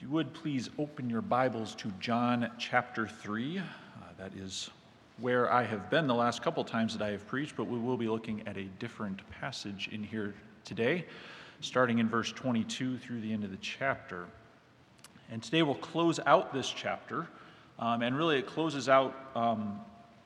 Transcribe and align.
If 0.00 0.04
you 0.04 0.12
would 0.12 0.32
please 0.32 0.70
open 0.78 1.10
your 1.10 1.20
Bibles 1.20 1.74
to 1.74 1.92
John 2.00 2.50
chapter 2.56 3.06
3. 3.06 3.58
Uh, 3.58 3.62
that 4.16 4.32
is 4.34 4.70
where 5.18 5.52
I 5.52 5.62
have 5.62 5.90
been 5.90 6.06
the 6.06 6.14
last 6.14 6.40
couple 6.40 6.64
times 6.64 6.96
that 6.96 7.04
I 7.04 7.10
have 7.10 7.26
preached, 7.26 7.54
but 7.54 7.64
we 7.64 7.78
will 7.78 7.98
be 7.98 8.08
looking 8.08 8.42
at 8.48 8.56
a 8.56 8.64
different 8.78 9.20
passage 9.30 9.90
in 9.92 10.02
here 10.02 10.34
today, 10.64 11.04
starting 11.60 11.98
in 11.98 12.08
verse 12.08 12.32
22 12.32 12.96
through 12.96 13.20
the 13.20 13.30
end 13.30 13.44
of 13.44 13.50
the 13.50 13.58
chapter. 13.58 14.24
And 15.30 15.42
today 15.42 15.62
we'll 15.62 15.74
close 15.74 16.18
out 16.24 16.54
this 16.54 16.70
chapter, 16.74 17.26
um, 17.78 18.00
and 18.00 18.16
really 18.16 18.38
it 18.38 18.46
closes 18.46 18.88
out 18.88 19.14
um, 19.34 19.80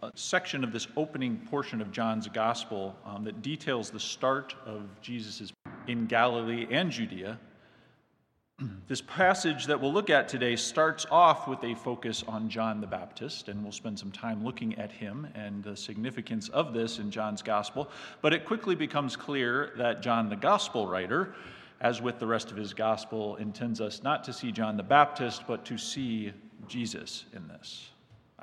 a 0.05 0.13
section 0.15 0.63
of 0.63 0.73
this 0.73 0.87
opening 0.97 1.37
portion 1.51 1.81
of 1.81 1.91
John's 1.91 2.29
gospel 2.29 2.95
um, 3.05 3.25
that 3.25 3.43
details 3.43 3.91
the 3.91 3.99
start 3.99 4.55
of 4.67 4.83
Jesus' 5.03 5.53
in 5.89 6.07
Galilee 6.07 6.69
and 6.71 6.93
Judea 6.93 7.41
this 8.89 9.01
passage 9.01 9.67
that 9.67 9.81
we'll 9.81 9.93
look 9.93 10.11
at 10.11 10.29
today 10.29 10.57
starts 10.57 11.07
off 11.11 11.49
with 11.49 11.63
a 11.65 11.75
focus 11.75 12.25
on 12.27 12.49
John 12.49 12.81
the 12.81 12.87
Baptist, 12.87 13.49
and 13.49 13.63
we'll 13.63 13.73
spend 13.73 13.99
some 13.99 14.11
time 14.11 14.45
looking 14.45 14.79
at 14.79 14.91
him 14.91 15.27
and 15.35 15.63
the 15.63 15.77
significance 15.77 16.49
of 16.51 16.73
this 16.73 16.99
in 16.99 17.11
John's 17.11 17.43
gospel. 17.43 17.91
But 18.23 18.33
it 18.33 18.45
quickly 18.45 18.75
becomes 18.75 19.17
clear 19.17 19.73
that 19.77 20.03
John, 20.03 20.29
the 20.29 20.37
gospel 20.37 20.87
writer, 20.87 21.35
as 21.81 22.01
with 22.01 22.19
the 22.19 22.27
rest 22.27 22.51
of 22.51 22.57
his 22.57 22.73
gospel, 22.73 23.37
intends 23.37 23.81
us 23.81 24.03
not 24.03 24.25
to 24.25 24.33
see 24.33 24.53
John 24.53 24.77
the 24.77 24.83
Baptist, 24.83 25.43
but 25.47 25.65
to 25.67 25.79
see 25.79 26.33
Jesus 26.69 27.27
in 27.33 27.47
this. 27.49 27.91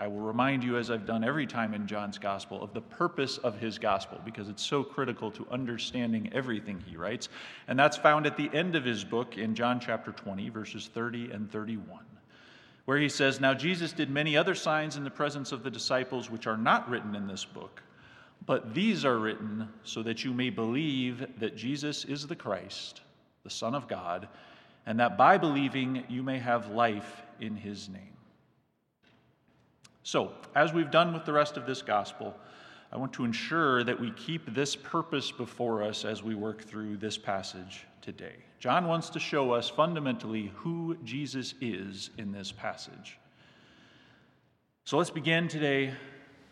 I 0.02 0.08
will 0.08 0.22
remind 0.22 0.64
you, 0.64 0.78
as 0.78 0.90
I've 0.90 1.06
done 1.06 1.24
every 1.24 1.46
time 1.46 1.76
in 1.76 1.86
John's 1.86 2.18
gospel, 2.18 2.64
of 2.64 2.74
the 2.74 2.82
purpose 2.82 3.38
of 3.38 3.60
his 3.60 3.78
gospel 3.78 4.20
because 4.26 4.50
it's 4.50 4.66
so 4.66 4.84
critical 4.84 5.30
to 5.30 5.46
understanding 5.52 6.28
everything 6.34 6.84
he 6.88 6.98
writes. 6.98 7.30
And 7.68 7.78
that's 7.78 7.98
found 7.98 8.26
at 8.26 8.36
the 8.36 8.50
end 8.52 8.76
of 8.76 8.84
his 8.84 9.04
book 9.04 9.38
in 9.38 9.54
John 9.54 9.80
chapter 9.80 10.12
20, 10.12 10.50
verses 10.50 10.90
30 10.92 11.30
and 11.30 11.52
31, 11.52 12.00
where 12.86 12.98
he 12.98 13.10
says, 13.10 13.40
Now 13.40 13.54
Jesus 13.54 13.94
did 13.94 14.10
many 14.10 14.36
other 14.36 14.56
signs 14.56 14.98
in 14.98 15.04
the 15.04 15.12
presence 15.12 15.52
of 15.52 15.62
the 15.62 15.70
disciples, 15.70 16.32
which 16.32 16.48
are 16.48 16.58
not 16.58 16.90
written 16.90 17.14
in 17.14 17.28
this 17.28 17.46
book, 17.46 17.84
but 18.48 18.74
these 18.74 19.06
are 19.06 19.20
written 19.20 19.70
so 19.84 20.02
that 20.02 20.24
you 20.24 20.34
may 20.34 20.50
believe 20.50 21.28
that 21.38 21.56
Jesus 21.56 22.06
is 22.06 22.26
the 22.26 22.36
Christ, 22.36 23.02
the 23.44 23.52
Son 23.52 23.76
of 23.76 23.88
God, 23.88 24.28
and 24.88 25.00
that 25.00 25.16
by 25.16 25.38
believing 25.38 26.04
you 26.10 26.24
may 26.24 26.40
have 26.40 26.72
life 26.72 27.22
in 27.40 27.56
his 27.56 27.88
name. 27.88 28.11
So, 30.04 30.34
as 30.56 30.74
we've 30.74 30.90
done 30.90 31.14
with 31.14 31.26
the 31.26 31.34
rest 31.34 31.58
of 31.58 31.66
this 31.66 31.82
gospel, 31.82 32.36
I 32.92 32.98
want 32.98 33.14
to 33.14 33.24
ensure 33.24 33.84
that 33.84 34.00
we 34.00 34.12
keep 34.12 34.54
this 34.54 34.76
purpose 34.76 35.32
before 35.32 35.84
us 35.84 36.04
as 36.04 36.24
we 36.24 36.36
work 36.36 36.62
through 36.62 36.98
this 36.98 37.18
passage 37.18 37.86
today. 38.02 38.36
John 38.60 38.88
wants 38.88 39.10
to 39.12 39.20
show 39.20 39.52
us 39.52 39.70
fundamentally 39.70 40.52
who 40.56 40.98
Jesus 41.04 41.54
is 41.62 42.10
in 42.18 42.32
this 42.32 42.52
passage. 42.52 43.18
So 44.84 44.98
let's 44.98 45.10
begin 45.10 45.48
today 45.48 45.94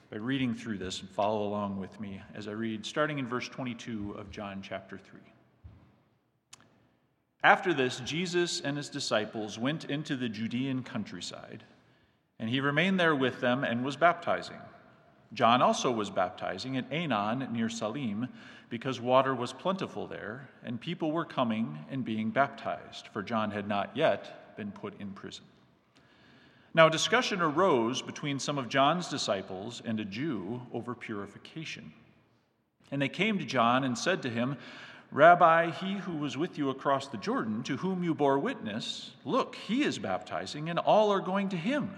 by 0.09 0.17
reading 0.17 0.53
through 0.53 0.77
this 0.77 1.01
and 1.01 1.09
follow 1.09 1.47
along 1.47 1.79
with 1.79 1.99
me 1.99 2.21
as 2.35 2.47
I 2.47 2.51
read, 2.51 2.85
starting 2.85 3.19
in 3.19 3.27
verse 3.27 3.49
22 3.49 4.15
of 4.17 4.31
John 4.31 4.61
chapter 4.61 4.97
3. 4.97 5.19
After 7.43 7.73
this, 7.73 8.01
Jesus 8.05 8.61
and 8.61 8.77
his 8.77 8.89
disciples 8.89 9.57
went 9.57 9.85
into 9.85 10.15
the 10.15 10.29
Judean 10.29 10.83
countryside 10.83 11.63
and 12.39 12.49
he 12.49 12.61
remained 12.61 12.99
there 12.99 13.15
with 13.15 13.41
them 13.41 13.63
and 13.63 13.83
was 13.83 13.95
baptizing. 13.95 14.57
John 15.33 15.61
also 15.61 15.91
was 15.91 16.09
baptizing 16.09 16.77
at 16.77 16.89
Aenon 16.89 17.51
near 17.51 17.69
Salim 17.69 18.29
because 18.69 19.01
water 19.01 19.35
was 19.35 19.53
plentiful 19.53 20.07
there, 20.07 20.49
and 20.63 20.79
people 20.79 21.11
were 21.11 21.25
coming 21.25 21.79
and 21.91 22.05
being 22.05 22.29
baptized, 22.29 23.07
for 23.07 23.21
John 23.21 23.51
had 23.51 23.67
not 23.67 23.95
yet 23.95 24.55
been 24.55 24.71
put 24.71 24.99
in 24.99 25.11
prison. 25.11 25.45
Now, 26.73 26.87
a 26.87 26.91
discussion 26.91 27.41
arose 27.41 28.01
between 28.01 28.39
some 28.39 28.57
of 28.57 28.69
John's 28.69 29.09
disciples 29.09 29.81
and 29.83 29.99
a 29.99 30.05
Jew 30.05 30.61
over 30.71 30.93
purification. 30.93 31.91
And 32.91 33.01
they 33.01 33.09
came 33.09 33.39
to 33.39 33.45
John 33.45 33.83
and 33.83 33.97
said 33.97 34.21
to 34.21 34.29
him, 34.29 34.55
Rabbi, 35.11 35.71
he 35.71 35.93
who 35.93 36.17
was 36.17 36.37
with 36.37 36.59
you 36.59 36.69
across 36.69 37.07
the 37.07 37.17
Jordan, 37.17 37.63
to 37.63 37.77
whom 37.77 38.03
you 38.03 38.13
bore 38.13 38.37
witness, 38.37 39.11
look, 39.25 39.55
he 39.55 39.83
is 39.83 39.97
baptizing, 39.97 40.69
and 40.69 40.77
all 40.77 41.11
are 41.11 41.19
going 41.19 41.49
to 41.49 41.57
him. 41.57 41.97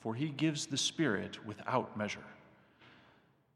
for 0.00 0.14
he 0.14 0.28
gives 0.28 0.66
the 0.66 0.76
Spirit 0.76 1.44
without 1.46 1.96
measure. 1.96 2.24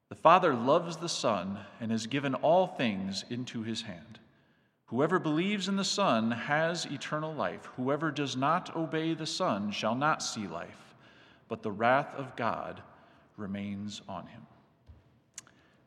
The 0.09 0.15
Father 0.15 0.55
loves 0.55 0.97
the 0.97 1.09
Son 1.09 1.59
and 1.81 1.91
has 1.91 2.06
given 2.06 2.34
all 2.34 2.66
things 2.66 3.25
into 3.31 3.62
his 3.62 3.82
hand. 3.82 4.21
Whoever 4.87 5.19
believes 5.19 5.66
in 5.66 5.77
the 5.77 5.84
Son 5.84 6.31
has 6.31 6.84
eternal 6.84 7.34
life. 7.34 7.69
Whoever 7.77 8.10
does 8.10 8.37
not 8.37 8.77
obey 8.77 9.15
the 9.15 9.27
Son 9.27 9.71
shall 9.71 9.94
not 9.94 10.22
see 10.22 10.47
life, 10.47 10.94
but 11.49 11.62
the 11.62 11.72
wrath 11.72 12.15
of 12.15 12.37
God 12.37 12.83
remains 13.37 14.03
on 14.09 14.27
him. 14.27 14.47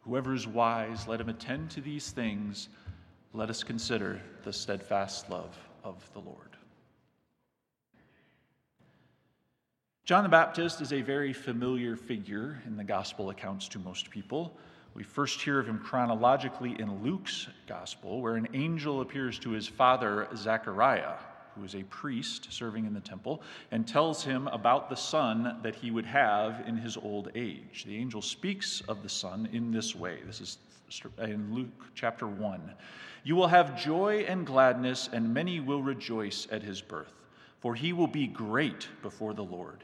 Whoever 0.01 0.33
is 0.33 0.47
wise, 0.47 1.07
let 1.07 1.21
him 1.21 1.29
attend 1.29 1.69
to 1.71 1.81
these 1.81 2.11
things. 2.11 2.69
Let 3.33 3.49
us 3.49 3.63
consider 3.63 4.21
the 4.43 4.53
steadfast 4.53 5.29
love 5.29 5.57
of 5.83 6.09
the 6.13 6.19
Lord. 6.19 6.46
John 10.07 10.23
the 10.23 10.29
Baptist 10.29 10.79
is 10.79 10.93
a 10.93 11.01
very 11.01 11.33
familiar 11.33 11.97
figure 11.97 12.61
in 12.65 12.77
the 12.77 12.83
gospel 12.85 13.29
accounts 13.29 13.67
to 13.67 13.79
most 13.79 14.09
people. 14.09 14.55
We 14.93 15.03
first 15.03 15.41
hear 15.41 15.59
of 15.59 15.67
him 15.67 15.79
chronologically 15.79 16.79
in 16.79 17.03
Luke's 17.03 17.49
gospel, 17.67 18.21
where 18.21 18.37
an 18.37 18.47
angel 18.53 19.01
appears 19.01 19.37
to 19.39 19.49
his 19.49 19.67
father, 19.67 20.29
Zechariah, 20.33 21.15
who 21.55 21.65
is 21.65 21.75
a 21.75 21.83
priest 21.83 22.53
serving 22.53 22.85
in 22.85 22.93
the 22.93 23.01
temple, 23.01 23.41
and 23.71 23.85
tells 23.85 24.23
him 24.23 24.47
about 24.47 24.89
the 24.89 24.95
son 24.95 25.57
that 25.61 25.75
he 25.75 25.91
would 25.91 26.05
have 26.05 26.65
in 26.65 26.77
his 26.77 26.95
old 26.95 27.29
age. 27.35 27.83
The 27.85 27.97
angel 27.97 28.21
speaks 28.21 28.79
of 28.87 29.03
the 29.03 29.09
son 29.09 29.49
in 29.51 29.71
this 29.71 29.93
way. 29.93 30.19
This 30.25 30.39
is 30.39 30.57
in 31.21 31.53
Luke 31.53 31.83
chapter 31.95 32.27
1. 32.27 32.61
You 33.25 33.35
will 33.35 33.49
have 33.49 33.77
joy 33.77 34.23
and 34.25 34.47
gladness, 34.47 35.09
and 35.11 35.33
many 35.33 35.59
will 35.59 35.83
rejoice 35.83 36.47
at 36.49 36.63
his 36.63 36.79
birth, 36.79 37.11
for 37.59 37.75
he 37.75 37.91
will 37.91 38.07
be 38.07 38.25
great 38.25 38.87
before 39.01 39.33
the 39.33 39.43
Lord. 39.43 39.83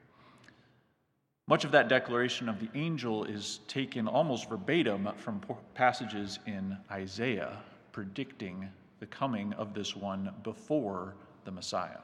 Much 1.51 1.65
of 1.65 1.71
that 1.73 1.89
declaration 1.89 2.47
of 2.47 2.61
the 2.61 2.69
angel 2.79 3.25
is 3.25 3.59
taken 3.67 4.07
almost 4.07 4.47
verbatim 4.47 5.09
from 5.17 5.41
passages 5.73 6.39
in 6.47 6.77
Isaiah 6.89 7.57
predicting 7.91 8.69
the 9.01 9.05
coming 9.05 9.51
of 9.55 9.73
this 9.73 9.93
one 9.93 10.33
before 10.43 11.13
the 11.43 11.51
Messiah. 11.51 11.99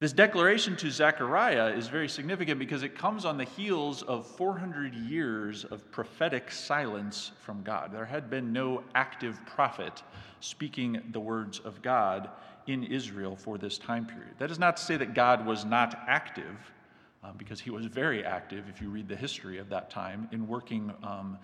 This 0.00 0.14
declaration 0.14 0.74
to 0.76 0.90
Zechariah 0.90 1.74
is 1.76 1.88
very 1.88 2.08
significant 2.08 2.58
because 2.58 2.82
it 2.82 2.96
comes 2.96 3.26
on 3.26 3.36
the 3.36 3.44
heels 3.44 4.02
of 4.04 4.26
400 4.26 4.94
years 4.94 5.66
of 5.66 5.92
prophetic 5.92 6.50
silence 6.50 7.32
from 7.42 7.62
God. 7.62 7.92
There 7.92 8.06
had 8.06 8.30
been 8.30 8.54
no 8.54 8.84
active 8.94 9.38
prophet 9.44 10.02
speaking 10.40 11.02
the 11.12 11.20
words 11.20 11.58
of 11.58 11.82
God 11.82 12.30
in 12.66 12.84
Israel 12.84 13.36
for 13.36 13.58
this 13.58 13.76
time 13.76 14.06
period. 14.06 14.32
That 14.38 14.50
is 14.50 14.58
not 14.58 14.78
to 14.78 14.82
say 14.82 14.96
that 14.96 15.12
God 15.12 15.44
was 15.44 15.66
not 15.66 15.94
active, 16.08 16.56
um, 17.22 17.34
because 17.36 17.60
he 17.60 17.70
was 17.70 17.86
very 17.86 18.24
active, 18.24 18.64
if 18.68 18.80
you 18.80 18.88
read 18.88 19.08
the 19.08 19.16
history 19.16 19.58
of 19.58 19.68
that 19.68 19.90
time, 19.90 20.28
in 20.32 20.46
working 20.48 20.92
um, 21.02 21.38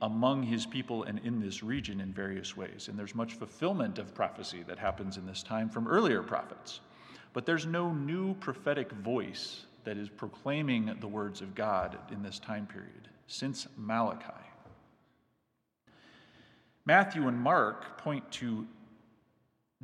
among 0.00 0.42
his 0.42 0.64
people 0.64 1.02
and 1.04 1.18
in 1.24 1.40
this 1.40 1.62
region 1.62 2.00
in 2.00 2.12
various 2.12 2.56
ways. 2.56 2.88
And 2.88 2.98
there's 2.98 3.14
much 3.14 3.34
fulfillment 3.34 3.98
of 3.98 4.14
prophecy 4.14 4.62
that 4.66 4.78
happens 4.78 5.16
in 5.16 5.26
this 5.26 5.42
time 5.42 5.68
from 5.68 5.86
earlier 5.86 6.22
prophets. 6.22 6.80
But 7.32 7.44
there's 7.44 7.66
no 7.66 7.92
new 7.92 8.34
prophetic 8.34 8.90
voice 8.92 9.66
that 9.84 9.98
is 9.98 10.08
proclaiming 10.08 10.96
the 11.00 11.08
words 11.08 11.42
of 11.42 11.54
God 11.54 11.98
in 12.10 12.22
this 12.22 12.38
time 12.38 12.66
period 12.66 13.08
since 13.26 13.66
Malachi. 13.76 14.32
Matthew 16.86 17.28
and 17.28 17.38
Mark 17.38 17.98
point 17.98 18.30
to 18.32 18.66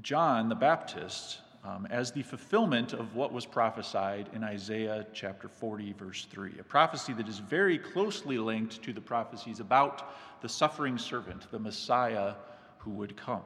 John 0.00 0.49
the 0.49 0.55
Baptist 0.55 1.40
um, 1.65 1.87
as 1.91 2.11
the 2.11 2.23
fulfillment 2.23 2.93
of 2.93 3.15
what 3.15 3.33
was 3.33 3.45
prophesied 3.45 4.31
in 4.35 4.43
Isaiah 4.43 5.07
chapter 5.12 5.49
40, 5.49 5.93
verse 5.93 6.27
3, 6.31 6.53
a 6.59 6.65
prophecy 6.65 7.12
that 7.15 7.29
is 7.29 7.39
very 7.39 7.79
closely 7.79 8.39
linked 8.39 8.83
to 8.83 8.93
the 8.93 9.01
prophecies 9.01 9.61
about 9.61 10.15
the 10.41 10.49
suffering 10.49 10.97
servant, 10.97 11.51
the 11.51 11.59
Messiah 11.59 12.35
who 12.79 12.91
would 12.93 13.17
come. 13.17 13.43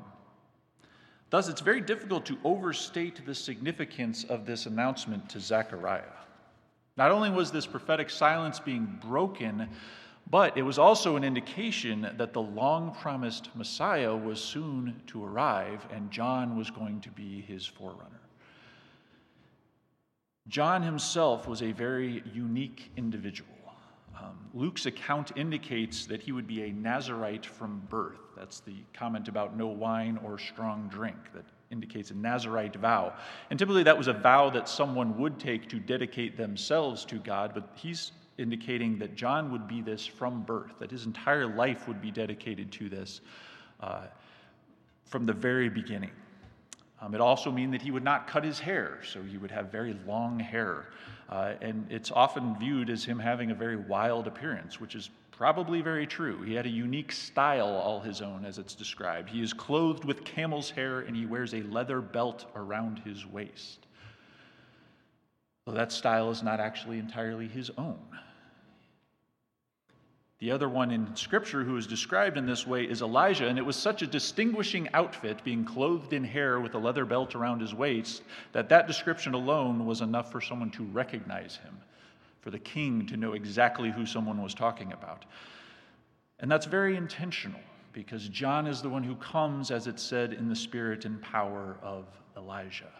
Thus, 1.30 1.48
it's 1.48 1.60
very 1.60 1.80
difficult 1.80 2.24
to 2.26 2.38
overstate 2.44 3.26
the 3.26 3.34
significance 3.34 4.22
of 4.24 4.46
this 4.46 4.66
announcement 4.66 5.28
to 5.30 5.40
Zechariah. 5.40 6.02
Not 6.96 7.10
only 7.10 7.30
was 7.30 7.50
this 7.50 7.66
prophetic 7.66 8.08
silence 8.08 8.60
being 8.60 9.00
broken, 9.02 9.68
but 10.30 10.56
it 10.56 10.62
was 10.62 10.78
also 10.78 11.16
an 11.16 11.24
indication 11.24 12.10
that 12.16 12.32
the 12.32 12.42
long 12.42 12.94
promised 12.94 13.54
Messiah 13.54 14.14
was 14.14 14.40
soon 14.40 15.00
to 15.08 15.24
arrive 15.24 15.86
and 15.92 16.10
John 16.10 16.56
was 16.56 16.70
going 16.70 17.00
to 17.02 17.10
be 17.10 17.42
his 17.42 17.66
forerunner. 17.66 18.20
John 20.48 20.82
himself 20.82 21.48
was 21.48 21.62
a 21.62 21.72
very 21.72 22.22
unique 22.32 22.90
individual. 22.96 23.48
Um, 24.18 24.38
Luke's 24.52 24.86
account 24.86 25.32
indicates 25.36 26.06
that 26.06 26.22
he 26.22 26.32
would 26.32 26.46
be 26.46 26.62
a 26.64 26.72
Nazarite 26.72 27.44
from 27.44 27.82
birth. 27.88 28.20
That's 28.36 28.60
the 28.60 28.76
comment 28.92 29.28
about 29.28 29.56
no 29.56 29.66
wine 29.66 30.18
or 30.24 30.38
strong 30.38 30.88
drink 30.88 31.16
that 31.34 31.44
indicates 31.70 32.10
a 32.10 32.14
Nazarite 32.14 32.76
vow. 32.76 33.14
And 33.50 33.58
typically 33.58 33.82
that 33.82 33.96
was 33.96 34.08
a 34.08 34.12
vow 34.12 34.50
that 34.50 34.68
someone 34.68 35.18
would 35.18 35.38
take 35.38 35.68
to 35.70 35.78
dedicate 35.78 36.36
themselves 36.36 37.04
to 37.06 37.16
God, 37.16 37.52
but 37.54 37.70
he's 37.74 38.12
indicating 38.38 38.98
that 38.98 39.14
John 39.14 39.50
would 39.52 39.68
be 39.68 39.80
this 39.80 40.06
from 40.06 40.42
birth, 40.42 40.72
that 40.80 40.90
his 40.90 41.06
entire 41.06 41.46
life 41.46 41.86
would 41.86 42.00
be 42.02 42.10
dedicated 42.10 42.72
to 42.72 42.88
this 42.88 43.20
uh, 43.80 44.02
from 45.04 45.26
the 45.26 45.32
very 45.32 45.68
beginning. 45.68 46.10
Um, 47.00 47.14
it 47.14 47.20
also 47.20 47.50
means 47.50 47.72
that 47.72 47.82
he 47.82 47.90
would 47.90 48.04
not 48.04 48.26
cut 48.26 48.44
his 48.44 48.58
hair, 48.58 49.00
so 49.04 49.22
he 49.22 49.36
would 49.36 49.50
have 49.50 49.70
very 49.70 49.96
long 50.06 50.38
hair. 50.38 50.86
Uh, 51.28 51.54
and 51.60 51.86
it's 51.90 52.10
often 52.10 52.56
viewed 52.58 52.88
as 52.90 53.04
him 53.04 53.18
having 53.18 53.50
a 53.50 53.54
very 53.54 53.76
wild 53.76 54.26
appearance, 54.26 54.80
which 54.80 54.94
is 54.94 55.10
probably 55.30 55.80
very 55.80 56.06
true. 56.06 56.42
He 56.42 56.54
had 56.54 56.66
a 56.66 56.70
unique 56.70 57.12
style 57.12 57.66
all 57.66 58.00
his 58.00 58.22
own, 58.22 58.44
as 58.44 58.58
it's 58.58 58.74
described. 58.74 59.28
He 59.28 59.42
is 59.42 59.52
clothed 59.52 60.04
with 60.04 60.24
camel's 60.24 60.70
hair 60.70 61.00
and 61.00 61.16
he 61.16 61.26
wears 61.26 61.54
a 61.54 61.62
leather 61.62 62.00
belt 62.00 62.46
around 62.54 63.00
his 63.00 63.26
waist. 63.26 63.86
So 65.66 65.72
that 65.72 65.92
style 65.92 66.30
is 66.30 66.42
not 66.42 66.60
actually 66.60 66.98
entirely 66.98 67.48
his 67.48 67.70
own. 67.78 67.98
The 70.40 70.50
other 70.50 70.68
one 70.68 70.90
in 70.90 71.16
Scripture 71.16 71.64
who 71.64 71.78
is 71.78 71.86
described 71.86 72.36
in 72.36 72.44
this 72.44 72.66
way 72.66 72.84
is 72.84 73.00
Elijah, 73.00 73.48
and 73.48 73.58
it 73.58 73.64
was 73.64 73.76
such 73.76 74.02
a 74.02 74.06
distinguishing 74.06 74.90
outfit, 74.92 75.42
being 75.42 75.64
clothed 75.64 76.12
in 76.12 76.22
hair 76.22 76.60
with 76.60 76.74
a 76.74 76.78
leather 76.78 77.06
belt 77.06 77.34
around 77.34 77.60
his 77.60 77.72
waist, 77.72 78.22
that 78.52 78.68
that 78.68 78.86
description 78.86 79.32
alone 79.32 79.86
was 79.86 80.02
enough 80.02 80.30
for 80.30 80.42
someone 80.42 80.70
to 80.72 80.82
recognize 80.82 81.56
him, 81.56 81.78
for 82.42 82.50
the 82.50 82.58
king 82.58 83.06
to 83.06 83.16
know 83.16 83.32
exactly 83.32 83.90
who 83.90 84.04
someone 84.04 84.42
was 84.42 84.52
talking 84.52 84.92
about. 84.92 85.24
And 86.40 86.50
that's 86.50 86.66
very 86.66 86.96
intentional, 86.96 87.60
because 87.94 88.28
John 88.28 88.66
is 88.66 88.82
the 88.82 88.90
one 88.90 89.04
who 89.04 89.14
comes, 89.14 89.70
as 89.70 89.86
it 89.86 89.98
said, 89.98 90.34
in 90.34 90.50
the 90.50 90.56
spirit 90.56 91.06
and 91.06 91.22
power 91.22 91.78
of 91.80 92.04
Elijah. 92.36 92.92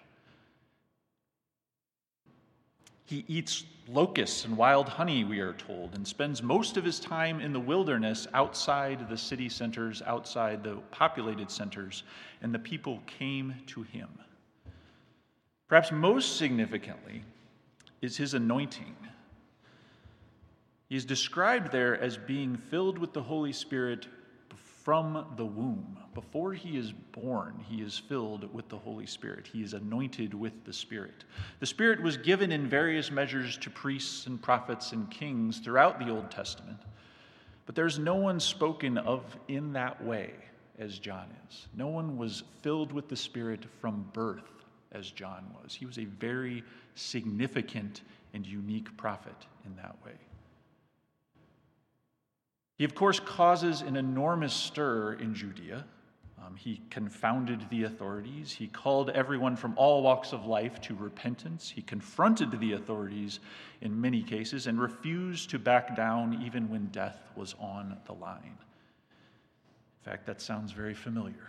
He 3.05 3.25
eats 3.29 3.65
locusts 3.87 4.45
and 4.45 4.56
wild 4.56 4.89
honey, 4.89 5.25
we 5.25 5.41
are 5.41 5.53
told, 5.53 5.95
and 5.95 6.09
spends 6.09 6.43
most 6.43 6.77
of 6.77 6.85
his 6.85 6.99
time 6.99 7.41
in 7.41 7.53
the 7.53 7.61
wilderness 7.61 8.27
outside 8.33 9.09
the 9.09 9.19
city 9.19 9.49
centers, 9.49 10.01
outside 10.03 10.65
the 10.65 10.77
populated 10.91 11.51
centers, 11.51 12.03
and 12.41 12.55
the 12.55 12.59
people 12.59 13.03
came 13.06 13.55
to 13.67 13.83
him. 13.83 14.09
Perhaps 15.69 15.93
most 15.93 16.37
significantly 16.37 17.25
is 18.01 18.17
his 18.17 18.33
anointing. 18.33 18.97
He 20.89 20.97
is 20.97 21.05
described 21.05 21.73
there 21.73 22.01
as 22.01 22.17
being 22.17 22.56
filled 22.56 22.99
with 22.99 23.12
the 23.12 23.23
Holy 23.23 23.53
Spirit 23.53 24.06
from 24.85 25.25
the 25.37 25.45
womb. 25.45 25.99
Before 26.13 26.53
he 26.53 26.77
is 26.77 26.93
born, 26.93 27.55
he 27.69 27.81
is 27.81 27.99
filled 27.99 28.53
with 28.53 28.69
the 28.69 28.77
Holy 28.77 29.07
Spirit. 29.07 29.49
He 29.51 29.63
is 29.63 29.73
anointed 29.73 30.35
with 30.35 30.53
the 30.65 30.73
Spirit. 30.75 31.25
The 31.59 31.67
Spirit 31.67 32.03
was 32.03 32.19
given 32.19 32.53
in 32.53 32.69
various 32.69 33.11
measures 33.11 33.57
to 33.59 33.71
priests 33.71 34.27
and 34.27 34.41
prophets 34.41 34.93
and 34.93 35.11
kings 35.11 35.59
throughout 35.59 35.99
the 35.99 36.11
Old 36.11 36.31
Testament, 36.31 36.79
but 37.65 37.75
there's 37.75 37.99
no 37.99 38.15
one 38.15 38.39
spoken 38.39 38.99
of 38.99 39.25
in 39.49 39.73
that 39.73 40.05
way 40.05 40.35
as 40.79 40.99
John 40.99 41.29
is. 41.49 41.67
No 41.75 41.87
one 41.87 42.19
was 42.19 42.45
filled 42.61 42.93
with 42.93 43.09
the 43.09 43.17
Spirit 43.17 43.65
from 43.81 44.09
birth 44.13 44.65
as 44.93 45.11
John 45.11 45.47
was. 45.63 45.75
He 45.75 45.87
was 45.87 45.99
a 45.99 46.05
very 46.05 46.63
significant 46.95 48.03
and 48.35 48.47
unique 48.47 48.95
prophet 48.99 49.47
in 49.65 49.75
that 49.77 49.97
way. 50.05 50.13
He, 52.76 52.85
of 52.85 52.94
course, 52.94 53.21
causes 53.21 53.82
an 53.82 53.97
enormous 53.97 54.53
stir 54.53 55.15
in 55.15 55.35
Judea. 55.35 55.85
Um, 56.44 56.56
he 56.56 56.82
confounded 56.91 57.65
the 57.71 57.85
authorities. 57.85 58.53
He 58.53 58.67
called 58.67 59.11
everyone 59.11 59.56
from 59.56 59.75
all 59.76 60.03
walks 60.03 60.32
of 60.32 60.44
life 60.44 60.81
to 60.82 60.94
repentance. 60.94 61.71
He 61.71 61.81
confronted 61.82 62.59
the 62.61 62.73
authorities 62.73 63.41
in 63.81 63.99
many 63.99 64.22
cases 64.22 64.67
and 64.67 64.81
refused 64.81 65.51
to 65.51 65.58
back 65.58 65.96
down 65.96 66.43
even 66.44 66.69
when 66.69 66.87
death 66.87 67.31
was 67.37 67.55
on 67.58 67.96
the 68.06 68.13
line. 68.13 68.58
In 70.05 70.10
fact, 70.10 70.27
that 70.27 70.41
sounds 70.41 70.72
very 70.72 70.94
familiar 70.94 71.49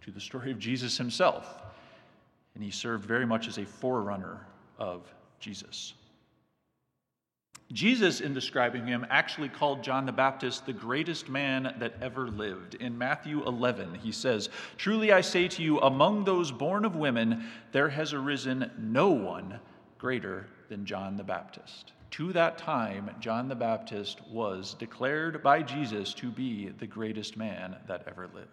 to 0.00 0.10
the 0.10 0.20
story 0.20 0.50
of 0.50 0.58
Jesus 0.58 0.98
himself. 0.98 1.62
And 2.54 2.64
he 2.64 2.70
served 2.70 3.04
very 3.04 3.26
much 3.26 3.46
as 3.46 3.58
a 3.58 3.64
forerunner 3.64 4.46
of 4.78 5.12
Jesus. 5.38 5.94
Jesus, 7.72 8.20
in 8.20 8.34
describing 8.34 8.86
him, 8.86 9.06
actually 9.08 9.48
called 9.48 9.82
John 9.82 10.04
the 10.04 10.12
Baptist 10.12 10.66
the 10.66 10.74
greatest 10.74 11.30
man 11.30 11.74
that 11.78 11.94
ever 12.02 12.28
lived. 12.28 12.74
In 12.74 12.98
Matthew 12.98 13.42
11, 13.46 13.94
he 13.94 14.12
says, 14.12 14.50
Truly 14.76 15.10
I 15.10 15.22
say 15.22 15.48
to 15.48 15.62
you, 15.62 15.80
among 15.80 16.24
those 16.24 16.52
born 16.52 16.84
of 16.84 16.96
women, 16.96 17.46
there 17.72 17.88
has 17.88 18.12
arisen 18.12 18.70
no 18.78 19.10
one 19.10 19.58
greater 19.96 20.46
than 20.68 20.84
John 20.84 21.16
the 21.16 21.24
Baptist. 21.24 21.92
To 22.12 22.32
that 22.34 22.58
time, 22.58 23.10
John 23.20 23.48
the 23.48 23.54
Baptist 23.54 24.20
was 24.28 24.74
declared 24.74 25.42
by 25.42 25.62
Jesus 25.62 26.12
to 26.14 26.30
be 26.30 26.68
the 26.78 26.86
greatest 26.86 27.38
man 27.38 27.76
that 27.86 28.04
ever 28.06 28.28
lived. 28.34 28.48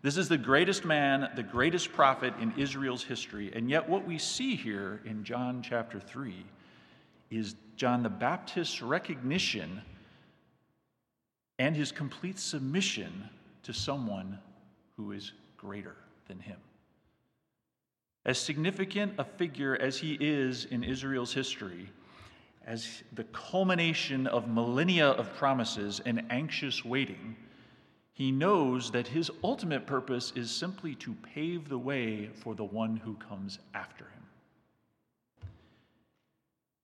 This 0.00 0.16
is 0.16 0.28
the 0.30 0.38
greatest 0.38 0.84
man, 0.84 1.30
the 1.36 1.42
greatest 1.42 1.92
prophet 1.92 2.32
in 2.40 2.54
Israel's 2.56 3.04
history. 3.04 3.52
And 3.54 3.68
yet, 3.68 3.86
what 3.86 4.06
we 4.06 4.16
see 4.16 4.56
here 4.56 5.02
in 5.04 5.24
John 5.24 5.62
chapter 5.62 6.00
3 6.00 6.44
is 7.30 7.56
John 7.76 8.02
the 8.02 8.08
Baptist's 8.08 8.82
recognition 8.82 9.82
and 11.58 11.76
his 11.76 11.92
complete 11.92 12.38
submission 12.38 13.28
to 13.62 13.72
someone 13.72 14.38
who 14.96 15.12
is 15.12 15.32
greater 15.56 15.96
than 16.28 16.38
him. 16.38 16.56
As 18.24 18.38
significant 18.38 19.14
a 19.18 19.24
figure 19.24 19.76
as 19.80 19.98
he 19.98 20.16
is 20.20 20.64
in 20.66 20.82
Israel's 20.82 21.34
history, 21.34 21.90
as 22.66 23.02
the 23.12 23.24
culmination 23.24 24.26
of 24.26 24.48
millennia 24.48 25.08
of 25.08 25.34
promises 25.34 26.00
and 26.06 26.24
anxious 26.30 26.84
waiting, 26.84 27.36
he 28.12 28.30
knows 28.30 28.90
that 28.92 29.08
his 29.08 29.30
ultimate 29.42 29.86
purpose 29.86 30.32
is 30.36 30.50
simply 30.50 30.94
to 30.96 31.14
pave 31.34 31.68
the 31.68 31.78
way 31.78 32.30
for 32.42 32.54
the 32.54 32.64
one 32.64 32.96
who 32.96 33.14
comes 33.14 33.58
after 33.74 34.04
him. 34.04 34.13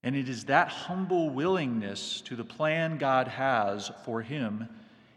And 0.02 0.16
it 0.16 0.28
is 0.28 0.44
that 0.44 0.68
humble 0.68 1.30
willingness 1.30 2.20
to 2.22 2.36
the 2.36 2.44
plan 2.44 2.96
God 2.96 3.28
has 3.28 3.90
for 4.04 4.22
him, 4.22 4.68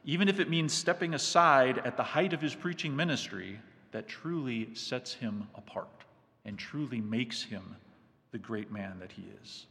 even 0.03 0.27
if 0.27 0.39
it 0.39 0.49
means 0.49 0.73
stepping 0.73 1.13
aside 1.13 1.79
at 1.79 1.95
the 1.95 2.03
height 2.03 2.33
of 2.33 2.41
his 2.41 2.53
preaching 2.53 2.95
ministry, 2.95 3.59
that 3.91 4.07
truly 4.07 4.73
sets 4.73 5.13
him 5.13 5.47
apart 5.55 5.87
and 6.45 6.57
truly 6.57 6.99
makes 6.99 7.41
him 7.43 7.75
the 8.31 8.37
great 8.37 8.71
man 8.71 8.97
that 8.99 9.11
he 9.11 9.23
is. 9.41 9.67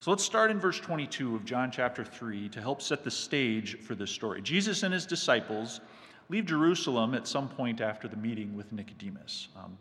So 0.00 0.12
let's 0.12 0.22
start 0.22 0.50
in 0.50 0.60
verse 0.60 0.78
22 0.78 1.34
of 1.34 1.44
John 1.44 1.70
chapter 1.72 2.04
3 2.04 2.48
to 2.50 2.60
help 2.60 2.80
set 2.80 3.02
the 3.02 3.10
stage 3.10 3.78
for 3.80 3.96
this 3.96 4.12
story. 4.12 4.40
Jesus 4.40 4.84
and 4.84 4.94
his 4.94 5.04
disciples 5.04 5.80
leave 6.28 6.46
Jerusalem 6.46 7.14
at 7.14 7.26
some 7.26 7.48
point 7.48 7.80
after 7.80 8.06
the 8.06 8.16
meeting 8.16 8.56
with 8.56 8.72
Nicodemus. 8.72 9.48
Um, 9.56 9.76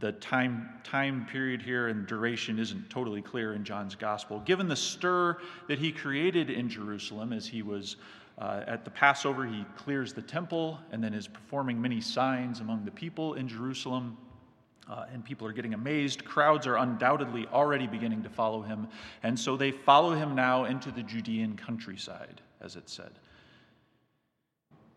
the 0.00 0.12
time, 0.12 0.68
time 0.82 1.26
period 1.30 1.62
here 1.62 1.88
and 1.88 2.06
duration 2.06 2.58
isn't 2.58 2.90
totally 2.90 3.22
clear 3.22 3.54
in 3.54 3.64
John's 3.64 3.94
gospel. 3.94 4.40
Given 4.40 4.68
the 4.68 4.76
stir 4.76 5.38
that 5.68 5.78
he 5.78 5.92
created 5.92 6.50
in 6.50 6.68
Jerusalem 6.68 7.32
as 7.32 7.46
he 7.46 7.62
was 7.62 7.96
uh, 8.38 8.64
at 8.66 8.84
the 8.84 8.90
Passover, 8.90 9.46
he 9.46 9.64
clears 9.76 10.12
the 10.12 10.22
temple 10.22 10.78
and 10.90 11.02
then 11.02 11.14
is 11.14 11.28
performing 11.28 11.80
many 11.80 12.00
signs 12.00 12.60
among 12.60 12.84
the 12.84 12.90
people 12.90 13.34
in 13.34 13.46
Jerusalem. 13.46 14.16
Uh, 14.90 15.04
and 15.12 15.24
people 15.24 15.46
are 15.46 15.52
getting 15.52 15.74
amazed. 15.74 16.24
Crowds 16.24 16.66
are 16.66 16.76
undoubtedly 16.76 17.46
already 17.52 17.86
beginning 17.86 18.22
to 18.24 18.28
follow 18.28 18.62
him. 18.62 18.88
And 19.22 19.38
so 19.38 19.56
they 19.56 19.70
follow 19.70 20.12
him 20.12 20.34
now 20.34 20.64
into 20.64 20.90
the 20.90 21.04
Judean 21.04 21.56
countryside, 21.56 22.40
as 22.60 22.74
it 22.74 22.88
said. 22.88 23.12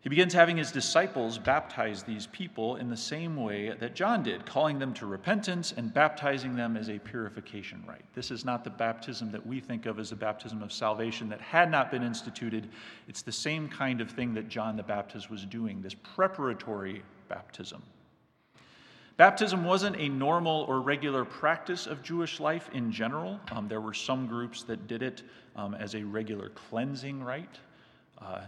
He 0.06 0.08
begins 0.08 0.32
having 0.32 0.56
his 0.56 0.70
disciples 0.70 1.36
baptize 1.36 2.04
these 2.04 2.28
people 2.28 2.76
in 2.76 2.88
the 2.88 2.96
same 2.96 3.34
way 3.34 3.74
that 3.80 3.96
John 3.96 4.22
did, 4.22 4.46
calling 4.46 4.78
them 4.78 4.94
to 4.94 5.04
repentance 5.04 5.74
and 5.76 5.92
baptizing 5.92 6.54
them 6.54 6.76
as 6.76 6.88
a 6.88 7.00
purification 7.00 7.82
rite. 7.88 8.04
This 8.14 8.30
is 8.30 8.44
not 8.44 8.62
the 8.62 8.70
baptism 8.70 9.32
that 9.32 9.44
we 9.44 9.58
think 9.58 9.84
of 9.84 9.98
as 9.98 10.12
a 10.12 10.14
baptism 10.14 10.62
of 10.62 10.72
salvation 10.72 11.28
that 11.30 11.40
had 11.40 11.72
not 11.72 11.90
been 11.90 12.04
instituted. 12.04 12.68
It's 13.08 13.22
the 13.22 13.32
same 13.32 13.68
kind 13.68 14.00
of 14.00 14.08
thing 14.08 14.32
that 14.34 14.48
John 14.48 14.76
the 14.76 14.84
Baptist 14.84 15.28
was 15.28 15.44
doing, 15.44 15.82
this 15.82 15.94
preparatory 15.94 17.02
baptism. 17.28 17.82
Baptism 19.16 19.64
wasn't 19.64 19.96
a 19.96 20.08
normal 20.08 20.66
or 20.68 20.82
regular 20.82 21.24
practice 21.24 21.88
of 21.88 22.04
Jewish 22.04 22.38
life 22.38 22.70
in 22.72 22.92
general. 22.92 23.40
Um, 23.50 23.66
there 23.66 23.80
were 23.80 23.92
some 23.92 24.28
groups 24.28 24.62
that 24.62 24.86
did 24.86 25.02
it 25.02 25.24
um, 25.56 25.74
as 25.74 25.96
a 25.96 26.04
regular 26.04 26.50
cleansing 26.50 27.24
rite. 27.24 27.58
Uh, 28.22 28.42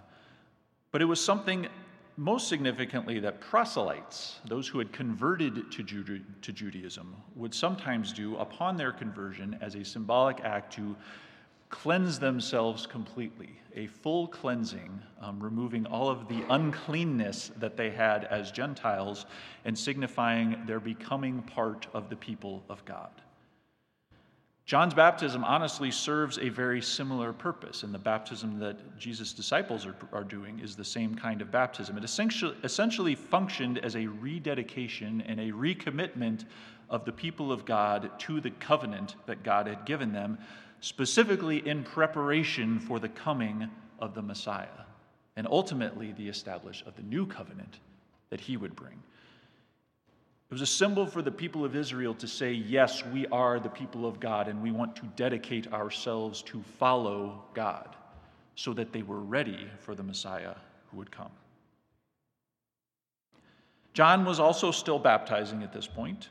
but 0.98 1.02
it 1.02 1.06
was 1.06 1.24
something 1.24 1.68
most 2.16 2.48
significantly 2.48 3.20
that 3.20 3.40
proselytes, 3.40 4.40
those 4.48 4.66
who 4.66 4.80
had 4.80 4.92
converted 4.92 5.70
to, 5.70 5.84
Jude- 5.84 6.24
to 6.42 6.52
Judaism, 6.52 7.14
would 7.36 7.54
sometimes 7.54 8.12
do 8.12 8.36
upon 8.38 8.76
their 8.76 8.90
conversion 8.90 9.56
as 9.60 9.76
a 9.76 9.84
symbolic 9.84 10.40
act 10.40 10.72
to 10.72 10.96
cleanse 11.68 12.18
themselves 12.18 12.84
completely, 12.84 13.60
a 13.76 13.86
full 13.86 14.26
cleansing, 14.26 15.00
um, 15.20 15.38
removing 15.38 15.86
all 15.86 16.08
of 16.08 16.26
the 16.26 16.42
uncleanness 16.50 17.52
that 17.60 17.76
they 17.76 17.90
had 17.90 18.24
as 18.24 18.50
Gentiles 18.50 19.24
and 19.64 19.78
signifying 19.78 20.60
their 20.66 20.80
becoming 20.80 21.42
part 21.42 21.86
of 21.94 22.10
the 22.10 22.16
people 22.16 22.64
of 22.68 22.84
God. 22.84 23.12
John's 24.68 24.92
baptism 24.92 25.44
honestly 25.44 25.90
serves 25.90 26.36
a 26.36 26.50
very 26.50 26.82
similar 26.82 27.32
purpose, 27.32 27.84
and 27.84 27.94
the 27.94 27.98
baptism 27.98 28.58
that 28.58 28.98
Jesus' 28.98 29.32
disciples 29.32 29.86
are, 29.86 29.96
are 30.12 30.22
doing 30.22 30.60
is 30.60 30.76
the 30.76 30.84
same 30.84 31.14
kind 31.14 31.40
of 31.40 31.50
baptism. 31.50 31.96
It 31.96 32.04
essentially, 32.04 32.54
essentially 32.62 33.14
functioned 33.14 33.78
as 33.78 33.96
a 33.96 34.06
rededication 34.06 35.22
and 35.22 35.40
a 35.40 35.50
recommitment 35.52 36.44
of 36.90 37.06
the 37.06 37.12
people 37.12 37.50
of 37.50 37.64
God 37.64 38.10
to 38.18 38.42
the 38.42 38.50
covenant 38.50 39.14
that 39.24 39.42
God 39.42 39.66
had 39.68 39.86
given 39.86 40.12
them, 40.12 40.36
specifically 40.80 41.66
in 41.66 41.82
preparation 41.82 42.78
for 42.78 43.00
the 43.00 43.08
coming 43.08 43.70
of 44.00 44.14
the 44.14 44.20
Messiah, 44.20 44.84
and 45.36 45.46
ultimately 45.46 46.12
the 46.12 46.28
establishment 46.28 46.94
of 46.94 47.02
the 47.02 47.08
new 47.08 47.24
covenant 47.24 47.78
that 48.28 48.42
he 48.42 48.58
would 48.58 48.76
bring. 48.76 49.02
It 50.50 50.54
was 50.54 50.62
a 50.62 50.66
symbol 50.66 51.06
for 51.06 51.20
the 51.20 51.30
people 51.30 51.62
of 51.62 51.76
Israel 51.76 52.14
to 52.14 52.26
say, 52.26 52.52
Yes, 52.52 53.04
we 53.04 53.26
are 53.26 53.60
the 53.60 53.68
people 53.68 54.06
of 54.06 54.18
God, 54.18 54.48
and 54.48 54.62
we 54.62 54.70
want 54.70 54.96
to 54.96 55.02
dedicate 55.14 55.70
ourselves 55.74 56.40
to 56.44 56.62
follow 56.78 57.44
God, 57.52 57.94
so 58.54 58.72
that 58.72 58.90
they 58.90 59.02
were 59.02 59.20
ready 59.20 59.68
for 59.80 59.94
the 59.94 60.02
Messiah 60.02 60.54
who 60.90 60.96
would 60.96 61.10
come. 61.10 61.30
John 63.92 64.24
was 64.24 64.40
also 64.40 64.70
still 64.70 64.98
baptizing 64.98 65.62
at 65.62 65.72
this 65.72 65.86
point, 65.86 66.30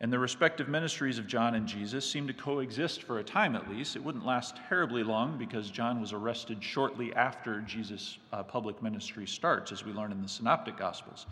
and 0.00 0.12
the 0.12 0.20
respective 0.20 0.68
ministries 0.68 1.18
of 1.18 1.26
John 1.26 1.56
and 1.56 1.66
Jesus 1.66 2.08
seemed 2.08 2.28
to 2.28 2.34
coexist 2.34 3.02
for 3.02 3.18
a 3.18 3.24
time 3.24 3.56
at 3.56 3.68
least. 3.68 3.96
It 3.96 4.04
wouldn't 4.04 4.24
last 4.24 4.56
terribly 4.68 5.02
long 5.02 5.36
because 5.36 5.68
John 5.70 6.00
was 6.00 6.12
arrested 6.12 6.62
shortly 6.62 7.12
after 7.14 7.60
Jesus' 7.62 8.18
uh, 8.32 8.44
public 8.44 8.80
ministry 8.84 9.26
starts, 9.26 9.72
as 9.72 9.84
we 9.84 9.92
learn 9.92 10.12
in 10.12 10.22
the 10.22 10.28
Synoptic 10.28 10.76
Gospels. 10.76 11.26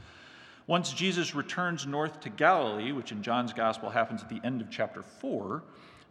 Once 0.67 0.93
Jesus 0.93 1.35
returns 1.35 1.87
north 1.87 2.21
to 2.21 2.29
Galilee, 2.29 2.93
which 2.93 3.13
in 3.13 3.23
John's 3.23 3.53
gospel 3.53 3.89
happens 3.89 4.23
at 4.23 4.29
the 4.29 4.41
end 4.43 4.61
of 4.61 4.71
chapter 4.71 5.03
4, 5.03 5.63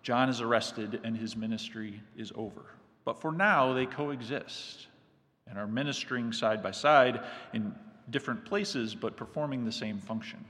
John 0.01 0.29
is 0.29 0.39
arrested 0.39 1.01
and 1.03 1.17
his 1.17 1.35
ministry 1.35 2.01
is 2.15 2.31
over. 2.35 2.65
But 3.03 3.19
for 3.19 3.31
now, 3.31 3.73
they 3.73 3.85
coexist 3.85 4.87
and 5.47 5.57
are 5.57 5.67
ministering 5.67 6.31
side 6.31 6.63
by 6.63 6.71
side 6.71 7.21
in 7.53 7.75
different 8.09 8.45
places, 8.45 8.95
but 8.95 9.17
performing 9.17 9.65
the 9.65 9.71
same 9.71 9.99
function. 9.99 10.43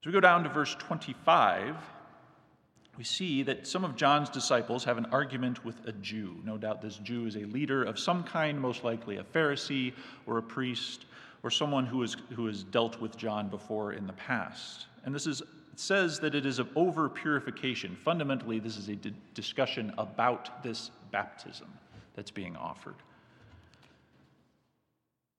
As 0.00 0.06
we 0.06 0.12
go 0.12 0.20
down 0.20 0.44
to 0.44 0.48
verse 0.48 0.74
25, 0.76 1.76
we 2.96 3.04
see 3.04 3.42
that 3.44 3.66
some 3.66 3.84
of 3.84 3.94
John's 3.94 4.30
disciples 4.30 4.84
have 4.84 4.96
an 4.96 5.06
argument 5.06 5.64
with 5.64 5.86
a 5.86 5.92
Jew. 5.92 6.36
No 6.44 6.56
doubt 6.56 6.82
this 6.82 6.96
Jew 6.96 7.26
is 7.26 7.36
a 7.36 7.44
leader 7.44 7.84
of 7.84 7.98
some 7.98 8.24
kind, 8.24 8.60
most 8.60 8.84
likely 8.84 9.18
a 9.18 9.24
Pharisee 9.24 9.92
or 10.26 10.38
a 10.38 10.42
priest 10.42 11.04
or 11.42 11.50
someone 11.50 11.86
who, 11.86 12.02
is, 12.02 12.16
who 12.34 12.46
has 12.46 12.64
dealt 12.64 13.00
with 13.00 13.16
John 13.16 13.48
before 13.48 13.92
in 13.92 14.06
the 14.06 14.12
past. 14.14 14.86
And 15.04 15.14
this 15.14 15.26
is, 15.26 15.42
says 15.76 16.18
that 16.20 16.34
it 16.34 16.44
is 16.44 16.58
of 16.58 16.68
over 16.76 17.08
purification. 17.08 17.96
Fundamentally, 17.96 18.58
this 18.58 18.76
is 18.76 18.88
a 18.88 18.96
d- 18.96 19.14
discussion 19.34 19.92
about 19.98 20.62
this 20.62 20.90
baptism 21.10 21.68
that's 22.14 22.30
being 22.30 22.56
offered. 22.56 22.96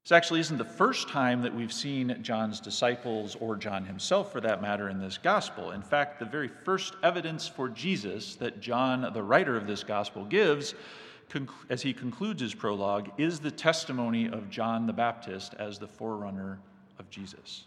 This 0.05 0.15
actually 0.15 0.39
isn't 0.39 0.57
the 0.57 0.65
first 0.65 1.09
time 1.09 1.43
that 1.43 1.53
we've 1.53 1.73
seen 1.73 2.17
John's 2.23 2.59
disciples, 2.59 3.35
or 3.39 3.55
John 3.55 3.85
himself 3.85 4.31
for 4.31 4.41
that 4.41 4.61
matter, 4.61 4.89
in 4.89 4.99
this 4.99 5.19
gospel. 5.19 5.71
In 5.71 5.83
fact, 5.83 6.17
the 6.19 6.25
very 6.25 6.47
first 6.47 6.95
evidence 7.03 7.47
for 7.47 7.69
Jesus 7.69 8.35
that 8.37 8.59
John, 8.59 9.11
the 9.13 9.21
writer 9.21 9.55
of 9.55 9.67
this 9.67 9.83
gospel, 9.83 10.25
gives 10.25 10.73
as 11.69 11.81
he 11.81 11.93
concludes 11.93 12.41
his 12.41 12.53
prologue, 12.53 13.09
is 13.17 13.39
the 13.39 13.51
testimony 13.51 14.27
of 14.27 14.49
John 14.49 14.87
the 14.87 14.93
Baptist 14.93 15.53
as 15.55 15.79
the 15.79 15.87
forerunner 15.87 16.59
of 16.97 17.09
Jesus. 17.09 17.65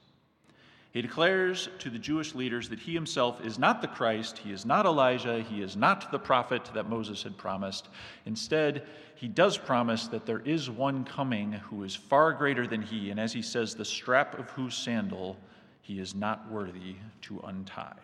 He 0.92 1.00
declares 1.00 1.70
to 1.78 1.88
the 1.88 1.98
Jewish 1.98 2.34
leaders 2.34 2.68
that 2.68 2.78
he 2.78 2.92
himself 2.92 3.44
is 3.44 3.58
not 3.58 3.80
the 3.80 3.88
Christ, 3.88 4.36
he 4.36 4.52
is 4.52 4.66
not 4.66 4.84
Elijah, 4.84 5.42
he 5.42 5.62
is 5.62 5.74
not 5.74 6.12
the 6.12 6.18
prophet 6.18 6.70
that 6.74 6.88
Moses 6.88 7.22
had 7.22 7.38
promised. 7.38 7.88
Instead, 8.26 8.86
he 9.14 9.26
does 9.26 9.56
promise 9.56 10.06
that 10.08 10.26
there 10.26 10.40
is 10.40 10.68
one 10.68 11.04
coming 11.04 11.52
who 11.52 11.82
is 11.82 11.94
far 11.94 12.34
greater 12.34 12.66
than 12.66 12.82
he, 12.82 13.10
and 13.10 13.18
as 13.18 13.32
he 13.32 13.40
says, 13.40 13.74
the 13.74 13.84
strap 13.86 14.38
of 14.38 14.50
whose 14.50 14.74
sandal 14.74 15.38
he 15.80 15.98
is 15.98 16.14
not 16.14 16.50
worthy 16.50 16.96
to 17.22 17.40
untie. 17.40 17.94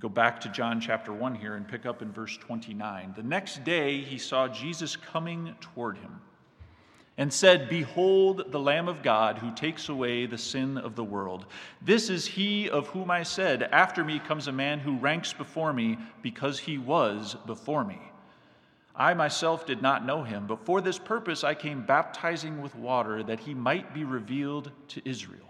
Go 0.00 0.08
back 0.08 0.40
to 0.40 0.48
John 0.48 0.80
chapter 0.80 1.12
1 1.12 1.34
here 1.34 1.56
and 1.56 1.68
pick 1.68 1.84
up 1.84 2.00
in 2.00 2.10
verse 2.10 2.34
29. 2.38 3.12
The 3.14 3.22
next 3.22 3.64
day 3.64 4.00
he 4.00 4.16
saw 4.16 4.48
Jesus 4.48 4.96
coming 4.96 5.54
toward 5.60 5.98
him 5.98 6.22
and 7.18 7.30
said, 7.30 7.68
Behold, 7.68 8.50
the 8.50 8.58
Lamb 8.58 8.88
of 8.88 9.02
God 9.02 9.36
who 9.36 9.54
takes 9.54 9.90
away 9.90 10.24
the 10.24 10.38
sin 10.38 10.78
of 10.78 10.96
the 10.96 11.04
world. 11.04 11.44
This 11.82 12.08
is 12.08 12.24
he 12.24 12.70
of 12.70 12.88
whom 12.88 13.10
I 13.10 13.24
said, 13.24 13.64
After 13.64 14.02
me 14.02 14.20
comes 14.20 14.48
a 14.48 14.52
man 14.52 14.78
who 14.78 14.96
ranks 14.96 15.34
before 15.34 15.74
me 15.74 15.98
because 16.22 16.58
he 16.58 16.78
was 16.78 17.36
before 17.46 17.84
me. 17.84 18.00
I 18.96 19.12
myself 19.12 19.66
did 19.66 19.82
not 19.82 20.06
know 20.06 20.22
him, 20.22 20.46
but 20.46 20.64
for 20.64 20.80
this 20.80 20.98
purpose 20.98 21.44
I 21.44 21.52
came 21.52 21.84
baptizing 21.84 22.62
with 22.62 22.74
water 22.74 23.22
that 23.22 23.40
he 23.40 23.52
might 23.52 23.92
be 23.92 24.04
revealed 24.04 24.70
to 24.88 25.06
Israel. 25.06 25.49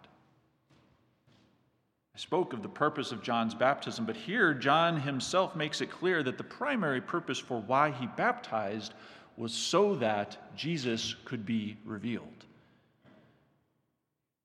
I 2.13 2.17
spoke 2.17 2.53
of 2.53 2.61
the 2.61 2.69
purpose 2.69 3.11
of 3.11 3.23
John's 3.23 3.55
baptism, 3.55 4.05
but 4.05 4.17
here 4.17 4.53
John 4.53 4.99
himself 4.99 5.55
makes 5.55 5.79
it 5.81 5.89
clear 5.89 6.21
that 6.23 6.37
the 6.37 6.43
primary 6.43 6.99
purpose 6.99 7.39
for 7.39 7.61
why 7.61 7.91
he 7.91 8.05
baptized 8.05 8.93
was 9.37 9.53
so 9.53 9.95
that 9.95 10.55
Jesus 10.55 11.15
could 11.23 11.45
be 11.45 11.77
revealed. 11.85 12.45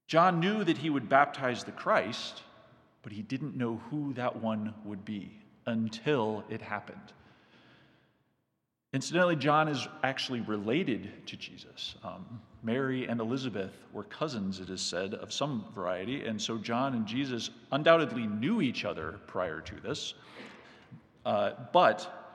John 0.06 0.38
knew 0.38 0.62
that 0.62 0.78
he 0.78 0.90
would 0.90 1.08
baptize 1.08 1.64
the 1.64 1.73
Christ, 1.73 2.42
but 3.02 3.12
he 3.12 3.23
didn't 3.23 3.56
know 3.56 3.80
who 3.90 4.12
that 4.14 4.37
one 4.37 4.73
would 4.85 5.04
be 5.04 5.32
until 5.66 6.44
it 6.49 6.62
happened. 6.62 7.12
Incidentally, 8.92 9.37
John 9.37 9.68
is 9.68 9.88
actually 10.04 10.40
related 10.40 11.26
to 11.26 11.37
Jesus. 11.37 11.96
Um, 12.04 12.40
Mary 12.66 13.06
and 13.06 13.20
Elizabeth 13.20 13.73
were 13.92 14.02
cousins, 14.02 14.58
it 14.58 14.68
is 14.68 14.80
said, 14.80 15.14
of 15.14 15.32
some 15.32 15.64
variety, 15.73 16.25
and 16.26 16.42
so 16.42 16.58
John 16.58 16.94
and 16.94 17.06
Jesus 17.06 17.50
undoubtedly 17.70 18.26
knew 18.26 18.61
each 18.61 18.85
other 18.85 19.20
prior 19.28 19.61
to 19.61 19.80
this. 19.80 20.14
Uh, 21.25 21.52
but 21.73 22.26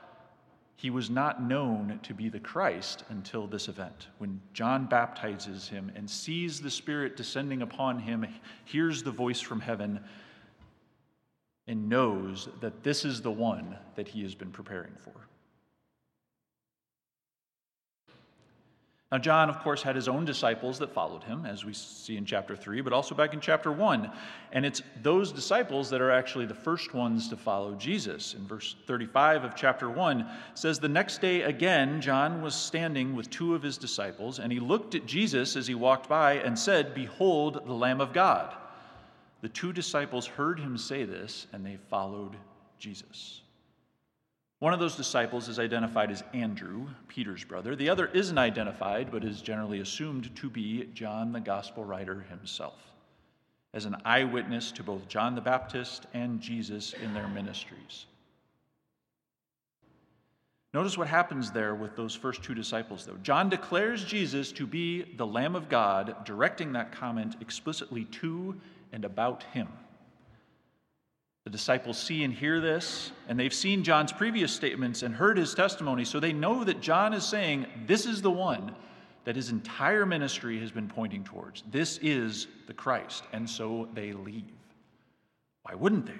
he 0.76 0.88
was 0.88 1.10
not 1.10 1.42
known 1.42 2.00
to 2.02 2.14
be 2.14 2.30
the 2.30 2.40
Christ 2.40 3.04
until 3.10 3.46
this 3.46 3.68
event. 3.68 4.08
When 4.16 4.40
John 4.54 4.86
baptizes 4.86 5.68
him 5.68 5.92
and 5.94 6.08
sees 6.08 6.62
the 6.62 6.70
Spirit 6.70 7.14
descending 7.14 7.60
upon 7.60 7.98
him, 7.98 8.26
hears 8.64 9.02
the 9.02 9.10
voice 9.10 9.40
from 9.40 9.60
heaven, 9.60 10.00
and 11.66 11.90
knows 11.90 12.48
that 12.62 12.82
this 12.82 13.04
is 13.04 13.20
the 13.20 13.30
one 13.30 13.76
that 13.96 14.08
he 14.08 14.22
has 14.22 14.34
been 14.34 14.50
preparing 14.50 14.94
for. 14.98 15.28
Now, 19.12 19.18
John, 19.18 19.50
of 19.50 19.58
course, 19.58 19.82
had 19.82 19.94
his 19.94 20.08
own 20.08 20.24
disciples 20.24 20.78
that 20.78 20.94
followed 20.94 21.22
him, 21.22 21.44
as 21.44 21.66
we 21.66 21.74
see 21.74 22.16
in 22.16 22.24
chapter 22.24 22.56
3, 22.56 22.80
but 22.80 22.94
also 22.94 23.14
back 23.14 23.34
in 23.34 23.40
chapter 23.40 23.70
1. 23.70 24.10
And 24.52 24.64
it's 24.64 24.80
those 25.02 25.32
disciples 25.32 25.90
that 25.90 26.00
are 26.00 26.10
actually 26.10 26.46
the 26.46 26.54
first 26.54 26.94
ones 26.94 27.28
to 27.28 27.36
follow 27.36 27.74
Jesus. 27.74 28.32
In 28.32 28.46
verse 28.46 28.74
35 28.86 29.44
of 29.44 29.54
chapter 29.54 29.90
1 29.90 30.26
says, 30.54 30.78
The 30.78 30.88
next 30.88 31.20
day 31.20 31.42
again, 31.42 32.00
John 32.00 32.40
was 32.40 32.54
standing 32.54 33.14
with 33.14 33.28
two 33.28 33.54
of 33.54 33.62
his 33.62 33.76
disciples, 33.76 34.38
and 34.38 34.50
he 34.50 34.60
looked 34.60 34.94
at 34.94 35.04
Jesus 35.04 35.56
as 35.56 35.66
he 35.66 35.74
walked 35.74 36.08
by 36.08 36.38
and 36.38 36.58
said, 36.58 36.94
Behold, 36.94 37.66
the 37.66 37.74
Lamb 37.74 38.00
of 38.00 38.14
God. 38.14 38.56
The 39.42 39.50
two 39.50 39.74
disciples 39.74 40.26
heard 40.26 40.58
him 40.58 40.78
say 40.78 41.04
this, 41.04 41.48
and 41.52 41.66
they 41.66 41.76
followed 41.90 42.34
Jesus. 42.78 43.42
One 44.62 44.72
of 44.72 44.78
those 44.78 44.94
disciples 44.94 45.48
is 45.48 45.58
identified 45.58 46.12
as 46.12 46.22
Andrew, 46.32 46.86
Peter's 47.08 47.42
brother. 47.42 47.74
The 47.74 47.88
other 47.88 48.06
isn't 48.06 48.38
identified, 48.38 49.10
but 49.10 49.24
is 49.24 49.42
generally 49.42 49.80
assumed 49.80 50.36
to 50.36 50.48
be 50.48 50.88
John, 50.94 51.32
the 51.32 51.40
gospel 51.40 51.84
writer 51.84 52.24
himself, 52.30 52.78
as 53.74 53.86
an 53.86 53.96
eyewitness 54.04 54.70
to 54.70 54.84
both 54.84 55.08
John 55.08 55.34
the 55.34 55.40
Baptist 55.40 56.06
and 56.14 56.40
Jesus 56.40 56.92
in 56.92 57.12
their 57.12 57.26
ministries. 57.26 58.06
Notice 60.72 60.96
what 60.96 61.08
happens 61.08 61.50
there 61.50 61.74
with 61.74 61.96
those 61.96 62.14
first 62.14 62.44
two 62.44 62.54
disciples, 62.54 63.04
though. 63.04 63.18
John 63.24 63.48
declares 63.48 64.04
Jesus 64.04 64.52
to 64.52 64.64
be 64.64 65.02
the 65.16 65.26
Lamb 65.26 65.56
of 65.56 65.68
God, 65.68 66.24
directing 66.24 66.72
that 66.74 66.92
comment 66.92 67.34
explicitly 67.40 68.04
to 68.04 68.54
and 68.92 69.04
about 69.04 69.42
him. 69.42 69.66
The 71.44 71.50
disciples 71.50 71.98
see 71.98 72.22
and 72.22 72.32
hear 72.32 72.60
this, 72.60 73.10
and 73.28 73.38
they've 73.38 73.52
seen 73.52 73.82
John's 73.82 74.12
previous 74.12 74.52
statements 74.52 75.02
and 75.02 75.14
heard 75.14 75.36
his 75.36 75.54
testimony, 75.54 76.04
so 76.04 76.20
they 76.20 76.32
know 76.32 76.62
that 76.62 76.80
John 76.80 77.12
is 77.12 77.24
saying, 77.24 77.66
This 77.86 78.06
is 78.06 78.22
the 78.22 78.30
one 78.30 78.74
that 79.24 79.36
his 79.36 79.50
entire 79.50 80.06
ministry 80.06 80.58
has 80.60 80.70
been 80.70 80.88
pointing 80.88 81.24
towards. 81.24 81.62
This 81.70 81.98
is 82.02 82.46
the 82.66 82.74
Christ. 82.74 83.24
And 83.32 83.48
so 83.48 83.88
they 83.94 84.12
leave. 84.12 84.44
Why 85.62 85.74
wouldn't 85.74 86.06
they? 86.06 86.12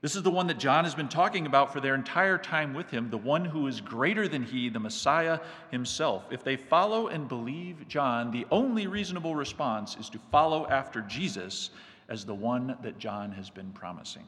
This 0.00 0.14
is 0.14 0.22
the 0.22 0.30
one 0.30 0.46
that 0.46 0.60
John 0.60 0.84
has 0.84 0.94
been 0.94 1.08
talking 1.08 1.46
about 1.46 1.72
for 1.72 1.80
their 1.80 1.96
entire 1.96 2.38
time 2.38 2.72
with 2.72 2.88
him, 2.88 3.10
the 3.10 3.18
one 3.18 3.44
who 3.44 3.66
is 3.66 3.80
greater 3.80 4.28
than 4.28 4.44
he, 4.44 4.68
the 4.68 4.78
Messiah 4.78 5.40
himself. 5.72 6.24
If 6.30 6.44
they 6.44 6.56
follow 6.56 7.08
and 7.08 7.28
believe 7.28 7.88
John, 7.88 8.30
the 8.30 8.46
only 8.52 8.86
reasonable 8.86 9.34
response 9.34 9.96
is 9.96 10.08
to 10.10 10.20
follow 10.30 10.68
after 10.68 11.00
Jesus 11.02 11.70
as 12.08 12.24
the 12.24 12.34
one 12.34 12.76
that 12.82 12.98
John 12.98 13.32
has 13.32 13.50
been 13.50 13.70
promising. 13.72 14.24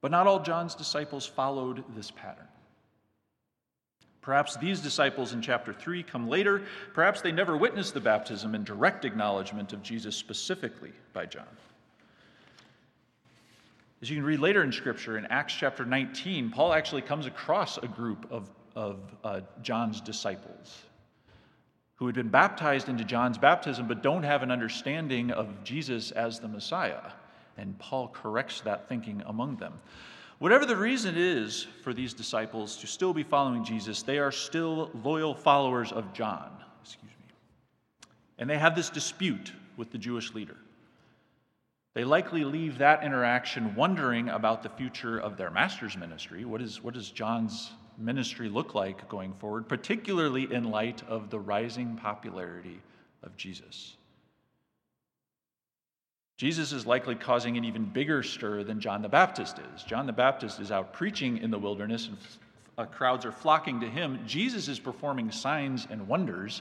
But 0.00 0.10
not 0.10 0.26
all 0.26 0.40
John's 0.40 0.74
disciples 0.74 1.26
followed 1.26 1.84
this 1.94 2.10
pattern. 2.10 2.46
Perhaps 4.20 4.56
these 4.56 4.80
disciples 4.80 5.32
in 5.32 5.40
chapter 5.40 5.72
3 5.72 6.02
come 6.02 6.28
later. 6.28 6.62
Perhaps 6.94 7.20
they 7.20 7.30
never 7.30 7.56
witnessed 7.56 7.94
the 7.94 8.00
baptism 8.00 8.54
and 8.54 8.64
direct 8.64 9.04
acknowledgement 9.04 9.72
of 9.72 9.82
Jesus 9.82 10.16
specifically 10.16 10.92
by 11.12 11.26
John. 11.26 11.46
As 14.02 14.10
you 14.10 14.16
can 14.16 14.24
read 14.24 14.40
later 14.40 14.62
in 14.62 14.72
Scripture, 14.72 15.16
in 15.16 15.26
Acts 15.26 15.54
chapter 15.54 15.84
19, 15.84 16.50
Paul 16.50 16.72
actually 16.72 17.02
comes 17.02 17.26
across 17.26 17.78
a 17.78 17.86
group 17.86 18.26
of, 18.30 18.50
of 18.74 18.98
uh, 19.22 19.40
John's 19.62 20.00
disciples 20.00 20.82
who 21.96 22.06
had 22.06 22.14
been 22.14 22.28
baptized 22.28 22.88
into 22.88 23.04
John's 23.04 23.38
baptism 23.38 23.88
but 23.88 24.02
don't 24.02 24.22
have 24.22 24.42
an 24.42 24.50
understanding 24.50 25.30
of 25.30 25.64
Jesus 25.64 26.10
as 26.10 26.38
the 26.38 26.48
Messiah. 26.48 27.12
And 27.56 27.78
Paul 27.78 28.08
corrects 28.08 28.60
that 28.62 28.88
thinking 28.88 29.22
among 29.26 29.56
them. 29.56 29.74
Whatever 30.38 30.66
the 30.66 30.76
reason 30.76 31.14
is 31.16 31.66
for 31.82 31.94
these 31.94 32.12
disciples 32.12 32.76
to 32.78 32.86
still 32.86 33.14
be 33.14 33.22
following 33.22 33.64
Jesus, 33.64 34.02
they 34.02 34.18
are 34.18 34.30
still 34.30 34.90
loyal 35.02 35.34
followers 35.34 35.92
of 35.92 36.12
John. 36.12 36.50
Excuse 36.82 37.04
me. 37.04 37.34
And 38.38 38.50
they 38.50 38.58
have 38.58 38.76
this 38.76 38.90
dispute 38.90 39.52
with 39.78 39.90
the 39.90 39.98
Jewish 39.98 40.34
leader. 40.34 40.56
They 41.94 42.04
likely 42.04 42.44
leave 42.44 42.76
that 42.76 43.02
interaction 43.04 43.74
wondering 43.74 44.28
about 44.28 44.62
the 44.62 44.68
future 44.68 45.18
of 45.18 45.38
their 45.38 45.50
master's 45.50 45.96
ministry. 45.96 46.44
What 46.44 46.60
is, 46.60 46.82
what 46.82 46.94
is 46.94 47.10
John's 47.10 47.72
ministry 47.98 48.48
look 48.48 48.74
like 48.74 49.08
going 49.08 49.32
forward, 49.34 49.68
particularly 49.68 50.52
in 50.52 50.70
light 50.70 51.02
of 51.08 51.30
the 51.30 51.38
rising 51.38 51.96
popularity 51.96 52.80
of 53.22 53.36
Jesus. 53.36 53.96
Jesus 56.36 56.72
is 56.72 56.86
likely 56.86 57.14
causing 57.14 57.56
an 57.56 57.64
even 57.64 57.84
bigger 57.84 58.22
stir 58.22 58.62
than 58.62 58.80
John 58.80 59.00
the 59.00 59.08
Baptist 59.08 59.58
is. 59.74 59.82
John 59.84 60.06
the 60.06 60.12
Baptist 60.12 60.60
is 60.60 60.70
out 60.70 60.92
preaching 60.92 61.38
in 61.38 61.50
the 61.50 61.58
wilderness 61.58 62.08
and 62.08 62.18
uh, 62.76 62.84
crowds 62.84 63.24
are 63.24 63.32
flocking 63.32 63.80
to 63.80 63.88
him. 63.88 64.20
Jesus 64.26 64.68
is 64.68 64.78
performing 64.78 65.30
signs 65.30 65.86
and 65.90 66.06
wonders 66.08 66.60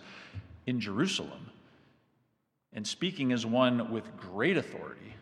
in 0.65 0.80
Jerusalem 0.80 1.52
and 2.71 2.88
speaking 2.88 3.34
as 3.34 3.45
one 3.45 3.91
with 3.91 4.06
great 4.17 4.58
authority. 4.58 5.13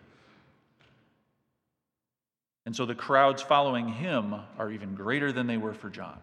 And 2.66 2.76
so 2.76 2.86
the 2.86 2.96
crowds 2.96 3.42
following 3.42 3.88
him 3.88 4.36
are 4.58 4.72
even 4.72 4.96
greater 4.96 5.32
than 5.32 5.48
they 5.48 5.58
were 5.58 5.74
for 5.74 5.90
John. 5.90 6.20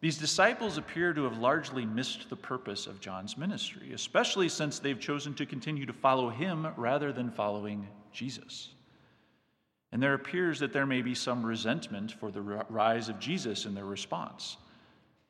These 0.00 0.18
disciples 0.18 0.78
appear 0.78 1.12
to 1.12 1.24
have 1.24 1.38
largely 1.38 1.84
missed 1.84 2.30
the 2.30 2.36
purpose 2.36 2.86
of 2.86 3.00
John's 3.00 3.36
ministry, 3.36 3.92
especially 3.92 4.48
since 4.48 4.78
they've 4.78 5.00
chosen 5.00 5.34
to 5.34 5.46
continue 5.46 5.86
to 5.86 5.92
follow 5.92 6.30
him 6.30 6.68
rather 6.76 7.12
than 7.12 7.32
following 7.32 7.88
Jesus. 8.12 8.68
And 9.90 10.00
there 10.00 10.14
appears 10.14 10.60
that 10.60 10.72
there 10.72 10.86
may 10.86 11.02
be 11.02 11.14
some 11.16 11.44
resentment 11.44 12.12
for 12.12 12.30
the 12.30 12.42
rise 12.42 13.08
of 13.08 13.18
Jesus 13.18 13.64
in 13.64 13.74
their 13.74 13.86
response, 13.86 14.56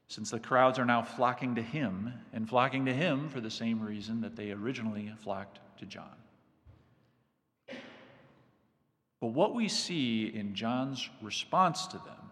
since 0.09 0.31
the 0.31 0.41
crowds 0.41 0.79
are 0.79 0.85
now 0.85 1.01
flocking 1.01 1.55
to 1.55 1.63
him 1.63 2.13
and 2.35 2.47
flocking 2.47 2.85
to 2.87 2.93
him 2.93 3.31
for 3.31 3.41
the 3.41 3.51
same 3.51 3.81
reason 3.81 4.21
that 4.21 4.37
they 4.37 4.51
originally 4.51 5.11
flocked 5.23 5.61
to 5.79 5.87
John. 5.87 6.15
But 9.21 9.29
what 9.29 9.55
we 9.55 9.69
see 9.69 10.27
in 10.27 10.55
John's 10.55 11.09
response 11.21 11.87
to 11.89 11.97
them 11.99 12.31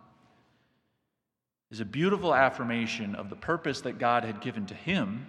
is 1.71 1.81
a 1.81 1.85
beautiful 1.85 2.35
affirmation 2.35 3.15
of 3.17 3.29
the 3.29 3.37
purpose 3.37 3.81
that 3.81 3.99
God 3.99 4.25
had 4.25 4.41
given 4.41 4.67
to 4.67 4.75
him, 4.75 5.27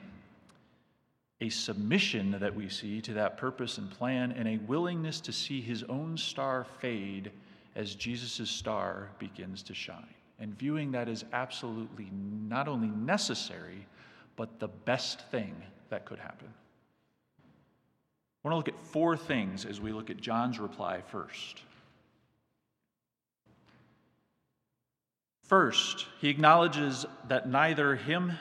a 1.42 1.50
submission 1.50 2.38
that 2.40 2.56
we 2.56 2.70
see 2.70 3.02
to 3.02 3.14
that 3.14 3.38
purpose 3.38 3.80
and 3.80 3.90
plan, 3.90 4.32
and 4.32 4.48
a 4.48 4.58
willingness 4.68 5.20
to 5.22 5.32
see 5.32 5.62
his 5.62 5.84
own 5.84 6.16
star 6.18 6.66
fade 6.80 7.32
as 7.76 7.96
Jesus' 7.96 8.50
star 8.50 9.10
begins 9.18 9.64
to 9.64 9.74
shine. 9.74 10.14
And 10.40 10.58
viewing 10.58 10.92
that 10.92 11.10
as 11.10 11.26
absolutely 11.34 12.10
not 12.12 12.68
only 12.68 12.90
necessary, 12.90 13.88
but 14.36 14.60
the 14.60 14.68
best 14.68 15.22
thing 15.32 15.56
that 15.90 16.06
could 16.06 16.20
happen. 16.20 16.48
I 18.48 18.50
want 18.50 18.66
to 18.66 18.72
look 18.72 18.82
at 18.82 18.88
four 18.88 19.18
things 19.18 19.66
as 19.66 19.82
we 19.82 19.92
look 19.92 20.10
at 20.10 20.22
John's 20.22 20.58
reply 20.58 21.02
first. 21.02 21.64
First, 25.44 26.06
he 26.22 26.30
acknowledges 26.30 27.06
that 27.28 27.50
neither 27.50 27.98
him, 27.98 28.32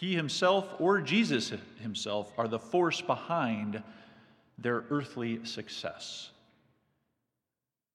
he 0.00 0.14
himself 0.14 0.66
or 0.78 1.02
Jesus 1.02 1.52
himself 1.82 2.32
are 2.38 2.48
the 2.48 2.58
force 2.58 3.02
behind 3.02 3.82
their 4.56 4.84
earthly 4.88 5.44
success. 5.44 6.30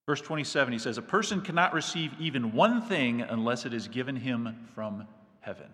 Verse 0.06 0.22
27, 0.22 0.72
he 0.72 0.78
says, 0.78 1.00
A 1.00 1.02
person 1.02 1.41
cannot 1.41 1.74
receive 1.74 2.12
even 2.19 2.54
one 2.54 2.80
thing 2.84 3.22
unless 3.22 3.65
it 3.65 3.74
is 3.74 3.88
given 3.88 4.17
him 4.17 4.67
from 4.76 5.08
heaven. 5.39 5.69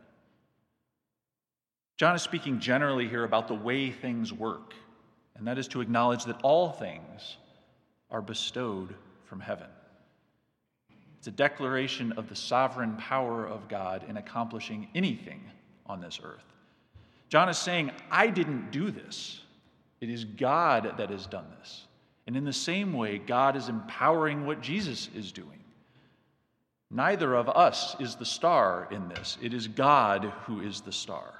John 1.97 2.15
is 2.15 2.21
speaking 2.21 2.61
generally 2.61 3.09
here 3.09 3.25
about 3.25 3.49
the 3.49 3.55
way 3.55 3.91
things 3.91 4.31
work 4.31 4.73
and 5.39 5.47
that 5.47 5.57
is 5.57 5.67
to 5.69 5.81
acknowledge 5.81 6.25
that 6.25 6.39
all 6.43 6.69
things 6.69 7.37
are 8.11 8.21
bestowed 8.21 8.93
from 9.25 9.39
heaven. 9.39 9.67
It's 11.17 11.27
a 11.27 11.31
declaration 11.31 12.11
of 12.13 12.29
the 12.29 12.35
sovereign 12.35 12.95
power 12.97 13.45
of 13.45 13.67
God 13.67 14.05
in 14.07 14.17
accomplishing 14.17 14.87
anything 14.93 15.41
on 15.85 16.01
this 16.01 16.19
earth. 16.23 16.43
John 17.29 17.49
is 17.49 17.57
saying, 17.57 17.91
I 18.11 18.27
didn't 18.27 18.71
do 18.71 18.91
this. 18.91 19.41
It 20.01 20.09
is 20.09 20.25
God 20.25 20.93
that 20.97 21.09
has 21.09 21.25
done 21.25 21.45
this. 21.59 21.87
And 22.27 22.37
in 22.37 22.45
the 22.45 22.53
same 22.53 22.93
way, 22.93 23.17
God 23.17 23.55
is 23.55 23.69
empowering 23.69 24.45
what 24.45 24.61
Jesus 24.61 25.09
is 25.15 25.31
doing. 25.31 25.63
Neither 26.91 27.35
of 27.35 27.49
us 27.49 27.95
is 27.99 28.15
the 28.15 28.25
star 28.25 28.87
in 28.91 29.09
this, 29.09 29.37
it 29.41 29.53
is 29.53 29.67
God 29.67 30.33
who 30.45 30.61
is 30.61 30.81
the 30.81 30.91
star. 30.91 31.35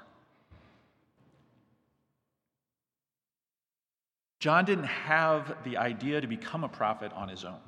John 4.40 4.64
didn't 4.64 4.84
have 4.84 5.54
the 5.64 5.76
idea 5.76 6.20
to 6.20 6.26
become 6.26 6.64
a 6.64 6.68
prophet 6.68 7.12
on 7.12 7.28
his 7.28 7.44
own. 7.44 7.60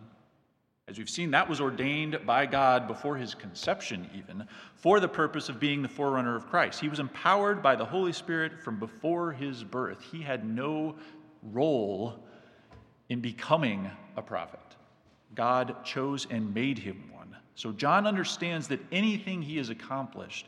As 0.88 0.98
we've 0.98 1.08
seen, 1.08 1.30
that 1.30 1.48
was 1.48 1.60
ordained 1.60 2.18
by 2.26 2.46
God 2.46 2.88
before 2.88 3.16
his 3.16 3.34
conception, 3.34 4.08
even, 4.14 4.46
for 4.74 4.98
the 4.98 5.08
purpose 5.08 5.48
of 5.48 5.60
being 5.60 5.82
the 5.82 5.88
forerunner 5.88 6.34
of 6.34 6.48
Christ. 6.48 6.80
He 6.80 6.88
was 6.88 6.98
empowered 6.98 7.62
by 7.62 7.76
the 7.76 7.84
Holy 7.84 8.12
Spirit 8.12 8.60
from 8.60 8.78
before 8.78 9.32
his 9.32 9.62
birth. 9.62 10.02
He 10.10 10.22
had 10.22 10.44
no 10.44 10.96
role 11.52 12.18
in 13.10 13.20
becoming 13.20 13.90
a 14.16 14.22
prophet. 14.22 14.60
God 15.34 15.84
chose 15.84 16.26
and 16.30 16.52
made 16.54 16.78
him 16.78 17.10
one. 17.12 17.36
So 17.54 17.70
John 17.72 18.06
understands 18.06 18.66
that 18.68 18.80
anything 18.90 19.42
he 19.42 19.58
has 19.58 19.68
accomplished 19.68 20.46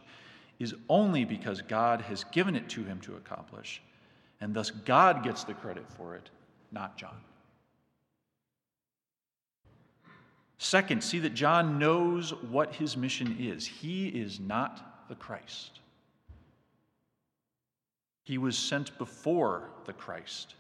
is 0.59 0.75
only 0.89 1.25
because 1.25 1.61
God 1.63 2.01
has 2.03 2.25
given 2.25 2.57
it 2.57 2.69
to 2.71 2.83
him 2.83 3.01
to 3.01 3.17
accomplish 3.17 3.83
and 4.41 4.55
thus 4.55 4.71
God 4.71 5.23
gets 5.23 5.45
the 5.45 5.55
credit 5.55 5.89
for 5.89 6.15
it, 6.15 6.31
not 6.73 6.97
John. 6.97 7.17
Second, 10.59 11.03
see 11.03 11.19
that 11.21 11.35
John 11.35 11.79
knows 11.79 12.31
what 12.51 12.75
his 12.75 12.97
mission 12.97 13.37
is. 13.39 13.67
He 13.67 14.09
is 14.09 14.41
not 14.41 15.09
the 15.09 15.15
Christ. 15.15 15.81
He 18.25 18.39
was 18.39 18.57
sent 18.57 18.97
before 18.97 19.69
the 19.85 19.93
Christ, 19.93 20.55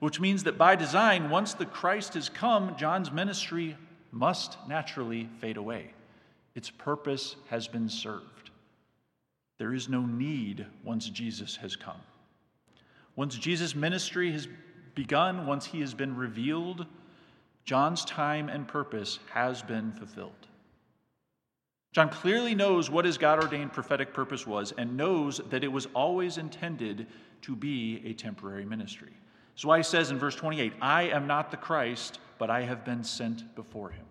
which 0.00 0.20
means 0.20 0.44
that 0.44 0.58
by 0.58 0.76
design, 0.76 1.30
once 1.30 1.54
the 1.54 1.64
Christ 1.64 2.14
has 2.14 2.28
come, 2.28 2.76
John's 2.76 3.10
ministry 3.10 3.76
must 4.10 4.58
naturally 4.68 5.28
fade 5.40 5.56
away. 5.56 5.94
Its 6.54 6.68
purpose 6.68 7.36
has 7.48 7.66
been 7.66 7.88
served. 7.88 8.50
There 9.58 9.72
is 9.72 9.88
no 9.88 10.02
need 10.02 10.66
once 10.84 11.08
Jesus 11.08 11.56
has 11.56 11.76
come. 11.76 12.00
Once 13.16 13.36
Jesus' 13.36 13.74
ministry 13.74 14.32
has 14.32 14.48
begun, 14.94 15.46
once 15.46 15.66
he 15.66 15.80
has 15.80 15.94
been 15.94 16.16
revealed, 16.16 16.86
John's 17.64 18.04
time 18.04 18.48
and 18.48 18.66
purpose 18.66 19.18
has 19.32 19.62
been 19.62 19.92
fulfilled. 19.92 20.32
John 21.92 22.08
clearly 22.08 22.54
knows 22.54 22.90
what 22.90 23.04
his 23.04 23.18
God 23.18 23.42
ordained 23.42 23.72
prophetic 23.72 24.14
purpose 24.14 24.46
was 24.46 24.72
and 24.72 24.96
knows 24.96 25.40
that 25.50 25.62
it 25.62 25.68
was 25.68 25.86
always 25.94 26.38
intended 26.38 27.06
to 27.42 27.54
be 27.54 28.02
a 28.04 28.14
temporary 28.14 28.64
ministry. 28.64 29.12
That's 29.52 29.64
why 29.66 29.76
he 29.76 29.82
says 29.82 30.10
in 30.10 30.18
verse 30.18 30.34
28 30.34 30.72
I 30.80 31.04
am 31.04 31.26
not 31.26 31.50
the 31.50 31.58
Christ, 31.58 32.18
but 32.38 32.48
I 32.48 32.62
have 32.62 32.84
been 32.84 33.04
sent 33.04 33.54
before 33.54 33.90
him, 33.90 34.06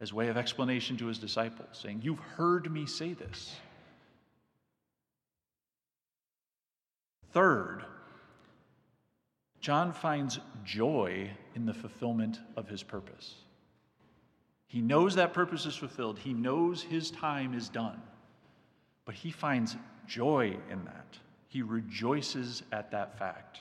as 0.00 0.12
way 0.12 0.28
of 0.28 0.36
explanation 0.36 0.96
to 0.96 1.06
his 1.06 1.18
disciples, 1.18 1.68
saying, 1.72 2.00
You've 2.02 2.18
heard 2.18 2.70
me 2.70 2.86
say 2.86 3.14
this. 3.14 3.54
Third, 7.32 7.71
John 9.62 9.92
finds 9.92 10.40
joy 10.64 11.30
in 11.54 11.64
the 11.64 11.72
fulfillment 11.72 12.40
of 12.56 12.68
his 12.68 12.82
purpose. 12.82 13.36
He 14.66 14.80
knows 14.80 15.14
that 15.14 15.32
purpose 15.32 15.66
is 15.66 15.76
fulfilled, 15.76 16.18
he 16.18 16.34
knows 16.34 16.82
his 16.82 17.10
time 17.12 17.54
is 17.54 17.68
done, 17.68 18.02
but 19.04 19.14
he 19.14 19.30
finds 19.30 19.76
joy 20.06 20.56
in 20.68 20.84
that. 20.84 21.18
He 21.46 21.62
rejoices 21.62 22.64
at 22.72 22.90
that 22.90 23.18
fact. 23.18 23.60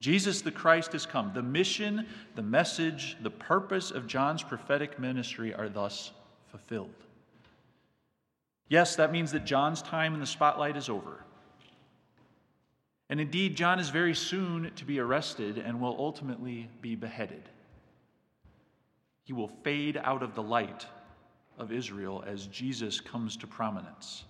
Jesus 0.00 0.40
the 0.40 0.50
Christ 0.50 0.92
has 0.92 1.06
come. 1.06 1.30
The 1.32 1.42
mission, 1.42 2.06
the 2.34 2.42
message, 2.42 3.16
the 3.22 3.30
purpose 3.30 3.92
of 3.92 4.08
John's 4.08 4.42
prophetic 4.42 4.98
ministry 4.98 5.54
are 5.54 5.68
thus 5.68 6.10
fulfilled. 6.50 6.90
Yes, 8.68 8.96
that 8.96 9.12
means 9.12 9.30
that 9.32 9.44
John's 9.44 9.82
time 9.82 10.14
in 10.14 10.20
the 10.20 10.26
spotlight 10.26 10.76
is 10.76 10.88
over. 10.88 11.24
And 13.12 13.20
indeed, 13.20 13.56
John 13.58 13.78
is 13.78 13.90
very 13.90 14.14
soon 14.14 14.70
to 14.74 14.86
be 14.86 14.98
arrested 14.98 15.58
and 15.58 15.82
will 15.82 15.94
ultimately 15.98 16.70
be 16.80 16.96
beheaded. 16.96 17.42
He 19.24 19.34
will 19.34 19.48
fade 19.62 20.00
out 20.02 20.22
of 20.22 20.34
the 20.34 20.42
light 20.42 20.86
of 21.58 21.72
Israel 21.72 22.24
as 22.26 22.46
Jesus 22.46 23.02
comes 23.02 23.36
to 23.36 23.46
prominence. 23.46 24.24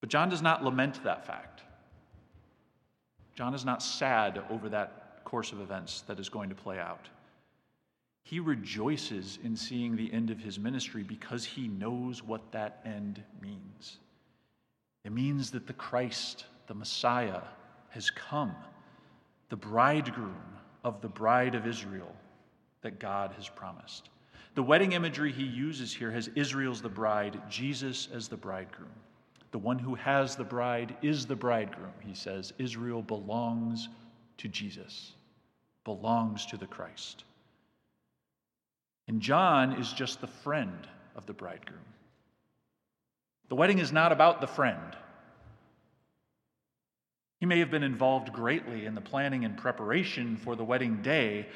But 0.00 0.08
John 0.08 0.30
does 0.30 0.40
not 0.40 0.64
lament 0.64 1.04
that 1.04 1.26
fact. 1.26 1.60
John 3.34 3.52
is 3.52 3.66
not 3.66 3.82
sad 3.82 4.42
over 4.48 4.70
that 4.70 5.22
course 5.24 5.52
of 5.52 5.60
events 5.60 6.00
that 6.06 6.18
is 6.18 6.30
going 6.30 6.48
to 6.48 6.54
play 6.54 6.78
out. 6.78 7.06
He 8.22 8.40
rejoices 8.40 9.38
in 9.44 9.56
seeing 9.56 9.94
the 9.94 10.10
end 10.10 10.30
of 10.30 10.38
his 10.38 10.58
ministry 10.58 11.02
because 11.02 11.44
he 11.44 11.68
knows 11.68 12.22
what 12.22 12.50
that 12.52 12.80
end 12.86 13.22
means. 13.42 13.98
It 15.04 15.12
means 15.12 15.50
that 15.50 15.66
the 15.66 15.74
Christ, 15.74 16.46
the 16.70 16.74
Messiah, 16.74 17.42
has 17.88 18.10
come, 18.10 18.54
the 19.48 19.56
bridegroom 19.56 20.40
of 20.84 21.00
the 21.00 21.08
bride 21.08 21.56
of 21.56 21.66
Israel 21.66 22.14
that 22.82 23.00
God 23.00 23.32
has 23.32 23.48
promised. 23.48 24.08
The 24.54 24.62
wedding 24.62 24.92
imagery 24.92 25.32
he 25.32 25.42
uses 25.42 25.92
here 25.92 26.12
has 26.12 26.30
Israel's 26.36 26.80
the 26.80 26.88
bride, 26.88 27.42
Jesus 27.50 28.06
as 28.14 28.28
the 28.28 28.36
bridegroom. 28.36 28.92
The 29.50 29.58
one 29.58 29.80
who 29.80 29.96
has 29.96 30.36
the 30.36 30.44
bride 30.44 30.94
is 31.02 31.26
the 31.26 31.34
bridegroom, 31.34 31.90
he 31.98 32.14
says. 32.14 32.52
Israel 32.58 33.02
belongs 33.02 33.88
to 34.38 34.46
Jesus, 34.46 35.14
belongs 35.82 36.46
to 36.46 36.56
the 36.56 36.68
Christ. 36.68 37.24
And 39.08 39.20
John 39.20 39.72
is 39.72 39.92
just 39.92 40.20
the 40.20 40.28
friend 40.28 40.86
of 41.16 41.26
the 41.26 41.32
bridegroom. 41.32 41.80
The 43.48 43.56
wedding 43.56 43.80
is 43.80 43.90
not 43.90 44.12
about 44.12 44.40
the 44.40 44.46
friend. 44.46 44.96
He 47.40 47.46
may 47.46 47.58
have 47.58 47.70
been 47.70 47.82
involved 47.82 48.34
greatly 48.34 48.84
in 48.84 48.94
the 48.94 49.00
planning 49.00 49.46
and 49.46 49.56
preparation 49.56 50.36
for 50.36 50.54
the 50.54 50.64
wedding 50.64 51.00
day, 51.00 51.48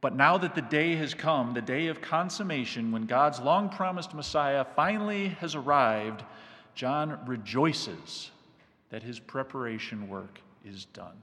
but 0.00 0.14
now 0.14 0.38
that 0.38 0.54
the 0.54 0.62
day 0.62 0.94
has 0.94 1.14
come, 1.14 1.52
the 1.52 1.60
day 1.60 1.88
of 1.88 2.00
consummation, 2.00 2.92
when 2.92 3.06
God's 3.06 3.40
long 3.40 3.68
promised 3.68 4.14
Messiah 4.14 4.64
finally 4.76 5.28
has 5.40 5.56
arrived, 5.56 6.22
John 6.76 7.18
rejoices 7.26 8.30
that 8.90 9.02
his 9.02 9.18
preparation 9.18 10.08
work 10.08 10.38
is 10.64 10.84
done. 10.84 11.16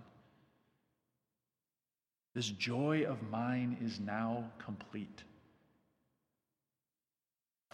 This 2.35 2.49
joy 2.49 3.05
of 3.07 3.29
mine 3.29 3.77
is 3.81 4.01
now 4.01 4.43
complete. 4.59 5.23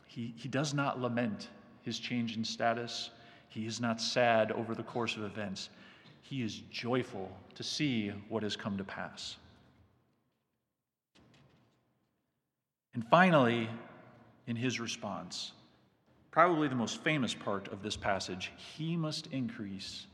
He, 0.06 0.36
he 0.38 0.48
does 0.48 0.76
not 0.76 1.00
lament 1.00 1.50
his 1.82 1.98
change 1.98 2.38
in 2.38 2.44
status. 2.44 3.10
He 3.48 3.66
is 3.66 3.82
not 3.82 4.00
sad 4.00 4.52
over 4.52 4.76
the 4.76 4.84
course 4.84 5.16
of 5.16 5.24
events 5.24 5.70
he 6.22 6.44
is 6.44 6.62
joyful 6.72 7.32
to 7.56 7.64
see 7.64 8.10
what 8.30 8.44
has 8.44 8.56
come 8.56 8.78
to 8.78 8.84
pass. 8.84 9.38
And 12.94 13.06
finally, 13.08 13.70
in 14.48 14.56
his 14.56 14.80
response, 14.80 15.54
probably 16.32 16.68
the 16.68 16.76
most 16.76 17.02
famous 17.04 17.34
part 17.34 17.68
of 17.70 17.82
this 17.82 17.96
passage, 17.96 18.52
he 18.78 18.96
must 18.98 19.28
increase, 19.28 20.08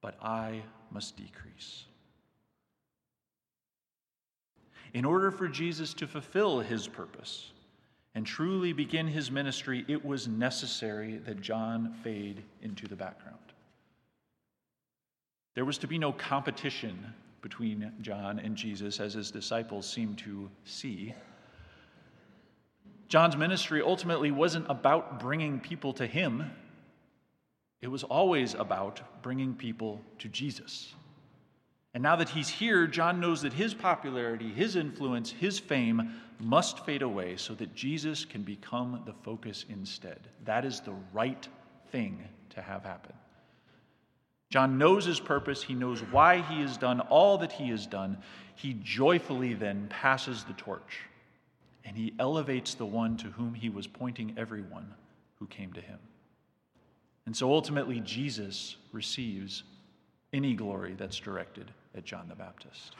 but 0.00 0.16
I 0.22 0.62
must 0.90 1.16
decrease. 1.16 1.84
In 4.94 5.04
order 5.04 5.30
for 5.30 5.48
Jesus 5.48 5.92
to 5.94 6.06
fulfill 6.06 6.60
his 6.60 6.88
purpose 6.88 7.52
and 8.14 8.26
truly 8.26 8.72
begin 8.72 9.06
his 9.06 9.30
ministry, 9.30 9.84
it 9.86 10.02
was 10.04 10.26
necessary 10.26 11.18
that 11.18 11.40
John 11.40 11.94
fade 12.02 12.42
into 12.62 12.88
the 12.88 12.96
background. 12.96 13.38
There 15.58 15.64
was 15.64 15.78
to 15.78 15.88
be 15.88 15.98
no 15.98 16.12
competition 16.12 16.96
between 17.42 17.92
John 18.00 18.38
and 18.38 18.54
Jesus, 18.54 19.00
as 19.00 19.14
his 19.14 19.32
disciples 19.32 19.90
seemed 19.90 20.18
to 20.18 20.48
see. 20.64 21.14
John's 23.08 23.36
ministry 23.36 23.82
ultimately 23.82 24.30
wasn't 24.30 24.66
about 24.70 25.18
bringing 25.18 25.58
people 25.58 25.92
to 25.94 26.06
him, 26.06 26.48
it 27.82 27.88
was 27.88 28.04
always 28.04 28.54
about 28.54 29.00
bringing 29.20 29.52
people 29.52 30.00
to 30.20 30.28
Jesus. 30.28 30.94
And 31.92 32.04
now 32.04 32.14
that 32.14 32.28
he's 32.28 32.48
here, 32.48 32.86
John 32.86 33.18
knows 33.18 33.42
that 33.42 33.52
his 33.52 33.74
popularity, 33.74 34.52
his 34.52 34.76
influence, 34.76 35.32
his 35.32 35.58
fame 35.58 36.20
must 36.38 36.86
fade 36.86 37.02
away 37.02 37.34
so 37.36 37.52
that 37.54 37.74
Jesus 37.74 38.24
can 38.24 38.42
become 38.42 39.02
the 39.06 39.14
focus 39.24 39.64
instead. 39.68 40.20
That 40.44 40.64
is 40.64 40.78
the 40.78 40.94
right 41.12 41.48
thing 41.90 42.22
to 42.50 42.62
have 42.62 42.84
happen. 42.84 43.17
John 44.50 44.78
knows 44.78 45.04
his 45.04 45.20
purpose. 45.20 45.62
He 45.62 45.74
knows 45.74 46.00
why 46.00 46.40
he 46.40 46.62
has 46.62 46.76
done 46.76 47.00
all 47.00 47.38
that 47.38 47.52
he 47.52 47.68
has 47.68 47.86
done. 47.86 48.18
He 48.54 48.74
joyfully 48.82 49.54
then 49.54 49.88
passes 49.88 50.44
the 50.44 50.54
torch 50.54 51.00
and 51.84 51.96
he 51.96 52.14
elevates 52.18 52.74
the 52.74 52.86
one 52.86 53.16
to 53.18 53.28
whom 53.28 53.54
he 53.54 53.68
was 53.68 53.86
pointing 53.86 54.34
everyone 54.36 54.94
who 55.38 55.46
came 55.46 55.72
to 55.72 55.80
him. 55.80 55.98
And 57.26 57.36
so 57.36 57.52
ultimately, 57.52 58.00
Jesus 58.00 58.76
receives 58.92 59.62
any 60.32 60.54
glory 60.54 60.94
that's 60.94 61.18
directed 61.18 61.70
at 61.94 62.04
John 62.04 62.28
the 62.28 62.34
Baptist. 62.34 62.94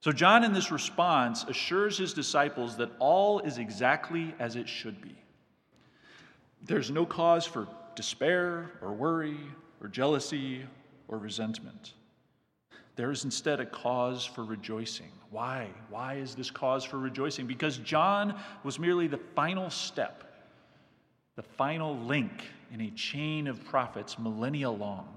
So, 0.00 0.12
John, 0.12 0.44
in 0.44 0.54
this 0.54 0.70
response, 0.70 1.44
assures 1.44 1.98
his 1.98 2.14
disciples 2.14 2.76
that 2.78 2.90
all 2.98 3.40
is 3.40 3.58
exactly 3.58 4.34
as 4.38 4.56
it 4.56 4.68
should 4.68 5.00
be. 5.02 5.14
There's 6.62 6.90
no 6.90 7.04
cause 7.04 7.44
for 7.44 7.68
despair 7.94 8.70
or 8.80 8.92
worry 8.92 9.38
or 9.80 9.88
jealousy 9.88 10.64
or 11.08 11.18
resentment. 11.18 11.94
There 12.96 13.10
is 13.10 13.24
instead 13.24 13.60
a 13.60 13.66
cause 13.66 14.24
for 14.24 14.44
rejoicing. 14.44 15.10
Why? 15.30 15.68
Why 15.88 16.14
is 16.14 16.34
this 16.34 16.50
cause 16.50 16.84
for 16.84 16.98
rejoicing? 16.98 17.46
Because 17.46 17.78
John 17.78 18.38
was 18.64 18.78
merely 18.78 19.06
the 19.06 19.20
final 19.34 19.70
step, 19.70 20.24
the 21.36 21.42
final 21.42 21.96
link 21.96 22.44
in 22.72 22.80
a 22.82 22.90
chain 22.90 23.46
of 23.46 23.64
prophets 23.64 24.18
millennia 24.18 24.70
long 24.70 25.08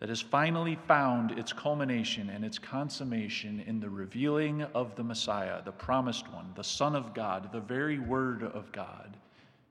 that 0.00 0.08
has 0.08 0.20
finally 0.20 0.76
found 0.86 1.32
its 1.32 1.52
culmination 1.52 2.30
and 2.30 2.44
its 2.44 2.58
consummation 2.58 3.62
in 3.66 3.80
the 3.80 3.88
revealing 3.88 4.62
of 4.74 4.94
the 4.96 5.04
Messiah, 5.04 5.62
the 5.64 5.72
promised 5.72 6.30
one, 6.32 6.52
the 6.56 6.64
Son 6.64 6.94
of 6.96 7.14
God, 7.14 7.50
the 7.52 7.60
very 7.60 7.98
Word 7.98 8.42
of 8.42 8.70
God, 8.72 9.16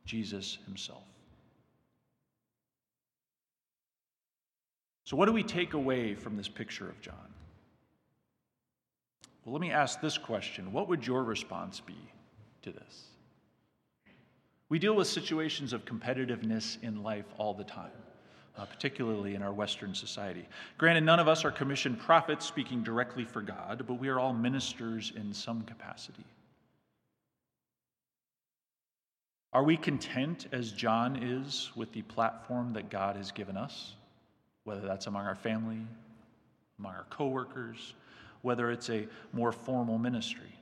Jesus 0.06 0.58
Himself. 0.66 1.04
So, 5.14 5.18
what 5.18 5.28
do 5.28 5.32
we 5.32 5.44
take 5.44 5.76
away 5.76 6.16
from 6.16 6.38
this 6.38 6.48
picture 6.48 6.90
of 6.90 7.00
John? 7.00 7.36
Well, 9.46 9.54
let 9.54 9.62
me 9.62 9.70
ask 9.70 10.02
this 10.02 10.18
question 10.18 10.74
What 10.74 10.88
would 10.88 11.06
your 11.06 11.24
response 11.24 11.80
be 11.80 12.10
to 12.64 12.72
this? 12.72 13.04
We 14.70 14.80
deal 14.80 14.96
with 14.96 15.08
situations 15.08 15.72
of 15.72 15.86
competitiveness 15.86 16.82
in 16.82 17.04
life 17.04 17.28
all 17.38 17.54
the 17.54 17.64
time, 17.64 17.92
uh, 18.58 18.66
particularly 18.66 19.36
in 19.36 19.44
our 19.44 19.54
Western 19.54 19.94
society. 19.94 20.48
Granted, 20.80 21.04
none 21.04 21.20
of 21.20 21.28
us 21.28 21.46
are 21.46 21.52
commissioned 21.52 22.00
prophets 22.00 22.48
speaking 22.48 22.82
directly 22.82 23.24
for 23.24 23.44
God, 23.44 23.84
but 23.86 24.00
we 24.00 24.08
are 24.08 24.20
all 24.20 24.34
ministers 24.34 25.14
in 25.16 25.32
some 25.32 25.62
capacity. 25.62 26.26
Are 29.54 29.64
we 29.64 29.78
content, 29.78 30.48
as 30.52 30.72
John 30.72 31.22
is, 31.22 31.70
with 31.76 31.92
the 31.92 32.02
platform 32.02 32.74
that 32.74 32.90
God 32.90 33.16
has 33.16 33.32
given 33.32 33.58
us? 33.58 33.94
Whether 34.64 34.82
that's 34.82 35.08
among 35.08 35.26
our 35.26 35.36
family, 35.36 35.86
among 36.80 36.94
our 36.94 37.06
coworkers, 37.10 37.94
whether 38.42 38.72
it's 38.72 38.90
a 38.90 39.08
more 39.32 39.52
formal 39.52 39.98
ministry? 39.98 40.60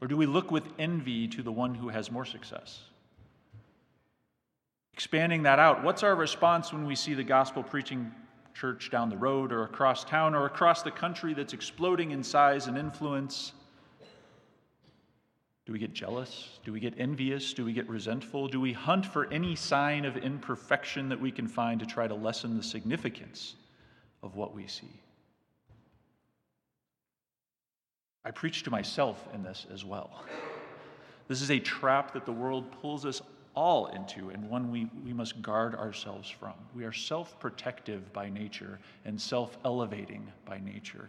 Or 0.00 0.08
do 0.08 0.16
we 0.16 0.26
look 0.26 0.50
with 0.50 0.64
envy 0.78 1.28
to 1.28 1.42
the 1.42 1.52
one 1.52 1.74
who 1.74 1.88
has 1.88 2.10
more 2.10 2.24
success? 2.24 2.80
Expanding 4.94 5.44
that 5.44 5.58
out, 5.58 5.82
what's 5.82 6.02
our 6.02 6.14
response 6.14 6.72
when 6.72 6.86
we 6.86 6.94
see 6.94 7.14
the 7.14 7.24
gospel 7.24 7.62
preaching 7.62 8.12
church 8.52 8.90
down 8.90 9.08
the 9.08 9.16
road 9.16 9.52
or 9.52 9.62
across 9.62 10.04
town 10.04 10.34
or 10.34 10.44
across 10.44 10.82
the 10.82 10.90
country 10.90 11.34
that's 11.34 11.52
exploding 11.52 12.10
in 12.10 12.22
size 12.22 12.66
and 12.66 12.76
influence? 12.76 13.52
Do 15.64 15.72
we 15.72 15.78
get 15.78 15.92
jealous? 15.92 16.58
Do 16.64 16.72
we 16.72 16.80
get 16.80 16.94
envious? 16.98 17.54
Do 17.54 17.64
we 17.64 17.72
get 17.72 17.88
resentful? 17.88 18.48
Do 18.48 18.60
we 18.60 18.72
hunt 18.72 19.06
for 19.06 19.32
any 19.32 19.54
sign 19.54 20.04
of 20.04 20.16
imperfection 20.16 21.08
that 21.10 21.20
we 21.20 21.30
can 21.30 21.46
find 21.46 21.78
to 21.80 21.86
try 21.86 22.08
to 22.08 22.14
lessen 22.14 22.56
the 22.56 22.62
significance 22.62 23.54
of 24.22 24.34
what 24.34 24.54
we 24.54 24.66
see? 24.66 25.00
I 28.24 28.30
preach 28.30 28.64
to 28.64 28.70
myself 28.70 29.28
in 29.34 29.42
this 29.42 29.66
as 29.72 29.84
well. 29.84 30.24
This 31.28 31.42
is 31.42 31.50
a 31.50 31.58
trap 31.58 32.12
that 32.12 32.26
the 32.26 32.32
world 32.32 32.70
pulls 32.80 33.06
us 33.06 33.22
all 33.54 33.86
into 33.86 34.30
and 34.30 34.48
one 34.48 34.70
we, 34.70 34.88
we 35.04 35.12
must 35.12 35.40
guard 35.42 35.74
ourselves 35.74 36.28
from. 36.28 36.54
We 36.74 36.84
are 36.84 36.92
self 36.92 37.38
protective 37.38 38.12
by 38.12 38.28
nature 38.28 38.78
and 39.04 39.20
self 39.20 39.56
elevating 39.64 40.26
by 40.44 40.58
nature. 40.58 41.08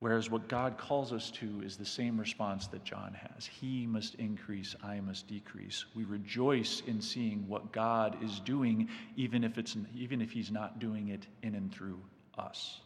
Whereas 0.00 0.30
what 0.30 0.48
God 0.48 0.76
calls 0.76 1.12
us 1.12 1.30
to 1.32 1.62
is 1.64 1.76
the 1.76 1.86
same 1.86 2.18
response 2.18 2.66
that 2.68 2.84
John 2.84 3.14
has 3.14 3.46
He 3.46 3.86
must 3.86 4.14
increase, 4.16 4.76
I 4.82 5.00
must 5.00 5.26
decrease. 5.26 5.86
We 5.94 6.04
rejoice 6.04 6.82
in 6.86 7.00
seeing 7.00 7.48
what 7.48 7.72
God 7.72 8.22
is 8.22 8.40
doing, 8.40 8.88
even 9.16 9.42
if, 9.42 9.56
it's, 9.56 9.76
even 9.94 10.20
if 10.20 10.30
He's 10.30 10.50
not 10.50 10.78
doing 10.78 11.08
it 11.08 11.26
in 11.42 11.54
and 11.54 11.72
through 11.72 12.00
us. 12.36 12.80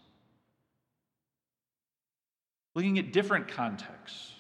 Looking 2.77 3.01
at 3.01 3.13
different 3.13 3.49
contexts, 3.49 4.33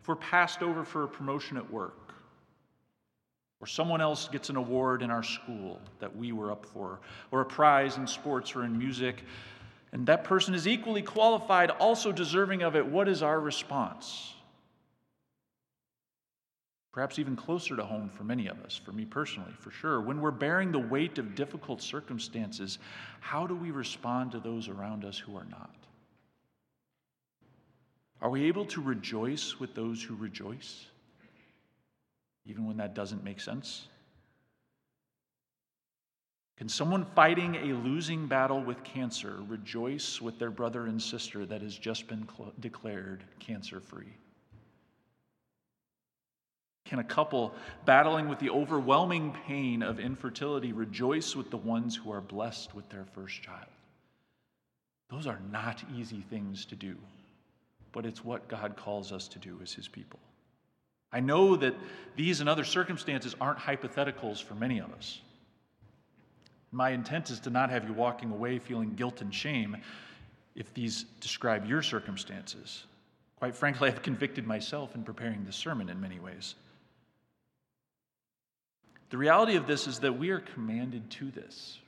if 0.00 0.08
we're 0.08 0.16
passed 0.16 0.62
over 0.62 0.84
for 0.84 1.04
a 1.04 1.08
promotion 1.08 1.56
at 1.56 1.72
work, 1.72 2.12
or 3.60 3.66
someone 3.68 4.00
else 4.00 4.26
gets 4.26 4.50
an 4.50 4.56
award 4.56 5.02
in 5.02 5.10
our 5.12 5.22
school 5.22 5.78
that 6.00 6.16
we 6.16 6.32
were 6.32 6.50
up 6.50 6.66
for, 6.66 6.98
or 7.30 7.42
a 7.42 7.44
prize 7.44 7.96
in 7.96 8.08
sports 8.08 8.56
or 8.56 8.64
in 8.64 8.76
music, 8.76 9.22
and 9.92 10.06
that 10.06 10.24
person 10.24 10.54
is 10.54 10.66
equally 10.66 11.02
qualified, 11.02 11.70
also 11.70 12.12
deserving 12.12 12.62
of 12.62 12.74
it, 12.76 12.86
what 12.86 13.08
is 13.08 13.22
our 13.22 13.38
response? 13.38 14.32
Perhaps 16.92 17.18
even 17.18 17.36
closer 17.36 17.76
to 17.76 17.84
home 17.84 18.10
for 18.10 18.24
many 18.24 18.46
of 18.48 18.60
us, 18.60 18.76
for 18.76 18.92
me 18.92 19.04
personally, 19.04 19.52
for 19.58 19.70
sure. 19.70 20.00
When 20.00 20.20
we're 20.20 20.30
bearing 20.30 20.72
the 20.72 20.78
weight 20.78 21.18
of 21.18 21.34
difficult 21.34 21.82
circumstances, 21.82 22.78
how 23.20 23.46
do 23.46 23.54
we 23.54 23.70
respond 23.70 24.32
to 24.32 24.40
those 24.40 24.68
around 24.68 25.04
us 25.04 25.18
who 25.18 25.36
are 25.36 25.46
not? 25.50 25.74
Are 28.20 28.30
we 28.30 28.44
able 28.44 28.66
to 28.66 28.80
rejoice 28.80 29.58
with 29.58 29.74
those 29.74 30.02
who 30.02 30.14
rejoice, 30.14 30.86
even 32.46 32.66
when 32.66 32.76
that 32.76 32.94
doesn't 32.94 33.24
make 33.24 33.40
sense? 33.40 33.88
Can 36.62 36.68
someone 36.68 37.04
fighting 37.16 37.56
a 37.56 37.74
losing 37.74 38.28
battle 38.28 38.62
with 38.62 38.84
cancer 38.84 39.38
rejoice 39.48 40.20
with 40.22 40.38
their 40.38 40.52
brother 40.52 40.86
and 40.86 41.02
sister 41.02 41.44
that 41.44 41.60
has 41.60 41.76
just 41.76 42.06
been 42.06 42.24
cl- 42.28 42.52
declared 42.60 43.24
cancer 43.40 43.80
free? 43.80 44.14
Can 46.84 47.00
a 47.00 47.02
couple 47.02 47.52
battling 47.84 48.28
with 48.28 48.38
the 48.38 48.50
overwhelming 48.50 49.36
pain 49.44 49.82
of 49.82 49.98
infertility 49.98 50.72
rejoice 50.72 51.34
with 51.34 51.50
the 51.50 51.56
ones 51.56 51.96
who 51.96 52.12
are 52.12 52.20
blessed 52.20 52.76
with 52.76 52.88
their 52.90 53.06
first 53.06 53.42
child? 53.42 53.66
Those 55.10 55.26
are 55.26 55.40
not 55.50 55.82
easy 55.96 56.20
things 56.30 56.64
to 56.66 56.76
do, 56.76 56.94
but 57.90 58.06
it's 58.06 58.24
what 58.24 58.46
God 58.46 58.76
calls 58.76 59.10
us 59.10 59.26
to 59.26 59.40
do 59.40 59.58
as 59.64 59.72
His 59.72 59.88
people. 59.88 60.20
I 61.10 61.18
know 61.18 61.56
that 61.56 61.74
these 62.14 62.38
and 62.38 62.48
other 62.48 62.62
circumstances 62.62 63.34
aren't 63.40 63.58
hypotheticals 63.58 64.40
for 64.40 64.54
many 64.54 64.78
of 64.78 64.92
us. 64.92 65.18
My 66.72 66.90
intent 66.90 67.30
is 67.30 67.38
to 67.40 67.50
not 67.50 67.70
have 67.70 67.86
you 67.86 67.92
walking 67.92 68.32
away 68.32 68.58
feeling 68.58 68.94
guilt 68.94 69.20
and 69.20 69.32
shame 69.32 69.76
if 70.54 70.72
these 70.74 71.04
describe 71.20 71.66
your 71.66 71.82
circumstances. 71.82 72.84
Quite 73.36 73.54
frankly, 73.54 73.88
I've 73.90 74.02
convicted 74.02 74.46
myself 74.46 74.94
in 74.94 75.04
preparing 75.04 75.44
this 75.44 75.56
sermon 75.56 75.90
in 75.90 76.00
many 76.00 76.18
ways. 76.18 76.54
The 79.10 79.18
reality 79.18 79.56
of 79.56 79.66
this 79.66 79.86
is 79.86 79.98
that 79.98 80.18
we 80.18 80.30
are 80.30 80.40
commanded 80.40 81.10
to 81.10 81.30
this. 81.30 81.78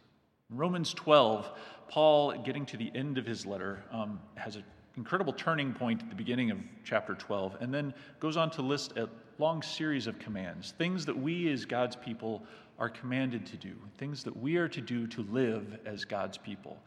Romans 0.51 0.93
12, 0.93 1.51
Paul, 1.89 2.33
getting 2.43 2.67
to 2.67 2.77
the 2.77 2.93
end 2.95 3.17
of 3.17 3.25
his 3.25 3.47
letter, 3.47 3.83
um, 3.91 4.21
has 4.35 4.57
an 4.57 4.65
incredible 4.99 5.33
turning 5.33 5.73
point 5.73 6.03
at 6.03 6.11
the 6.11 6.15
beginning 6.15 6.51
of 6.51 6.59
chapter 6.85 7.15
12, 7.15 7.57
and 7.61 7.73
then 7.73 7.95
goes 8.21 8.37
on 8.37 8.51
to 8.51 8.63
list 8.63 8.99
a 8.99 9.09
long 9.39 9.63
series 9.63 10.07
of 10.07 10.19
commands, 10.19 10.75
things 10.77 11.07
that 11.07 11.17
we 11.17 11.51
as 11.51 11.65
God's 11.65 11.97
people 11.97 12.43
are 12.79 12.89
commanded 12.89 13.47
to 13.47 13.57
do, 13.57 13.75
things 13.99 14.25
that 14.25 14.37
we 14.37 14.57
are 14.57 14.69
to 14.69 14.81
do 14.81 15.07
to 15.07 15.23
live 15.25 15.79
as 15.85 16.05
God's 16.05 16.39
people. 16.39 16.79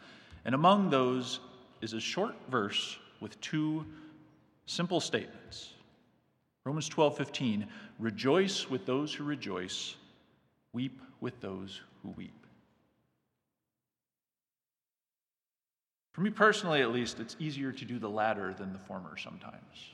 And 0.46 0.54
among 0.54 0.90
those 0.90 1.40
is 1.82 1.94
a 1.94 2.00
short 2.00 2.36
verse 2.50 2.98
with 3.20 3.40
two 3.42 3.86
simple 4.66 5.00
statements. 5.00 5.74
Romans 6.66 6.90
12, 6.90 7.18
15, 7.18 7.68
rejoice 8.00 8.70
with 8.70 8.86
those 8.86 9.14
who 9.14 9.24
rejoice, 9.24 9.96
weep 10.74 11.02
with 11.22 11.40
those 11.40 11.82
who 12.04 12.10
weep. 12.18 12.46
For 16.12 16.22
me 16.22 16.30
personally, 16.30 16.82
at 16.82 16.92
least, 16.92 17.20
it's 17.20 17.36
easier 17.40 17.72
to 17.72 17.86
do 17.86 18.00
the 18.00 18.10
latter 18.10 18.54
than 18.54 18.74
the 18.74 18.80
former 18.80 19.16
sometimes. 19.18 19.92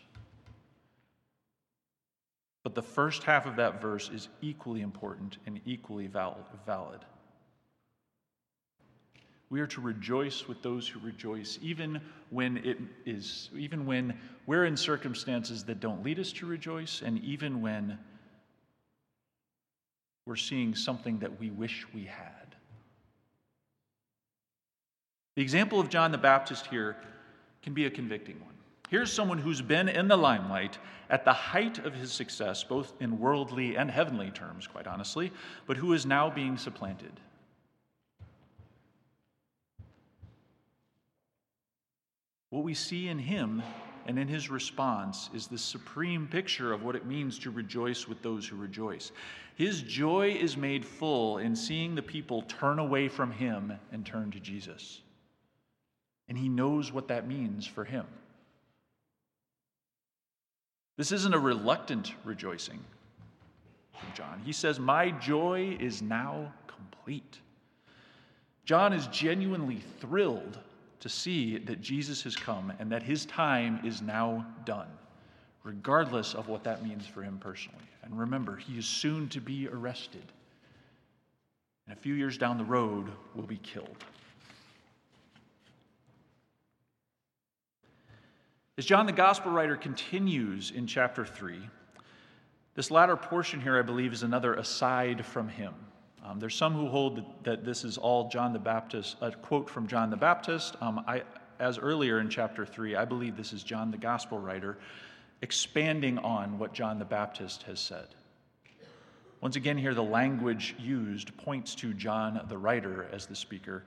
But 2.64 2.76
the 2.76 2.82
first 2.82 3.24
half 3.24 3.46
of 3.46 3.58
that 3.58 3.82
verse 3.82 4.10
is 4.10 4.30
equally 4.42 4.82
important 4.82 5.38
and 5.46 5.60
equally 5.66 6.08
valid. 6.08 7.06
We 9.50 9.60
are 9.60 9.68
to 9.68 9.82
rejoice 9.82 10.48
with 10.48 10.64
those 10.64 10.88
who 10.88 11.00
rejoice, 11.00 11.60
even 11.62 12.02
when 12.32 12.58
it 12.58 12.80
is, 13.06 13.50
even 13.56 13.86
when 13.86 14.18
we're 14.48 14.66
in 14.66 14.76
circumstances 14.76 15.64
that 15.66 15.80
don't 15.80 16.04
lead 16.04 16.20
us 16.20 16.32
to 16.34 16.48
rejoice, 16.48 17.04
and 17.04 17.20
even 17.20 17.62
when 17.62 18.00
we're 20.26 20.38
seeing 20.38 20.74
something 20.74 21.20
that 21.20 21.40
we 21.40 21.52
wish 21.52 21.86
we 21.94 22.06
had. 22.06 22.56
The 25.36 25.42
example 25.42 25.80
of 25.80 25.90
John 25.90 26.12
the 26.12 26.18
Baptist 26.18 26.68
here 26.68 26.96
can 27.62 27.74
be 27.74 27.86
a 27.86 27.92
convicting 27.92 28.40
one. 28.40 28.53
Here's 28.94 29.12
someone 29.12 29.40
who's 29.40 29.64
been 29.64 29.90
in 29.90 30.08
the 30.08 30.16
limelight 30.16 30.78
at 31.10 31.26
the 31.26 31.34
height 31.34 31.80
of 31.80 31.96
his 31.96 32.12
success, 32.12 32.64
both 32.64 32.94
in 33.00 33.18
worldly 33.18 33.76
and 33.76 33.90
heavenly 33.90 34.30
terms, 34.30 34.68
quite 34.68 34.86
honestly, 34.86 35.32
but 35.66 35.78
who 35.78 35.94
is 35.94 36.06
now 36.06 36.30
being 36.30 36.58
supplanted. 36.58 37.20
What 42.52 42.64
we 42.64 42.76
see 42.76 43.08
in 43.08 43.18
him 43.18 43.64
and 44.06 44.20
in 44.20 44.28
his 44.28 44.52
response 44.52 45.32
is 45.34 45.48
the 45.48 45.58
supreme 45.58 46.28
picture 46.28 46.72
of 46.72 46.84
what 46.84 46.96
it 46.96 47.08
means 47.08 47.40
to 47.40 47.50
rejoice 47.50 48.08
with 48.08 48.22
those 48.22 48.48
who 48.48 48.58
rejoice. 48.58 49.12
His 49.56 49.82
joy 49.82 50.38
is 50.40 50.56
made 50.56 50.86
full 50.86 51.40
in 51.40 51.56
seeing 51.56 51.96
the 51.96 52.04
people 52.04 52.44
turn 52.44 52.78
away 52.78 53.08
from 53.08 53.32
him 53.32 53.74
and 53.92 54.06
turn 54.06 54.30
to 54.30 54.40
Jesus. 54.40 55.02
And 56.30 56.38
he 56.38 56.48
knows 56.48 56.92
what 56.92 57.08
that 57.08 57.28
means 57.28 57.66
for 57.66 57.86
him. 57.86 58.06
This 60.96 61.12
isn't 61.12 61.34
a 61.34 61.40
reluctant 61.40 62.14
rejoicing 62.24 62.80
from 64.00 64.10
John. 64.14 64.42
He 64.46 64.54
says, 64.54 64.80
My 64.80 65.12
joy 65.12 65.78
is 65.80 66.02
now 66.02 66.54
complete. 66.68 67.40
John 68.66 68.94
is 68.94 69.08
genuinely 69.08 69.82
thrilled 70.00 70.60
to 71.00 71.10
see 71.10 71.58
that 71.58 71.82
Jesus 71.82 72.24
has 72.24 72.36
come 72.36 72.72
and 72.80 72.92
that 72.92 73.04
his 73.04 73.26
time 73.26 73.80
is 73.84 74.02
now 74.02 74.46
done, 74.66 74.88
regardless 75.64 76.34
of 76.36 76.48
what 76.48 76.64
that 76.64 76.86
means 76.86 77.06
for 77.08 77.24
him 77.24 77.40
personally. 77.40 77.84
And 78.04 78.18
remember, 78.18 78.56
he 78.56 78.78
is 78.78 78.86
soon 78.86 79.28
to 79.30 79.42
be 79.42 79.68
arrested. 79.68 80.24
And 81.88 81.98
a 81.98 82.00
few 82.00 82.14
years 82.14 82.38
down 82.38 82.58
the 82.58 82.64
road, 82.64 83.12
will 83.36 83.44
be 83.44 83.58
killed. 83.58 83.98
As 88.76 88.86
John 88.86 89.06
the 89.06 89.12
Gospel 89.12 89.52
writer 89.52 89.76
continues 89.76 90.72
in 90.72 90.88
chapter 90.88 91.24
3, 91.24 91.60
this 92.74 92.90
latter 92.90 93.16
portion 93.16 93.62
here, 93.62 93.78
I 93.78 93.84
believe, 93.84 94.12
is 94.14 94.24
another 94.24 94.56
aside 94.56 95.24
from 95.24 95.48
him. 95.48 95.76
Um, 96.26 96.40
there's 96.40 96.56
some 96.56 96.74
who 96.74 96.88
hold 96.88 97.18
that, 97.18 97.44
that, 97.44 97.66
this 97.66 97.84
is 97.84 98.00
all 98.00 98.30
John 98.30 98.52
the 98.52 98.58
Baptist, 98.58 99.18
a 99.22 99.32
quote 99.32 99.70
from 99.70 99.86
John 99.86 100.10
the 100.10 100.18
Baptist. 100.18 100.76
Um, 100.82 101.04
I, 101.08 101.22
as 101.60 101.78
earlier 101.78 102.20
in 102.20 102.30
chapter 102.30 102.66
3, 102.66 102.96
I 102.96 103.06
believe 103.06 103.38
this 103.38 103.54
is 103.54 103.62
John 103.62 103.92
the 103.92 103.98
Gospel 103.98 104.40
writer 104.40 104.80
expanding 105.44 106.18
on 106.18 106.58
what 106.58 106.74
John 106.74 106.98
the 106.98 107.06
Baptist 107.06 107.62
has 107.64 107.80
said. 107.80 108.08
Once 109.40 109.56
again, 109.56 109.78
here 109.78 109.94
the 109.94 110.02
language 110.02 110.74
used 110.80 111.38
points 111.38 111.76
to 111.76 111.94
John 111.94 112.44
the 112.50 112.58
writer 112.58 113.08
as 113.12 113.28
the 113.28 113.36
speaker. 113.36 113.84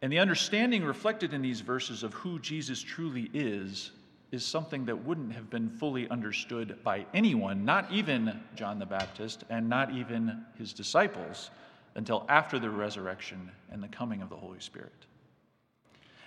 And 0.00 0.12
the 0.12 0.20
understanding 0.20 0.84
reflected 0.84 1.34
in 1.34 1.42
these 1.42 1.60
verses 1.60 2.04
of 2.04 2.14
who 2.14 2.38
Jesus 2.38 2.80
truly 2.80 3.28
is 3.34 3.90
is 4.32 4.44
something 4.44 4.86
that 4.86 5.04
wouldn't 5.04 5.32
have 5.34 5.50
been 5.50 5.68
fully 5.68 6.08
understood 6.08 6.78
by 6.82 7.04
anyone, 7.12 7.64
not 7.66 7.90
even 7.92 8.40
John 8.56 8.78
the 8.78 8.86
Baptist 8.86 9.44
and 9.50 9.68
not 9.68 9.92
even 9.92 10.42
his 10.58 10.72
disciples, 10.72 11.50
until 11.94 12.24
after 12.30 12.58
the 12.58 12.70
resurrection 12.70 13.50
and 13.70 13.82
the 13.82 13.88
coming 13.88 14.22
of 14.22 14.30
the 14.30 14.36
Holy 14.36 14.60
Spirit. 14.60 15.06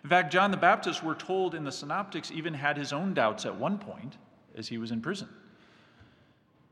In 0.03 0.09
fact, 0.09 0.31
John 0.31 0.51
the 0.51 0.57
Baptist, 0.57 1.03
we're 1.03 1.15
told 1.15 1.55
in 1.55 1.63
the 1.63 1.71
Synoptics, 1.71 2.29
even 2.29 2.53
had 2.53 2.77
his 2.77 2.93
own 2.93 3.15
doubts 3.15 3.43
at 3.43 3.55
one 3.55 3.79
point 3.79 4.17
as 4.55 4.67
he 4.67 4.77
was 4.77 4.91
in 4.91 5.01
prison. 5.01 5.27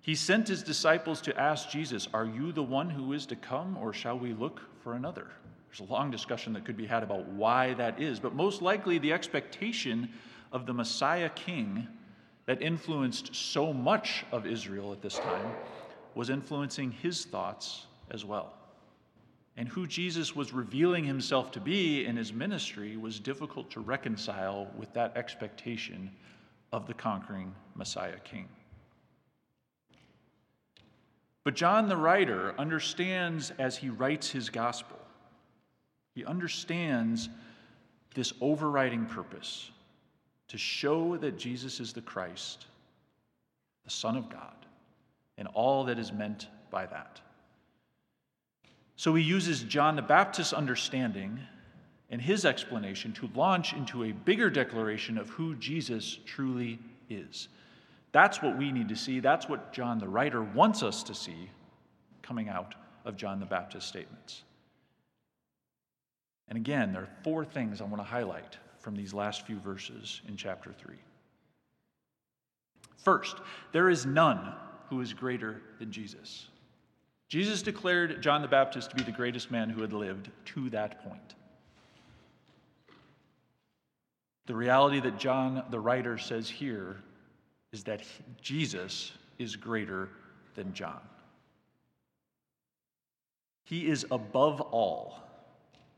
He 0.02 0.13
sent 0.13 0.48
his 0.48 0.62
disciples 0.62 1.19
to 1.22 1.39
ask 1.39 1.67
Jesus, 1.69 2.08
Are 2.13 2.26
you 2.26 2.52
the 2.52 2.62
one 2.62 2.91
who 2.91 3.13
is 3.13 3.26
to 3.26 3.36
come, 3.36 3.76
or 3.78 3.91
shall 3.91 4.19
we 4.19 4.34
look 4.34 4.62
for 4.84 4.93
another? 4.93 5.32
There's 5.67 5.89
a 5.89 5.91
long 5.91 6.12
discussion 6.12 6.54
that 6.54 6.65
could 6.65 6.78
be 6.78 6.86
had 6.86 7.02
about 7.02 7.26
why 7.30 7.74
that 7.74 8.00
is, 8.00 8.19
but 8.19 8.36
most 8.36 8.62
likely 8.62 9.00
the 9.00 9.12
expectation 9.12 10.10
of 10.54 10.66
the 10.66 10.74
Messiah 10.74 11.30
king 11.30 11.88
that 12.46 12.62
influenced 12.62 13.36
so 13.36 13.74
much 13.74 14.26
of 14.32 14.46
Israel 14.46 14.94
at 14.94 15.02
this 15.02 15.20
time 15.20 15.52
was 16.16 16.30
influencing 16.30 16.92
his 16.92 17.26
thoughts 17.26 17.88
as 18.10 18.24
well 18.24 18.54
and 19.56 19.68
who 19.68 19.86
Jesus 19.86 20.36
was 20.36 20.52
revealing 20.52 21.04
himself 21.04 21.52
to 21.52 21.60
be 21.60 22.06
in 22.06 22.18
his 22.18 22.34
ministry 22.34 22.98
was 22.98 23.20
difficult 23.20 23.70
to 23.72 23.80
reconcile 23.80 24.68
with 24.78 24.92
that 24.94 25.16
expectation 25.16 26.10
of 26.72 26.88
the 26.88 26.94
conquering 26.94 27.54
Messiah 27.76 28.20
king. 28.24 28.48
But 31.44 31.56
John 31.56 31.88
the 31.88 31.98
writer 31.98 32.56
understands 32.58 33.52
as 33.60 33.78
he 33.78 33.89
writes 33.89 34.32
his 34.32 34.50
gospel, 34.50 34.98
he 36.16 36.26
understands 36.26 37.30
this 38.16 38.34
overriding 38.42 39.06
purpose 39.06 39.70
to 40.54 40.58
show 40.60 41.18
that 41.18 41.36
Jesus 41.36 41.80
is 41.80 41.94
the 41.94 42.02
Christ, 42.02 42.68
the 43.86 43.89
Son 43.89 44.16
of 44.16 44.30
God, 44.30 44.54
and 45.39 45.48
all 45.56 45.84
that 45.86 45.98
is 45.98 46.13
meant 46.13 46.48
by 46.70 46.86
that. 46.86 47.20
So 48.96 49.16
he 49.16 49.24
uses 49.24 49.63
John 49.63 49.96
the 49.96 50.04
Baptist's 50.04 50.54
understanding 50.54 51.39
and 52.12 52.22
his 52.22 52.46
explanation 52.46 53.13
to 53.13 53.32
launch 53.34 53.74
into 53.74 54.04
a 54.04 54.12
bigger 54.12 54.52
declaration 54.52 55.18
of 55.18 55.28
who 55.30 55.56
Jesus 55.56 56.20
truly 56.24 56.78
is. 57.10 57.48
That's 58.12 58.44
what 58.44 58.56
we 58.56 58.72
need 58.72 58.89
to 58.89 58.96
see. 58.96 59.22
That's 59.22 59.50
what 59.50 59.74
John 59.74 59.98
the 59.98 60.08
writer 60.08 60.44
wants 60.44 60.84
us 60.84 61.02
to 61.02 61.16
see 61.16 61.50
coming 62.22 62.48
out 62.48 62.76
of 63.06 63.18
John 63.18 63.39
the 63.39 63.48
Baptist's 63.48 63.89
statements. 63.89 64.44
And 66.48 66.60
again, 66.60 66.94
there 66.94 67.02
are 67.02 67.10
four 67.24 67.44
things 67.44 67.82
I 67.82 67.86
want 67.86 67.98
to 67.98 68.04
highlight 68.04 68.58
from 68.84 68.96
these 68.96 69.13
last 69.13 69.48
few 69.48 69.58
verses 69.60 70.22
in 70.28 70.36
chapter 70.36 70.74
3. 70.74 70.96
First, 72.98 73.38
there 73.72 73.89
is 73.89 74.06
none 74.06 74.54
who 74.89 75.00
is 75.00 75.13
greater 75.13 75.62
than 75.80 75.89
Jesus. 75.89 76.48
Jesus 77.30 77.62
declared 77.62 78.22
John 78.22 78.41
the 78.41 78.48
Baptist 78.48 78.89
to 78.89 78.96
be 78.98 79.04
the 79.04 79.12
greatest 79.12 79.50
man 79.50 79.69
who 79.69 79.82
had 79.82 79.93
lived 79.93 80.30
to 80.46 80.69
that 80.72 81.02
point. 81.02 81.36
The 84.48 84.56
reality 84.56 85.00
that 85.00 85.17
John 85.17 85.63
the 85.69 85.80
writer 85.80 86.17
says 86.17 86.50
here 86.50 86.98
is 87.72 87.86
that 87.86 88.04
Jesus 88.41 89.13
is 89.39 89.56
greater 89.56 90.10
than 90.56 90.74
John. 90.74 91.00
He 93.63 93.88
is 93.88 94.06
above 94.12 94.60
all 94.60 95.24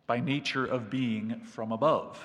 by 0.06 0.20
nature 0.20 0.66
of 0.66 0.92
being 0.92 1.42
from 1.44 1.72
above. 1.72 2.24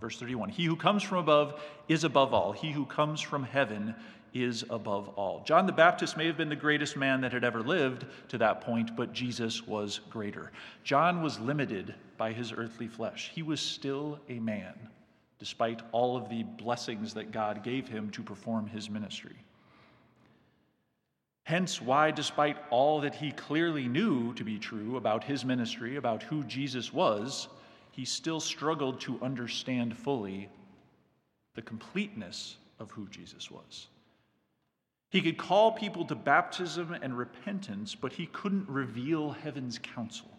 Verse 0.00 0.18
31 0.18 0.48
He 0.48 0.64
who 0.64 0.76
comes 0.76 1.02
from 1.02 1.18
above 1.18 1.60
is 1.88 2.04
above 2.04 2.32
all. 2.32 2.52
He 2.52 2.72
who 2.72 2.86
comes 2.86 3.20
from 3.20 3.44
heaven 3.44 3.94
is 4.32 4.64
above 4.70 5.08
all. 5.10 5.42
John 5.44 5.66
the 5.66 5.72
Baptist 5.72 6.16
may 6.16 6.26
have 6.26 6.36
been 6.36 6.48
the 6.48 6.56
greatest 6.56 6.96
man 6.96 7.20
that 7.20 7.32
had 7.32 7.44
ever 7.44 7.62
lived 7.62 8.06
to 8.28 8.38
that 8.38 8.60
point, 8.60 8.96
but 8.96 9.12
Jesus 9.12 9.66
was 9.66 10.00
greater. 10.08 10.52
John 10.84 11.22
was 11.22 11.40
limited 11.40 11.94
by 12.16 12.32
his 12.32 12.52
earthly 12.52 12.86
flesh. 12.86 13.30
He 13.34 13.42
was 13.42 13.60
still 13.60 14.20
a 14.28 14.38
man, 14.38 14.74
despite 15.38 15.82
all 15.92 16.16
of 16.16 16.28
the 16.28 16.44
blessings 16.44 17.14
that 17.14 17.32
God 17.32 17.64
gave 17.64 17.88
him 17.88 18.10
to 18.10 18.22
perform 18.22 18.66
his 18.68 18.88
ministry. 18.88 19.36
Hence, 21.44 21.82
why, 21.82 22.12
despite 22.12 22.56
all 22.70 23.00
that 23.00 23.16
he 23.16 23.32
clearly 23.32 23.88
knew 23.88 24.32
to 24.34 24.44
be 24.44 24.58
true 24.58 24.96
about 24.96 25.24
his 25.24 25.44
ministry, 25.44 25.96
about 25.96 26.22
who 26.22 26.44
Jesus 26.44 26.92
was, 26.92 27.48
he 27.90 28.04
still 28.04 28.40
struggled 28.40 29.00
to 29.00 29.20
understand 29.22 29.96
fully 29.96 30.48
the 31.54 31.62
completeness 31.62 32.56
of 32.78 32.90
who 32.92 33.08
Jesus 33.08 33.50
was. 33.50 33.88
He 35.10 35.20
could 35.20 35.36
call 35.36 35.72
people 35.72 36.04
to 36.06 36.14
baptism 36.14 36.96
and 37.02 37.18
repentance, 37.18 37.94
but 37.94 38.12
he 38.12 38.26
couldn't 38.26 38.68
reveal 38.68 39.30
heaven's 39.30 39.78
counsel. 39.78 40.30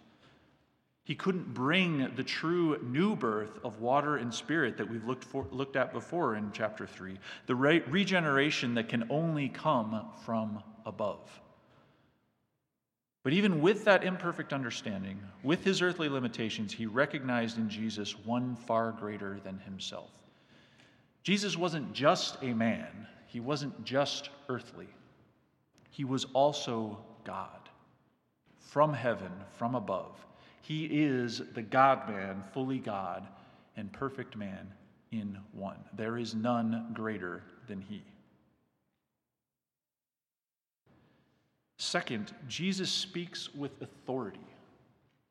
He 1.04 1.16
couldn't 1.16 1.54
bring 1.54 2.16
the 2.16 2.24
true 2.24 2.80
new 2.82 3.16
birth 3.16 3.60
of 3.66 3.82
water 3.82 4.16
and 4.16 4.34
spirit 4.34 4.78
that 4.78 4.90
we've 4.90 5.06
looked, 5.06 5.26
for, 5.26 5.46
looked 5.52 5.76
at 5.76 5.92
before 5.92 6.36
in 6.36 6.52
chapter 6.54 6.88
3, 6.88 7.18
the 7.48 7.56
re- 7.56 7.82
regeneration 7.82 8.76
that 8.76 8.88
can 8.88 9.06
only 9.10 9.50
come 9.50 10.06
from 10.24 10.64
above. 10.86 11.20
But 13.24 13.34
even 13.34 13.62
with 13.62 13.86
that 13.86 14.04
imperfect 14.04 14.52
understanding, 14.52 15.20
with 15.44 15.64
his 15.64 15.82
earthly 15.82 16.10
limitations, 16.10 16.74
he 16.74 16.88
recognized 16.88 17.58
in 17.58 17.70
Jesus 17.70 18.18
one 18.18 18.56
far 18.56 18.92
greater 18.92 19.40
than 19.44 19.60
himself. 19.60 20.10
Jesus 21.24 21.56
wasn't 21.56 21.94
just 21.94 22.38
a 22.42 22.54
man, 22.54 23.08
he 23.28 23.40
wasn't 23.40 23.84
just 23.84 24.30
earthly, 24.50 24.88
he 25.92 26.04
was 26.04 26.26
also 26.34 26.98
God 27.24 27.70
from 28.58 28.94
heaven, 28.94 29.32
from 29.52 29.76
above. 29.76 30.16
He 30.62 30.86
is 30.86 31.42
the 31.54 31.62
God 31.62 32.08
man, 32.08 32.44
fully 32.54 32.80
God, 32.80 33.28
and 33.76 33.92
perfect 33.92 34.38
man 34.38 34.72
in 35.12 35.38
one. 35.52 35.78
There 35.94 36.18
is 36.18 36.34
none 36.34 36.92
greater 36.94 37.44
than 37.68 37.82
he. 37.82 38.04
Second, 41.82 42.32
Jesus 42.48 42.92
speaks 42.92 43.52
with 43.56 43.82
authority 43.82 44.46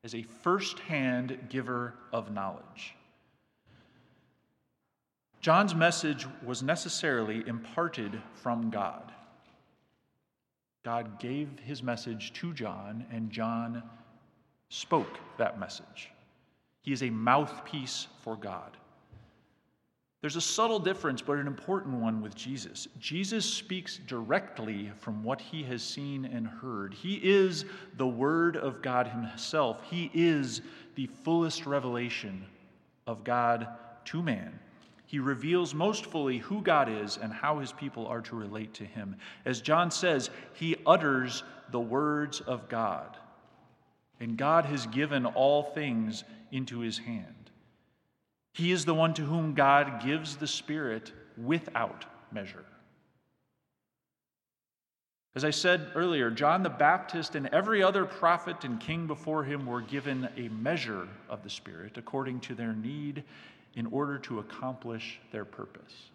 as 0.02 0.16
a 0.16 0.22
first 0.42 0.80
hand 0.80 1.38
giver 1.48 1.94
of 2.12 2.32
knowledge. 2.32 2.96
John's 5.40 5.76
message 5.76 6.26
was 6.44 6.60
necessarily 6.60 7.46
imparted 7.46 8.20
from 8.34 8.68
God. 8.68 9.12
God 10.84 11.20
gave 11.20 11.48
his 11.60 11.84
message 11.84 12.32
to 12.32 12.52
John, 12.52 13.06
and 13.12 13.30
John 13.30 13.84
spoke 14.70 15.20
that 15.38 15.60
message. 15.60 16.10
He 16.82 16.92
is 16.92 17.04
a 17.04 17.10
mouthpiece 17.10 18.08
for 18.24 18.34
God. 18.34 18.76
There's 20.20 20.36
a 20.36 20.40
subtle 20.40 20.78
difference, 20.78 21.22
but 21.22 21.38
an 21.38 21.46
important 21.46 21.98
one 21.98 22.20
with 22.20 22.34
Jesus. 22.34 22.88
Jesus 22.98 23.46
speaks 23.46 23.98
directly 24.06 24.92
from 24.98 25.24
what 25.24 25.40
he 25.40 25.62
has 25.64 25.82
seen 25.82 26.26
and 26.26 26.46
heard. 26.46 26.92
He 26.92 27.14
is 27.22 27.64
the 27.96 28.06
Word 28.06 28.56
of 28.56 28.82
God 28.82 29.06
Himself, 29.06 29.82
He 29.88 30.10
is 30.12 30.60
the 30.94 31.06
fullest 31.06 31.64
revelation 31.64 32.44
of 33.06 33.24
God 33.24 33.66
to 34.06 34.22
man. 34.22 34.58
He 35.06 35.18
reveals 35.18 35.74
most 35.74 36.06
fully 36.06 36.38
who 36.38 36.62
God 36.62 36.88
is 36.88 37.16
and 37.16 37.32
how 37.32 37.58
his 37.58 37.72
people 37.72 38.06
are 38.06 38.20
to 38.20 38.36
relate 38.36 38.72
to 38.74 38.84
him. 38.84 39.16
As 39.44 39.60
John 39.60 39.90
says, 39.90 40.30
he 40.52 40.76
utters 40.86 41.42
the 41.72 41.80
words 41.80 42.40
of 42.42 42.68
God. 42.68 43.16
And 44.20 44.36
God 44.36 44.66
has 44.66 44.86
given 44.86 45.26
all 45.26 45.64
things 45.64 46.22
into 46.52 46.78
his 46.78 46.96
hand. 46.96 47.39
He 48.52 48.72
is 48.72 48.84
the 48.84 48.94
one 48.94 49.14
to 49.14 49.22
whom 49.22 49.54
God 49.54 50.02
gives 50.04 50.36
the 50.36 50.46
Spirit 50.46 51.12
without 51.36 52.04
measure. 52.32 52.64
As 55.34 55.44
I 55.44 55.50
said 55.50 55.92
earlier, 55.94 56.30
John 56.30 56.64
the 56.64 56.70
Baptist 56.70 57.36
and 57.36 57.46
every 57.48 57.82
other 57.82 58.04
prophet 58.04 58.64
and 58.64 58.80
king 58.80 59.06
before 59.06 59.44
him 59.44 59.64
were 59.64 59.80
given 59.80 60.28
a 60.36 60.48
measure 60.48 61.06
of 61.28 61.44
the 61.44 61.50
Spirit 61.50 61.96
according 61.96 62.40
to 62.40 62.54
their 62.54 62.72
need 62.72 63.22
in 63.74 63.86
order 63.86 64.18
to 64.18 64.40
accomplish 64.40 65.20
their 65.30 65.44
purpose. 65.44 66.10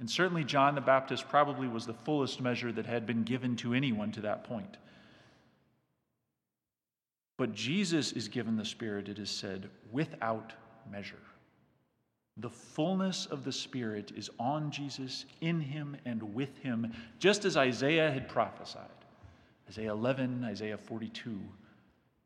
And 0.00 0.10
certainly, 0.10 0.44
John 0.44 0.74
the 0.74 0.80
Baptist 0.80 1.28
probably 1.28 1.68
was 1.68 1.86
the 1.86 1.92
fullest 1.92 2.40
measure 2.40 2.72
that 2.72 2.86
had 2.86 3.06
been 3.06 3.22
given 3.22 3.54
to 3.56 3.74
anyone 3.74 4.10
to 4.12 4.22
that 4.22 4.44
point. 4.44 4.78
But 7.36 7.52
Jesus 7.52 8.12
is 8.12 8.28
given 8.28 8.56
the 8.56 8.64
Spirit, 8.64 9.08
it 9.08 9.18
is 9.18 9.30
said, 9.30 9.68
without 9.92 10.54
measure. 10.90 11.16
The 12.38 12.50
fullness 12.50 13.26
of 13.26 13.44
the 13.44 13.52
Spirit 13.52 14.12
is 14.16 14.28
on 14.40 14.70
Jesus, 14.70 15.24
in 15.40 15.60
him, 15.60 15.96
and 16.04 16.34
with 16.34 16.58
him, 16.58 16.92
just 17.18 17.44
as 17.44 17.56
Isaiah 17.56 18.10
had 18.10 18.28
prophesied. 18.28 18.88
Isaiah 19.68 19.92
11, 19.92 20.44
Isaiah 20.44 20.76
42 20.76 21.40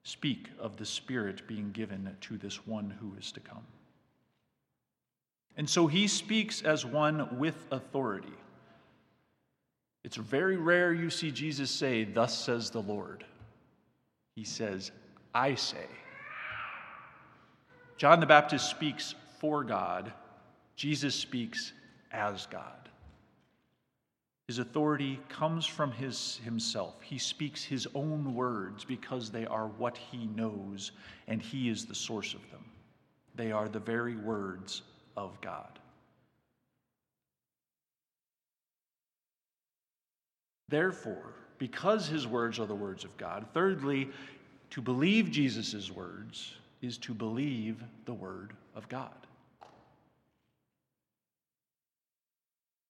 speak 0.04 0.48
of 0.58 0.76
the 0.78 0.86
Spirit 0.86 1.46
being 1.46 1.70
given 1.72 2.16
to 2.22 2.38
this 2.38 2.66
one 2.66 2.94
who 3.00 3.12
is 3.18 3.30
to 3.32 3.40
come. 3.40 3.66
And 5.56 5.68
so 5.68 5.86
he 5.86 6.08
speaks 6.08 6.62
as 6.62 6.86
one 6.86 7.38
with 7.38 7.66
authority. 7.70 8.32
It's 10.04 10.16
very 10.16 10.56
rare 10.56 10.94
you 10.94 11.10
see 11.10 11.30
Jesus 11.30 11.70
say, 11.70 12.04
Thus 12.04 12.38
says 12.38 12.70
the 12.70 12.80
Lord. 12.80 13.24
He 14.36 14.44
says, 14.44 14.92
I 15.34 15.56
say. 15.56 15.86
John 17.98 18.20
the 18.20 18.26
Baptist 18.26 18.70
speaks 18.70 19.14
for 19.40 19.64
God, 19.64 20.12
Jesus 20.76 21.14
speaks 21.14 21.72
as 22.12 22.46
God. 22.46 22.88
His 24.48 24.58
authority 24.58 25.20
comes 25.28 25.66
from 25.66 25.92
his, 25.92 26.40
himself. 26.42 26.94
He 27.02 27.18
speaks 27.18 27.62
his 27.62 27.86
own 27.94 28.34
words 28.34 28.82
because 28.82 29.30
they 29.30 29.44
are 29.44 29.66
what 29.66 29.98
he 29.98 30.26
knows, 30.26 30.92
and 31.26 31.42
he 31.42 31.68
is 31.68 31.84
the 31.84 31.94
source 31.94 32.32
of 32.32 32.40
them. 32.50 32.64
They 33.34 33.52
are 33.52 33.68
the 33.68 33.78
very 33.78 34.16
words 34.16 34.82
of 35.18 35.38
God. 35.42 35.78
Therefore, 40.70 41.34
because 41.58 42.08
his 42.08 42.26
words 42.26 42.58
are 42.58 42.66
the 42.66 42.74
words 42.74 43.04
of 43.04 43.16
God, 43.18 43.46
thirdly, 43.52 44.08
to 44.70 44.80
believe 44.80 45.30
Jesus' 45.30 45.90
words 45.90 46.54
is 46.80 46.96
to 46.98 47.12
believe 47.12 47.82
the 48.06 48.14
word 48.14 48.54
of 48.74 48.88
God. 48.88 49.27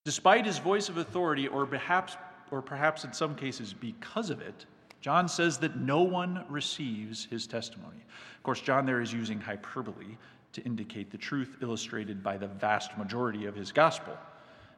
Despite 0.08 0.46
his 0.46 0.56
voice 0.56 0.88
of 0.88 0.96
authority, 0.96 1.48
or 1.48 1.66
perhaps, 1.66 2.16
or 2.50 2.62
perhaps 2.62 3.04
in 3.04 3.12
some 3.12 3.34
cases 3.34 3.74
because 3.74 4.30
of 4.30 4.40
it, 4.40 4.64
John 5.02 5.28
says 5.28 5.58
that 5.58 5.76
no 5.76 6.00
one 6.00 6.46
receives 6.48 7.26
his 7.26 7.46
testimony. 7.46 8.02
Of 8.38 8.42
course, 8.42 8.62
John 8.62 8.86
there 8.86 9.02
is 9.02 9.12
using 9.12 9.38
hyperbole 9.38 10.16
to 10.54 10.62
indicate 10.62 11.10
the 11.10 11.18
truth 11.18 11.58
illustrated 11.60 12.22
by 12.22 12.38
the 12.38 12.46
vast 12.46 12.96
majority 12.96 13.44
of 13.44 13.54
his 13.54 13.70
gospel 13.70 14.16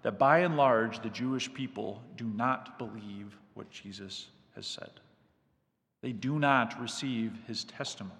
that 0.02 0.18
by 0.18 0.40
and 0.40 0.56
large, 0.56 1.00
the 1.00 1.10
Jewish 1.10 1.54
people 1.54 2.02
do 2.16 2.24
not 2.24 2.76
believe 2.76 3.38
what 3.54 3.70
Jesus 3.70 4.30
has 4.56 4.66
said. 4.66 4.90
They 6.02 6.10
do 6.10 6.40
not 6.40 6.80
receive 6.82 7.38
his 7.46 7.62
testimony. 7.62 8.16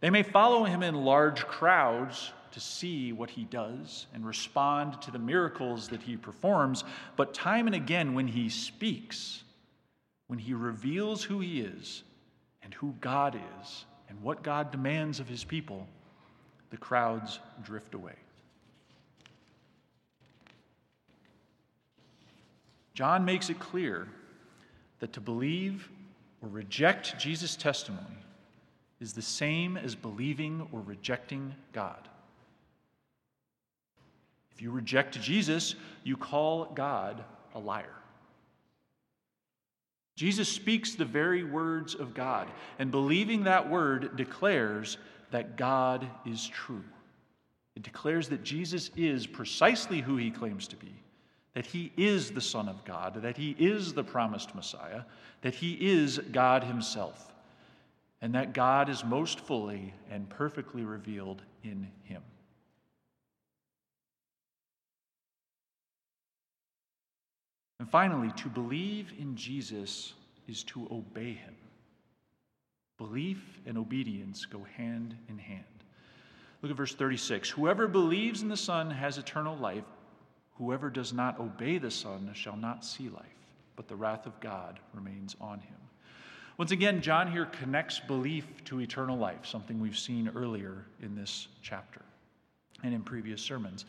They 0.00 0.10
may 0.10 0.24
follow 0.24 0.64
him 0.64 0.82
in 0.82 0.96
large 0.96 1.46
crowds 1.46 2.32
to 2.52 2.60
see 2.60 3.12
what 3.12 3.30
he 3.30 3.44
does 3.44 4.06
and 4.14 4.26
respond 4.26 5.00
to 5.02 5.10
the 5.10 5.18
miracles 5.18 5.88
that 5.88 6.02
he 6.02 6.16
performs, 6.16 6.84
but 7.16 7.34
time 7.34 7.66
and 7.66 7.76
again, 7.76 8.14
when 8.14 8.28
he 8.28 8.48
speaks, 8.48 9.42
when 10.26 10.38
he 10.38 10.54
reveals 10.54 11.22
who 11.22 11.40
he 11.40 11.60
is 11.60 12.02
and 12.62 12.74
who 12.74 12.94
God 13.00 13.38
is 13.60 13.84
and 14.08 14.20
what 14.22 14.42
God 14.42 14.70
demands 14.70 15.20
of 15.20 15.28
his 15.28 15.44
people, 15.44 15.86
the 16.70 16.76
crowds 16.76 17.38
drift 17.62 17.94
away. 17.94 18.14
John 22.94 23.24
makes 23.24 23.48
it 23.48 23.60
clear 23.60 24.08
that 24.98 25.12
to 25.12 25.20
believe 25.20 25.88
or 26.42 26.48
reject 26.48 27.18
Jesus' 27.18 27.54
testimony 27.54 28.04
is 29.00 29.12
the 29.12 29.22
same 29.22 29.76
as 29.76 29.94
believing 29.94 30.66
or 30.72 30.80
rejecting 30.80 31.54
God. 31.72 32.07
If 34.58 34.62
you 34.62 34.72
reject 34.72 35.20
Jesus, 35.20 35.76
you 36.02 36.16
call 36.16 36.64
God 36.74 37.22
a 37.54 37.60
liar. 37.60 37.94
Jesus 40.16 40.48
speaks 40.48 40.96
the 40.96 41.04
very 41.04 41.44
words 41.44 41.94
of 41.94 42.12
God, 42.12 42.48
and 42.80 42.90
believing 42.90 43.44
that 43.44 43.70
word 43.70 44.16
declares 44.16 44.98
that 45.30 45.56
God 45.56 46.10
is 46.26 46.44
true. 46.48 46.82
It 47.76 47.84
declares 47.84 48.28
that 48.30 48.42
Jesus 48.42 48.90
is 48.96 49.28
precisely 49.28 50.00
who 50.00 50.16
he 50.16 50.32
claims 50.32 50.66
to 50.66 50.76
be, 50.76 50.92
that 51.54 51.66
he 51.66 51.92
is 51.96 52.32
the 52.32 52.40
Son 52.40 52.68
of 52.68 52.84
God, 52.84 53.22
that 53.22 53.36
he 53.36 53.54
is 53.60 53.92
the 53.94 54.02
promised 54.02 54.56
Messiah, 54.56 55.02
that 55.42 55.54
he 55.54 55.74
is 55.74 56.18
God 56.32 56.64
himself, 56.64 57.32
and 58.20 58.34
that 58.34 58.54
God 58.54 58.88
is 58.88 59.04
most 59.04 59.38
fully 59.38 59.94
and 60.10 60.28
perfectly 60.28 60.82
revealed 60.82 61.42
in 61.62 61.86
him. 62.02 62.24
And 67.80 67.88
finally, 67.88 68.32
to 68.36 68.48
believe 68.48 69.12
in 69.18 69.36
Jesus 69.36 70.14
is 70.48 70.64
to 70.64 70.88
obey 70.90 71.34
him. 71.34 71.54
Belief 72.96 73.60
and 73.66 73.78
obedience 73.78 74.44
go 74.44 74.66
hand 74.76 75.16
in 75.28 75.38
hand. 75.38 75.64
Look 76.60 76.70
at 76.70 76.76
verse 76.76 76.94
36. 76.94 77.48
Whoever 77.50 77.86
believes 77.86 78.42
in 78.42 78.48
the 78.48 78.56
Son 78.56 78.90
has 78.90 79.18
eternal 79.18 79.56
life. 79.56 79.84
Whoever 80.56 80.90
does 80.90 81.12
not 81.12 81.38
obey 81.38 81.78
the 81.78 81.90
Son 81.90 82.30
shall 82.34 82.56
not 82.56 82.84
see 82.84 83.08
life, 83.08 83.22
but 83.76 83.86
the 83.86 83.94
wrath 83.94 84.26
of 84.26 84.40
God 84.40 84.80
remains 84.92 85.36
on 85.40 85.60
him. 85.60 85.76
Once 86.56 86.72
again, 86.72 87.00
John 87.00 87.30
here 87.30 87.46
connects 87.46 88.00
belief 88.00 88.44
to 88.64 88.80
eternal 88.80 89.16
life, 89.16 89.46
something 89.46 89.78
we've 89.78 89.96
seen 89.96 90.28
earlier 90.34 90.84
in 91.00 91.14
this 91.14 91.46
chapter 91.62 92.02
and 92.82 92.92
in 92.92 93.02
previous 93.02 93.40
sermons. 93.40 93.84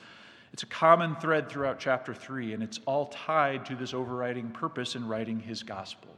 It's 0.53 0.63
a 0.63 0.67
common 0.67 1.15
thread 1.15 1.49
throughout 1.49 1.79
chapter 1.79 2.13
3, 2.13 2.53
and 2.53 2.63
it's 2.63 2.79
all 2.85 3.07
tied 3.07 3.65
to 3.67 3.75
this 3.75 3.93
overriding 3.93 4.49
purpose 4.49 4.95
in 4.95 5.07
writing 5.07 5.39
his 5.39 5.63
gospel 5.63 6.09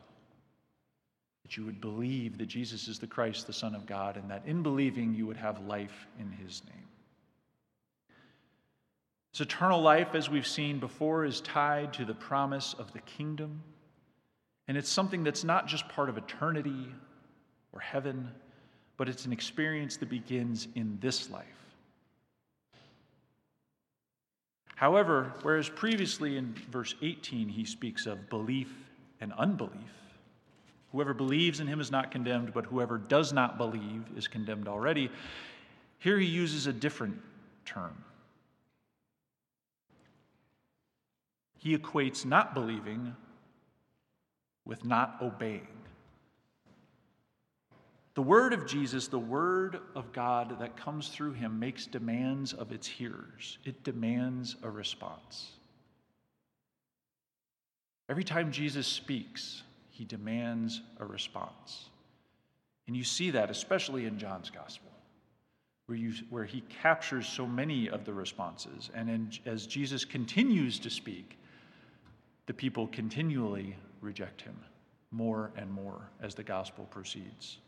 that 1.44 1.58
you 1.58 1.66
would 1.66 1.82
believe 1.82 2.38
that 2.38 2.46
Jesus 2.46 2.88
is 2.88 2.98
the 2.98 3.08
Christ, 3.08 3.46
the 3.46 3.52
Son 3.52 3.76
of 3.76 3.86
God, 3.86 4.16
and 4.16 4.32
that 4.32 4.44
in 4.46 4.64
believing 4.64 5.14
you 5.14 5.28
would 5.28 5.36
have 5.36 5.60
life 5.66 6.08
in 6.18 6.32
his 6.32 6.62
name. 6.66 6.88
This 9.34 9.42
eternal 9.42 9.82
life, 9.82 10.16
as 10.16 10.30
we've 10.30 10.48
seen 10.48 10.80
before, 10.80 11.26
is 11.26 11.42
tied 11.42 11.94
to 11.94 12.06
the 12.06 12.14
promise 12.14 12.74
of 12.78 12.94
the 12.94 13.00
kingdom. 13.00 13.64
And 14.68 14.78
it's 14.78 14.90
something 14.90 15.24
that's 15.24 15.44
not 15.44 15.68
just 15.68 15.88
part 15.90 16.08
of 16.08 16.18
eternity 16.18 16.88
or 17.74 17.82
heaven, 17.82 18.30
but 18.96 19.10
it's 19.10 19.26
an 19.26 19.34
experience 19.34 19.98
that 19.98 20.10
begins 20.10 20.70
in 20.76 20.98
this 21.02 21.30
life. 21.30 21.61
However, 24.82 25.32
whereas 25.44 25.70
previously 25.70 26.38
in 26.38 26.56
verse 26.72 26.96
18 27.04 27.50
he 27.50 27.66
speaks 27.66 28.08
of 28.08 28.32
belief 28.32 28.74
and 29.22 29.32
unbelief, 29.34 29.92
Whoever 30.92 31.14
believes 31.14 31.60
in 31.60 31.68
him 31.68 31.80
is 31.80 31.92
not 31.92 32.10
condemned, 32.10 32.52
but 32.52 32.66
whoever 32.66 32.98
does 32.98 33.32
not 33.32 33.60
believe 33.60 34.04
is 34.18 34.28
condemned 34.28 34.68
already. 34.68 35.10
Here 36.00 36.18
he 36.18 36.26
uses 36.26 36.66
a 36.66 36.74
different 36.74 37.22
term. 37.64 38.04
He 41.60 41.78
equates 41.78 42.26
not 42.26 42.56
believing 42.56 43.16
with 44.66 44.84
not 44.84 45.18
obeying. 45.22 45.68
The 48.14 48.22
word 48.22 48.52
of 48.52 48.66
Jesus, 48.66 49.08
the 49.08 49.20
word 49.20 49.80
of 49.96 50.12
God 50.12 50.60
that 50.60 50.76
comes 50.76 51.08
through 51.08 51.34
him, 51.34 51.60
makes 51.60 51.88
demands 51.88 52.52
of 52.52 52.72
its 52.72 52.86
hearers. 52.86 53.58
It 53.64 53.84
demands 53.84 54.58
a 54.64 54.70
response. 54.70 55.52
Every 58.10 58.26
time 58.26 58.52
Jesus 58.52 58.86
speaks, 58.86 59.64
he 59.90 60.04
demands 60.04 60.82
a 61.00 61.06
response. 61.06 61.90
And 62.88 62.98
you 62.98 63.06
see 63.06 63.32
that 63.32 63.50
especially 63.50 64.06
in 64.06 64.20
John's 64.20 64.50
gospel, 64.50 64.92
where, 65.86 65.98
you, 65.98 66.14
where 66.30 66.44
he 66.44 66.62
captures 66.82 67.26
so 67.26 67.48
many 67.48 67.90
of 67.90 68.04
the 68.04 68.14
responses. 68.14 68.90
And 68.94 69.10
in, 69.10 69.32
as 69.46 69.66
Jesus 69.66 70.04
continues 70.04 70.80
to 70.80 70.90
speak, 70.90 71.38
the 72.48 72.54
people 72.54 72.88
continually 72.88 73.78
reject 74.02 74.42
him 74.42 74.58
more 75.12 75.52
and 75.56 75.72
more 75.72 76.10
as 76.22 76.36
the 76.36 76.44
gospel 76.44 76.86
proceeds. 76.92 77.60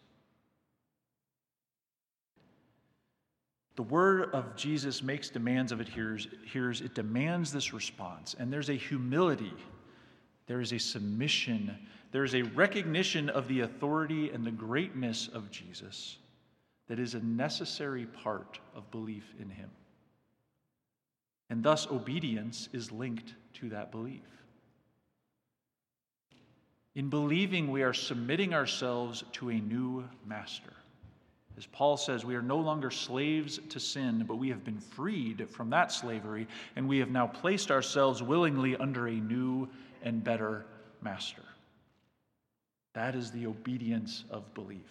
The 3.76 3.84
word 3.84 4.30
of 4.34 4.55
Jesus 4.55 5.01
makes 5.01 5.30
demands 5.30 5.71
of 5.71 5.82
it 5.82 5.89
hearers, 5.89 6.28
hearers. 6.45 6.82
It 6.82 6.93
demands 6.93 7.51
this 7.51 7.74
response. 7.74 8.36
And 8.38 8.53
there's 8.53 8.69
a 8.69 8.76
humility, 8.76 9.53
there 10.45 10.61
is 10.61 10.74
a 10.74 10.80
submission, 10.80 11.76
there 12.11 12.24
is 12.24 12.36
a 12.36 12.43
recognition 12.43 13.30
of 13.30 13.47
the 13.47 13.61
authority 13.61 14.30
and 14.30 14.45
the 14.45 14.51
greatness 14.51 15.28
of 15.28 15.49
Jesus 15.49 16.17
that 16.88 16.99
is 16.99 17.15
a 17.15 17.19
necessary 17.19 18.05
part 18.05 18.59
of 18.76 18.91
belief 18.91 19.34
in 19.39 19.49
him. 19.49 19.71
And 21.49 21.63
thus, 21.63 21.88
obedience 21.88 22.69
is 22.74 22.91
linked 22.91 23.34
to 23.55 23.69
that 23.69 23.91
belief. 23.91 24.21
In 26.95 27.09
believing, 27.09 27.71
we 27.71 27.82
are 27.82 27.93
submitting 27.93 28.53
ourselves 28.53 29.24
to 29.34 29.49
a 29.49 29.55
new 29.55 30.07
master. 30.26 30.74
As 31.58 31.66
Paul 31.68 31.97
says, 31.97 32.26
we 32.26 32.36
are 32.36 32.41
no 32.41 32.58
longer 32.58 32.89
slaves 32.89 33.60
to 33.70 33.80
sin, 33.80 34.26
but 34.28 34.38
we 34.38 34.49
have 34.49 34.64
been 34.64 34.80
freed 34.80 35.47
from 35.49 35.70
that 35.70 35.91
slavery, 35.91 36.47
and 36.76 36.88
we 36.88 36.97
have 36.97 37.12
now 37.12 37.28
placed 37.28 37.70
ourselves 37.70 38.24
willingly 38.24 38.76
under 38.76 39.08
a 39.08 39.14
new 39.14 39.70
and 40.01 40.24
better 40.24 40.66
master. 41.01 41.43
That 42.95 43.16
is 43.16 43.32
the 43.32 43.45
obedience 43.47 44.24
of 44.32 44.54
belief. 44.54 44.82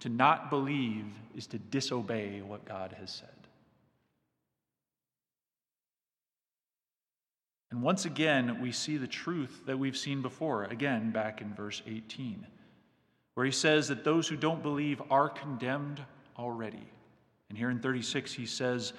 To 0.00 0.08
not 0.08 0.50
believe 0.50 1.06
is 1.36 1.46
to 1.48 1.58
disobey 1.58 2.40
what 2.40 2.64
God 2.64 2.96
has 2.98 3.10
said. 3.10 3.28
And 7.70 7.82
once 7.82 8.04
again, 8.04 8.60
we 8.60 8.72
see 8.72 8.96
the 8.96 9.06
truth 9.06 9.62
that 9.66 9.78
we've 9.78 9.96
seen 9.96 10.22
before, 10.22 10.64
again, 10.64 11.12
back 11.12 11.40
in 11.40 11.54
verse 11.54 11.82
18 11.86 12.46
where 13.34 13.46
he 13.46 13.52
says 13.52 13.88
that 13.88 14.04
those 14.04 14.28
who 14.28 14.36
don't 14.36 14.62
believe 14.62 15.00
are 15.10 15.28
condemned 15.28 16.02
already. 16.38 16.86
And 17.48 17.56
here 17.56 17.70
in 17.70 17.80
36, 17.80 18.32
he 18.32 18.46
says, 18.46 18.92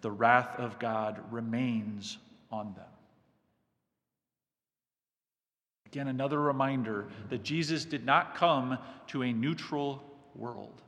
the 0.00 0.10
wrath 0.10 0.58
of 0.58 0.78
God 0.78 1.20
remains 1.30 2.18
on 2.50 2.72
them. 2.74 2.84
Again, 5.86 6.08
another 6.08 6.40
reminder 6.40 7.08
that 7.30 7.42
Jesus 7.42 7.84
did 7.84 8.06
not 8.06 8.36
come 8.36 8.78
to 9.08 9.22
a 9.22 9.32
neutral 9.32 10.02
world. 10.36 10.82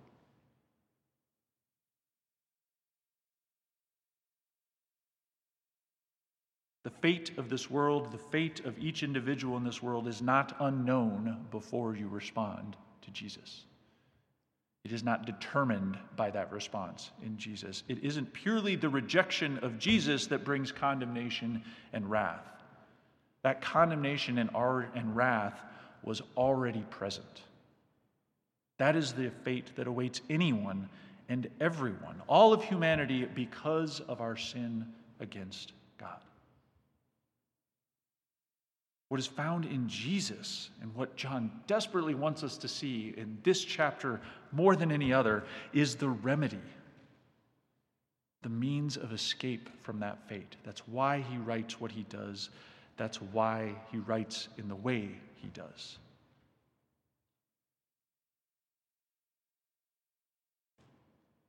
The 6.84 6.90
fate 6.90 7.32
of 7.36 7.48
this 7.48 7.70
world, 7.70 8.12
the 8.12 8.18
fate 8.18 8.64
of 8.64 8.78
each 8.78 9.02
individual 9.02 9.56
in 9.56 9.64
this 9.64 9.82
world 9.82 10.08
is 10.08 10.22
not 10.22 10.56
unknown 10.60 11.46
before 11.50 11.96
you 11.96 12.08
respond 12.08 12.76
Jesus. 13.12 13.64
It 14.84 14.92
is 14.92 15.04
not 15.04 15.26
determined 15.26 15.96
by 16.16 16.30
that 16.30 16.52
response 16.52 17.10
in 17.22 17.38
Jesus. 17.38 17.84
It 17.88 18.02
isn't 18.02 18.32
purely 18.32 18.74
the 18.74 18.88
rejection 18.88 19.58
of 19.58 19.78
Jesus 19.78 20.26
that 20.28 20.44
brings 20.44 20.72
condemnation 20.72 21.62
and 21.92 22.10
wrath. 22.10 22.44
That 23.42 23.60
condemnation 23.60 24.38
and, 24.38 24.50
and 24.54 25.16
wrath 25.16 25.58
was 26.02 26.20
already 26.36 26.84
present. 26.90 27.42
That 28.78 28.96
is 28.96 29.12
the 29.12 29.30
fate 29.44 29.70
that 29.76 29.86
awaits 29.86 30.20
anyone 30.28 30.88
and 31.28 31.48
everyone, 31.60 32.20
all 32.26 32.52
of 32.52 32.64
humanity, 32.64 33.24
because 33.24 34.00
of 34.00 34.20
our 34.20 34.36
sin 34.36 34.86
against 35.20 35.72
God. 35.98 36.20
What 39.12 39.20
is 39.20 39.26
found 39.26 39.66
in 39.66 39.86
Jesus 39.90 40.70
and 40.80 40.94
what 40.94 41.16
John 41.16 41.50
desperately 41.66 42.14
wants 42.14 42.42
us 42.42 42.56
to 42.56 42.66
see 42.66 43.12
in 43.18 43.36
this 43.42 43.62
chapter 43.62 44.22
more 44.52 44.74
than 44.74 44.90
any 44.90 45.12
other 45.12 45.44
is 45.74 45.96
the 45.96 46.08
remedy, 46.08 46.62
the 48.40 48.48
means 48.48 48.96
of 48.96 49.12
escape 49.12 49.68
from 49.82 50.00
that 50.00 50.26
fate. 50.30 50.56
That's 50.64 50.88
why 50.88 51.22
he 51.30 51.36
writes 51.36 51.78
what 51.78 51.92
he 51.92 52.04
does. 52.04 52.48
That's 52.96 53.20
why 53.20 53.74
he 53.90 53.98
writes 53.98 54.48
in 54.56 54.66
the 54.66 54.76
way 54.76 55.10
he 55.34 55.48
does. 55.48 55.98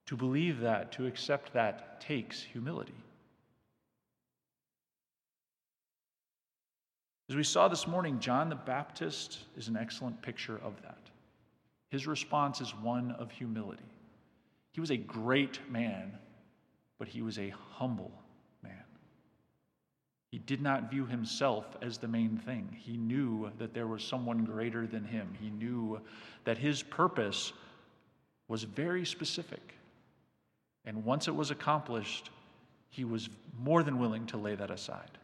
To 0.08 0.18
believe 0.18 0.60
that, 0.60 0.92
to 0.92 1.08
accept 1.08 1.54
that, 1.54 2.02
takes 2.02 2.44
humility. 2.44 3.03
As 7.30 7.36
we 7.36 7.44
saw 7.44 7.68
this 7.68 7.88
morning, 7.88 8.20
John 8.20 8.50
the 8.50 8.56
Baptist 8.56 9.40
is 9.56 9.68
an 9.68 9.78
excellent 9.78 10.22
picture 10.22 10.60
of 10.64 10.82
that. 10.82 10.98
His 11.90 12.06
response 12.06 12.60
is 12.60 12.72
one 12.72 13.12
of 13.12 13.32
humility. 13.32 13.84
He 14.72 14.82
was 14.82 14.92
a 14.92 14.98
great 14.98 15.60
man, 15.72 16.18
but 17.00 17.08
he 17.08 17.22
was 17.22 17.40
a 17.40 17.54
humble 17.72 18.12
man. 18.62 18.84
He 20.32 20.40
did 20.40 20.62
not 20.62 20.90
view 20.90 21.06
himself 21.06 21.78
as 21.82 21.98
the 21.98 22.08
main 22.08 22.38
thing. 22.38 22.76
He 22.78 22.98
knew 22.98 23.52
that 23.60 23.74
there 23.74 23.88
was 23.88 24.04
someone 24.04 24.44
greater 24.44 24.88
than 24.88 25.06
him. 25.06 25.30
He 25.40 25.50
knew 25.50 26.02
that 26.44 26.58
his 26.58 26.84
purpose 26.84 27.54
was 28.48 28.64
very 28.64 29.06
specific. 29.06 29.76
And 30.86 31.06
once 31.06 31.28
it 31.28 31.36
was 31.36 31.52
accomplished, 31.52 32.32
he 32.90 33.06
was 33.06 33.30
more 33.58 33.84
than 33.84 34.00
willing 34.00 34.26
to 34.28 34.38
lay 34.38 34.56
that 34.56 34.72
aside. 34.72 35.18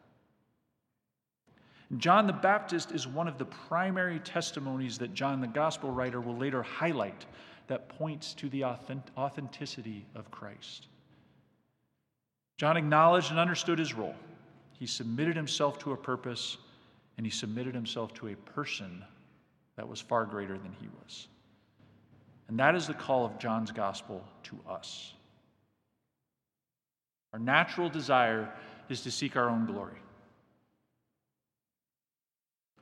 John 1.97 2.27
the 2.27 2.33
Baptist 2.33 2.91
is 2.91 3.07
one 3.07 3.27
of 3.27 3.37
the 3.39 3.45
primary 3.45 4.19
testimonies 4.19 4.99
that 4.99 5.13
John 5.13 5.41
the 5.41 5.47
Gospel 5.47 5.89
writer 5.89 6.21
will 6.21 6.37
later 6.37 6.61
highlight 6.61 7.25
that 7.67 7.89
points 7.89 8.33
to 8.35 8.49
the 8.49 8.63
authenticity 8.63 10.05
of 10.13 10.29
Christ. 10.29 10.87
John 12.57 12.77
acknowledged 12.77 13.31
and 13.31 13.39
understood 13.39 13.79
his 13.79 13.93
role. 13.93 14.15
He 14.73 14.85
submitted 14.85 15.35
himself 15.35 15.79
to 15.79 15.93
a 15.93 15.97
purpose, 15.97 16.57
and 17.17 17.25
he 17.25 17.31
submitted 17.31 17.73
himself 17.73 18.13
to 18.15 18.27
a 18.27 18.35
person 18.35 19.03
that 19.75 19.87
was 19.87 19.99
far 19.99 20.25
greater 20.25 20.57
than 20.57 20.75
he 20.79 20.87
was. 21.03 21.27
And 22.49 22.59
that 22.59 22.75
is 22.75 22.85
the 22.85 22.93
call 22.93 23.25
of 23.25 23.39
John's 23.39 23.71
gospel 23.71 24.23
to 24.43 24.57
us. 24.69 25.13
Our 27.33 27.39
natural 27.39 27.89
desire 27.89 28.51
is 28.89 29.01
to 29.01 29.11
seek 29.11 29.35
our 29.35 29.49
own 29.49 29.65
glory. 29.65 29.97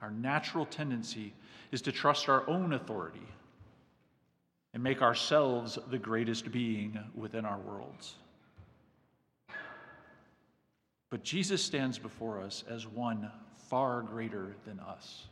Our 0.02 0.12
natural 0.12 0.66
tendency 0.66 1.34
is 1.72 1.82
to 1.84 1.92
trust 1.92 2.30
our 2.30 2.48
own 2.50 2.74
authority 2.74 3.28
and 4.74 4.84
make 4.84 5.02
ourselves 5.02 5.80
the 5.90 5.98
greatest 5.98 6.52
being 6.52 7.00
within 7.16 7.46
our 7.46 7.58
worlds. 7.58 8.16
But 11.10 11.24
Jesus 11.24 11.64
stands 11.64 11.98
before 11.98 12.42
us 12.42 12.64
as 12.70 12.86
one 12.86 13.32
far 13.70 14.02
greater 14.02 14.56
than 14.66 14.80
us. 14.80 15.28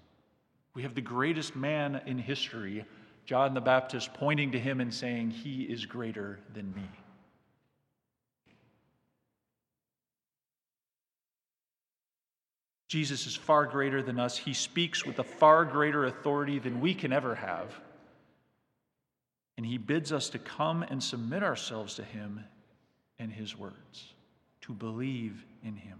We 0.74 0.84
have 0.84 0.95
the 0.95 1.01
greatest 1.01 1.55
man 1.55 2.01
in 2.05 2.18
history, 2.18 2.86
John 3.26 3.53
the 3.53 3.61
Baptist, 3.61 4.13
pointing 4.13 4.51
to 4.53 4.59
him 4.59 4.82
and 4.82 4.93
saying, 4.93 5.32
He 5.32 5.63
is 5.63 5.86
greater 5.86 6.39
than 6.53 6.74
me. 6.74 6.89
Jesus 12.88 13.25
is 13.25 13.36
far 13.36 13.65
greater 13.65 14.03
than 14.03 14.19
us. 14.19 14.38
He 14.38 14.53
speaks 14.53 15.05
with 15.05 15.19
a 15.19 15.23
far 15.23 15.65
greater 15.65 16.05
authority 16.05 16.59
than 16.59 16.81
we 16.81 16.93
can 16.93 17.11
ever 17.11 17.36
have. 17.36 17.73
And 19.57 19.65
he 19.65 19.77
bids 19.77 20.11
us 20.11 20.29
to 20.29 20.39
come 20.39 20.83
and 20.83 21.01
submit 21.01 21.41
ourselves 21.41 21.95
to 21.95 22.03
him 22.03 22.43
and 23.17 23.31
his 23.31 23.57
words, 23.57 24.13
to 24.61 24.73
believe 24.73 25.43
in 25.63 25.75
him. 25.75 25.99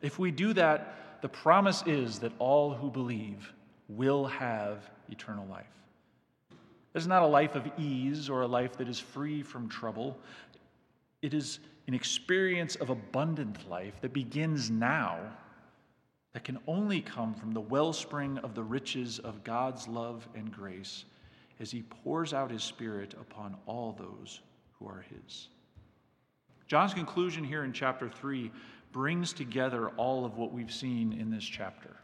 If 0.00 0.18
we 0.18 0.30
do 0.30 0.52
that, 0.54 1.20
the 1.22 1.28
promise 1.28 1.82
is 1.86 2.20
that 2.20 2.32
all 2.38 2.72
who 2.72 2.90
believe 2.90 3.52
will 3.88 4.26
have 4.26 4.88
eternal 5.10 5.46
life. 5.46 5.66
It's 6.94 7.06
not 7.06 7.22
a 7.22 7.26
life 7.26 7.54
of 7.54 7.68
ease 7.78 8.30
or 8.30 8.42
a 8.42 8.46
life 8.46 8.76
that 8.78 8.88
is 8.88 8.98
free 8.98 9.42
from 9.42 9.68
trouble. 9.68 10.18
It 11.22 11.34
is 11.34 11.58
an 11.88 11.94
experience 11.94 12.76
of 12.76 12.90
abundant 12.90 13.68
life 13.68 13.94
that 14.02 14.12
begins 14.12 14.70
now 14.70 15.18
that 16.34 16.44
can 16.44 16.58
only 16.66 17.00
come 17.00 17.34
from 17.34 17.50
the 17.50 17.60
wellspring 17.60 18.36
of 18.38 18.54
the 18.54 18.62
riches 18.62 19.18
of 19.20 19.42
God's 19.42 19.88
love 19.88 20.28
and 20.34 20.52
grace 20.52 21.06
as 21.58 21.70
he 21.70 21.82
pours 21.82 22.34
out 22.34 22.50
his 22.50 22.62
Spirit 22.62 23.14
upon 23.14 23.56
all 23.64 23.96
those 23.98 24.40
who 24.78 24.86
are 24.86 25.02
his. 25.08 25.48
John's 26.66 26.92
conclusion 26.92 27.42
here 27.42 27.64
in 27.64 27.72
chapter 27.72 28.10
3 28.10 28.50
brings 28.92 29.32
together 29.32 29.88
all 29.96 30.26
of 30.26 30.36
what 30.36 30.52
we've 30.52 30.72
seen 30.72 31.14
in 31.14 31.30
this 31.30 31.44
chapter. 31.44 31.96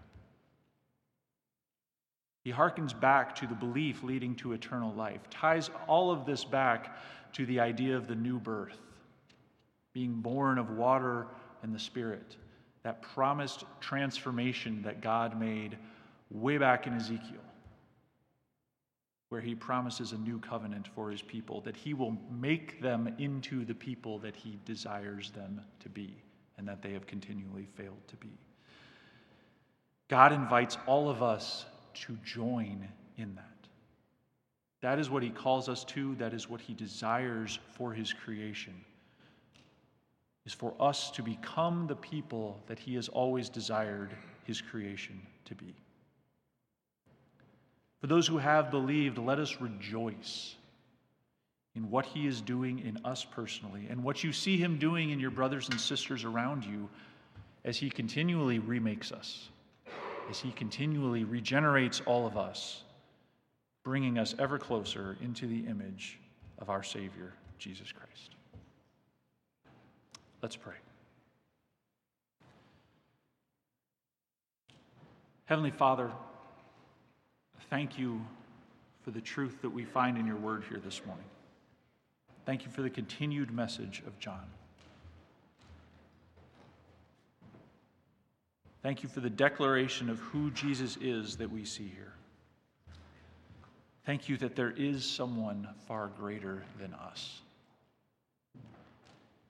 He 2.43 2.51
harkens 2.51 2.99
back 2.99 3.35
to 3.37 3.47
the 3.47 3.55
belief 3.55 4.03
leading 4.03 4.35
to 4.37 4.55
eternal 4.55 4.95
life, 4.95 5.29
ties 5.29 5.69
all 5.87 6.11
of 6.11 6.25
this 6.25 6.43
back 6.43 6.97
to 7.35 7.45
the 7.45 7.61
idea 7.61 7.97
of 7.97 8.09
the 8.09 8.15
new 8.15 8.39
birth, 8.39 8.79
being 9.95 10.21
born 10.21 10.59
of 10.59 10.71
water 10.71 11.27
and 11.63 11.75
the 11.75 11.79
Spirit, 11.79 12.37
that 12.83 13.01
promised 13.01 13.65
transformation 13.81 14.83
that 14.83 15.01
God 15.01 15.41
made 15.41 15.79
way 16.31 16.59
back 16.59 16.87
in 16.87 16.93
Ezekiel, 16.93 17.41
where 19.31 19.41
he 19.41 19.55
promises 19.55 20.13
a 20.13 20.19
new 20.19 20.39
covenant 20.39 20.87
for 20.95 21.11
his 21.11 21.23
people, 21.23 21.63
that 21.63 21.77
he 21.77 21.95
will 21.95 22.17
make 22.31 22.83
them 22.83 23.15
into 23.19 23.65
the 23.65 23.75
people 23.75 24.19
that 24.19 24.37
he 24.37 24.59
desires 24.67 25.31
them 25.31 25.63
to 25.81 25.89
be, 25.89 26.15
and 26.59 26.69
that 26.69 26.83
they 26.83 26.93
have 26.93 27.07
continually 27.07 27.67
failed 27.75 28.07
to 28.09 28.17
be. 28.17 28.37
God 30.09 30.33
invites 30.33 30.77
all 30.87 31.09
of 31.09 31.23
us 31.23 31.65
to 31.95 32.19
join 32.25 32.87
in 33.17 33.35
that. 33.37 33.49
That 34.83 34.99
is 34.99 35.09
what 35.09 35.23
he 35.23 35.31
calls 35.31 35.71
us 35.71 35.85
to, 35.85 36.15
that 36.17 36.35
is 36.35 36.51
what 36.51 36.61
he 36.61 36.75
desires 36.75 37.59
for 37.73 37.95
his 37.95 38.13
creation. 38.13 38.75
Is 40.47 40.53
for 40.53 40.75
us 40.79 41.11
to 41.13 41.23
become 41.23 41.87
the 41.87 41.97
people 41.97 42.61
that 42.67 42.79
he 42.79 42.95
has 42.97 43.09
always 43.09 43.49
desired 43.49 44.11
his 44.45 44.61
creation 44.61 45.21
to 45.47 45.55
be. 45.55 45.75
For 48.01 48.09
those 48.09 48.27
who 48.27 48.37
have 48.37 48.71
believed, 48.71 49.17
let 49.17 49.39
us 49.39 49.59
rejoice 49.61 50.57
in 51.75 51.91
what 51.91 52.05
he 52.05 52.27
is 52.27 52.43
doing 52.43 52.81
in 52.81 52.99
us 53.07 53.25
personally 53.25 53.87
and 53.89 54.05
what 54.05 54.23
you 54.23 54.33
see 54.33 54.59
him 54.59 54.79
doing 54.79 55.11
in 55.11 55.19
your 55.19 55.31
brothers 55.31 55.71
and 55.71 55.81
sisters 55.81 56.25
around 56.25 56.65
you 56.65 56.91
as 57.65 57.79
he 57.79 57.89
continually 57.89 58.59
remakes 58.59 59.13
us, 59.13 59.49
as 60.29 60.39
he 60.39 60.53
continually 60.53 61.25
regenerates 61.25 62.03
all 62.05 62.27
of 62.27 62.37
us 62.37 62.83
bringing 63.85 64.19
us 64.19 64.35
ever 64.39 64.59
closer 64.59 65.17
into 65.23 65.47
the 65.47 65.61
image 65.67 66.19
of 66.59 66.71
our 66.71 66.83
Savior, 66.83 67.33
Jesus 67.59 67.93
Christ. 67.93 68.34
Let's 70.45 70.57
pray. 70.57 70.75
Heavenly 75.47 75.71
Father, 75.71 76.11
thank 77.71 77.99
you 77.99 78.21
for 79.01 79.11
the 79.11 79.23
truth 79.23 79.63
that 79.63 79.71
we 79.71 79.87
find 79.87 80.19
in 80.19 80.27
your 80.27 80.37
word 80.37 80.65
here 80.69 80.83
this 80.85 81.01
morning. 81.07 81.25
Thank 82.45 82.67
you 82.67 82.71
for 82.71 82.83
the 82.83 82.91
continued 82.91 83.55
message 83.55 84.03
of 84.07 84.19
John. 84.19 84.45
Thank 88.83 89.03
you 89.03 89.09
for 89.09 89.21
the 89.21 89.31
declaration 89.31 90.11
of 90.11 90.19
who 90.19 90.51
Jesus 90.51 90.99
is 91.01 91.39
that 91.39 91.51
we 91.51 91.65
see 91.65 91.91
here. 91.97 92.13
Thank 94.05 94.29
you 94.29 94.37
that 94.37 94.57
there 94.57 94.75
is 94.77 95.07
someone 95.07 95.69
far 95.89 96.09
greater 96.19 96.65
than 96.79 96.93
us. 96.93 97.41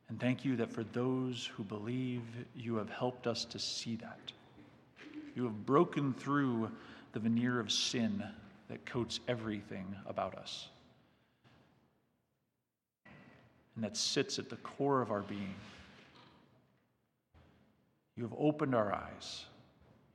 And 0.09 0.21
thank 0.21 0.45
you 0.45 0.57
that 0.57 0.71
for 0.71 0.85
those 0.85 1.51
who 1.57 1.65
believe, 1.65 2.23
you 2.55 2.77
have 2.77 2.91
helped 2.91 3.27
us 3.27 3.45
to 3.47 3.59
see 3.59 3.97
that. 3.97 4.33
You 5.35 5.45
have 5.45 5.67
broken 5.67 6.13
through 6.15 6.71
the 7.13 7.21
veneer 7.21 7.59
of 7.59 7.73
sin 7.73 8.23
that 8.69 8.85
coats 8.87 9.21
everything 9.29 9.95
about 10.07 10.35
us 10.37 10.69
and 13.75 13.85
that 13.85 13.97
sits 13.97 14.39
at 14.39 14.49
the 14.49 14.57
core 14.57 15.03
of 15.03 15.11
our 15.11 15.23
being. 15.23 15.55
You 18.17 18.23
have 18.23 18.35
opened 18.39 18.75
our 18.75 18.93
eyes, 18.93 19.45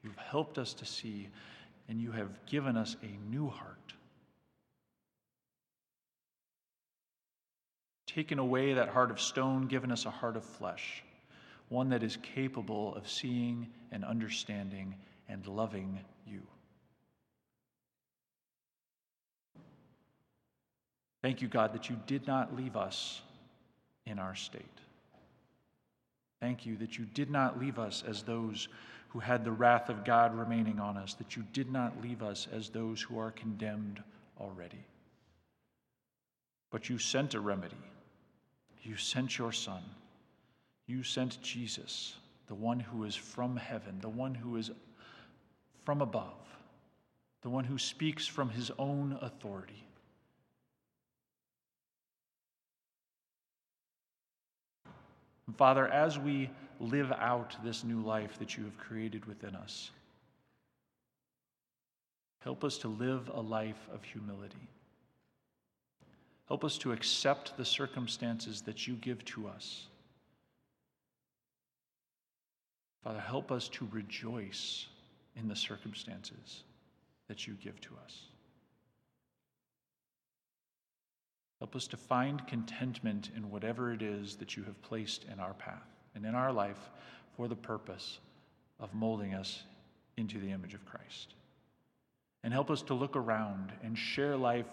you've 0.04 0.18
helped 0.18 0.58
us 0.58 0.74
to 0.76 0.86
see, 0.86 1.28
and 1.90 2.00
you 2.00 2.12
have 2.12 2.30
given 2.46 2.78
us 2.78 2.96
a 3.04 3.32
new 3.32 3.50
heart 3.50 3.94
taken 8.10 8.39
away 8.39 8.74
that 8.74 8.89
heart 8.89 9.12
of 9.12 9.22
stone, 9.22 9.68
given 9.68 9.91
us 9.91 10.05
a 10.05 10.10
heart 10.10 10.36
of 10.36 10.43
flesh, 10.43 11.03
one 11.70 11.89
that 11.89 12.01
is 12.01 12.18
capable 12.36 12.95
of 12.95 13.07
seeing 13.07 13.68
and 13.91 14.03
understanding 14.03 14.95
and 15.28 15.45
loving 15.45 15.99
you. 16.26 16.41
Thank 21.22 21.41
you, 21.41 21.47
God, 21.47 21.74
that 21.74 21.89
you 21.89 21.97
did 22.07 22.26
not 22.26 22.55
leave 22.55 22.76
us 22.76 23.22
in 24.05 24.20
our 24.20 24.36
state. 24.36 24.64
Thank 26.39 26.66
you 26.66 26.78
that 26.78 26.97
you 26.97 27.05
did 27.05 27.30
not 27.30 27.60
leave 27.60 27.78
us 27.78 28.03
as 28.07 28.24
those 28.24 28.70
who 29.10 29.20
had 29.20 29.43
the 29.43 29.51
wrath 29.51 29.89
of 29.89 30.05
God 30.05 30.34
remaining 30.36 30.80
on 30.80 30.95
us, 30.95 31.16
that 31.16 31.36
you 31.36 31.43
did 31.51 31.72
not 31.72 32.01
leave 32.01 32.24
us 32.24 32.47
as 32.51 32.70
those 32.70 33.01
who 33.01 33.20
are 33.20 33.32
condemned 33.32 34.01
already. 34.39 34.86
But 36.72 36.89
you 36.89 36.97
sent 36.97 37.34
a 37.34 37.39
remedy 37.39 37.76
you 38.84 38.96
sent 38.96 39.38
your 39.38 39.52
Son. 39.52 39.84
You 40.88 41.04
sent 41.04 41.42
Jesus, 41.42 42.16
the 42.48 42.56
one 42.56 42.80
who 42.80 43.04
is 43.04 43.16
from 43.16 43.56
heaven, 43.56 44.00
the 44.02 44.10
one 44.10 44.34
who 44.34 44.58
is 44.58 44.72
from 45.86 46.02
above, 46.02 46.34
the 47.42 47.50
one 47.50 47.64
who 47.64 47.78
speaks 47.78 48.26
from 48.26 48.50
his 48.50 48.72
own 48.80 49.18
authority. 49.22 49.84
Father, 55.58 55.88
as 55.88 56.18
we 56.18 56.50
live 56.80 57.12
out 57.12 57.56
this 57.64 57.84
new 57.84 58.02
life 58.02 58.40
that 58.40 58.56
you 58.56 58.64
have 58.64 58.78
created 58.78 59.26
within 59.26 59.56
us, 59.56 59.92
help 62.40 62.64
us 62.64 62.78
to 62.80 62.88
live 62.88 63.30
a 63.34 63.42
life 63.42 63.88
of 63.94 64.04
humility. 64.04 64.70
Help 66.50 66.66
us 66.66 66.78
to 66.80 66.91
accept 66.91 67.56
the 67.58 67.64
circumstances 67.64 68.62
that 68.62 68.88
you 68.88 68.95
give 68.95 69.24
to 69.24 69.47
us. 69.47 69.86
Father, 73.04 73.20
help 73.20 73.52
us 73.52 73.70
to 73.70 73.88
rejoice 73.91 74.88
in 75.36 75.47
the 75.47 75.56
circumstances 75.56 76.64
that 77.28 77.47
you 77.47 77.54
give 77.64 77.80
to 77.82 77.91
us. 78.04 78.24
Help 81.60 81.76
us 81.76 81.88
to 81.88 81.97
find 81.97 82.45
contentment 82.47 83.30
in 83.36 83.52
whatever 83.52 83.93
it 83.93 84.02
is 84.02 84.36
that 84.38 84.58
you 84.58 84.64
have 84.64 84.82
placed 84.82 85.26
in 85.32 85.39
our 85.39 85.54
path 85.54 85.88
and 86.16 86.26
in 86.26 86.34
our 86.34 86.52
life 86.52 86.89
for 87.36 87.47
the 87.47 87.56
purpose 87.56 88.20
of 88.80 88.93
molding 88.93 89.36
us 89.36 89.64
into 90.18 90.39
the 90.39 90.52
image 90.52 90.74
of 90.74 90.86
Christ. 90.86 91.36
And 92.43 92.54
help 92.54 92.72
us 92.72 92.82
to 92.84 92.93
look 92.93 93.16
around 93.16 93.72
and 93.84 93.97
share 93.97 94.36
life 94.36 94.68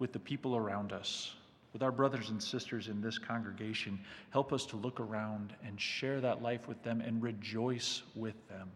with 0.00 0.12
the 0.12 0.18
people 0.18 0.56
around 0.56 0.92
us, 0.92 1.34
with 1.72 1.82
our 1.82 1.92
brothers 1.92 2.30
and 2.30 2.42
sisters 2.42 2.88
in 2.88 3.00
this 3.00 3.18
congregation. 3.18 4.00
Help 4.30 4.52
us 4.52 4.66
to 4.66 4.76
look 4.76 4.98
around 4.98 5.52
and 5.64 5.80
share 5.80 6.20
that 6.20 6.42
life 6.42 6.66
with 6.66 6.82
them 6.82 7.00
and 7.00 7.22
rejoice 7.22 8.02
with 8.16 8.48
them. 8.48 8.68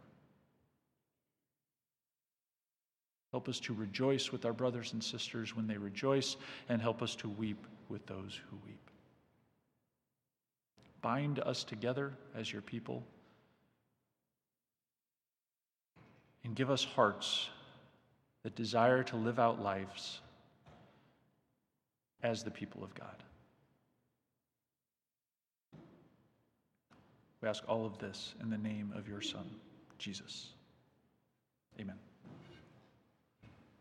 Help 3.33 3.49
us 3.49 3.59
to 3.59 3.75
rejoice 3.75 4.31
with 4.31 4.45
our 4.45 4.53
brothers 4.53 4.93
and 4.93 5.03
sisters 5.03 5.57
when 5.57 5.67
they 5.67 5.77
rejoice, 5.77 6.37
and 6.69 6.81
help 6.81 7.03
us 7.03 7.17
to 7.17 7.29
weep 7.29 7.67
with 7.89 8.07
those 8.07 8.39
who 8.49 8.57
weep. 8.65 8.79
Bind 11.03 11.41
us 11.41 11.65
together 11.65 12.13
as 12.37 12.53
your 12.53 12.63
people, 12.63 13.03
and 16.45 16.55
give 16.55 16.71
us 16.71 16.85
hearts 16.85 17.49
that 18.45 18.55
desire 18.55 19.03
to 19.03 19.17
live 19.17 19.41
out 19.41 19.61
lives 19.61 20.21
as 22.25 22.43
the 22.43 22.51
people 22.51 22.83
of 22.83 22.93
God. 22.95 23.23
We 27.41 27.49
ask 27.49 27.63
all 27.69 27.85
of 27.85 27.99
this 27.99 28.35
in 28.41 28.49
the 28.49 28.57
name 28.57 28.93
of 28.97 29.07
your 29.07 29.21
Son, 29.21 29.45
Jesus. 29.99 30.49
Amen. 31.79 31.99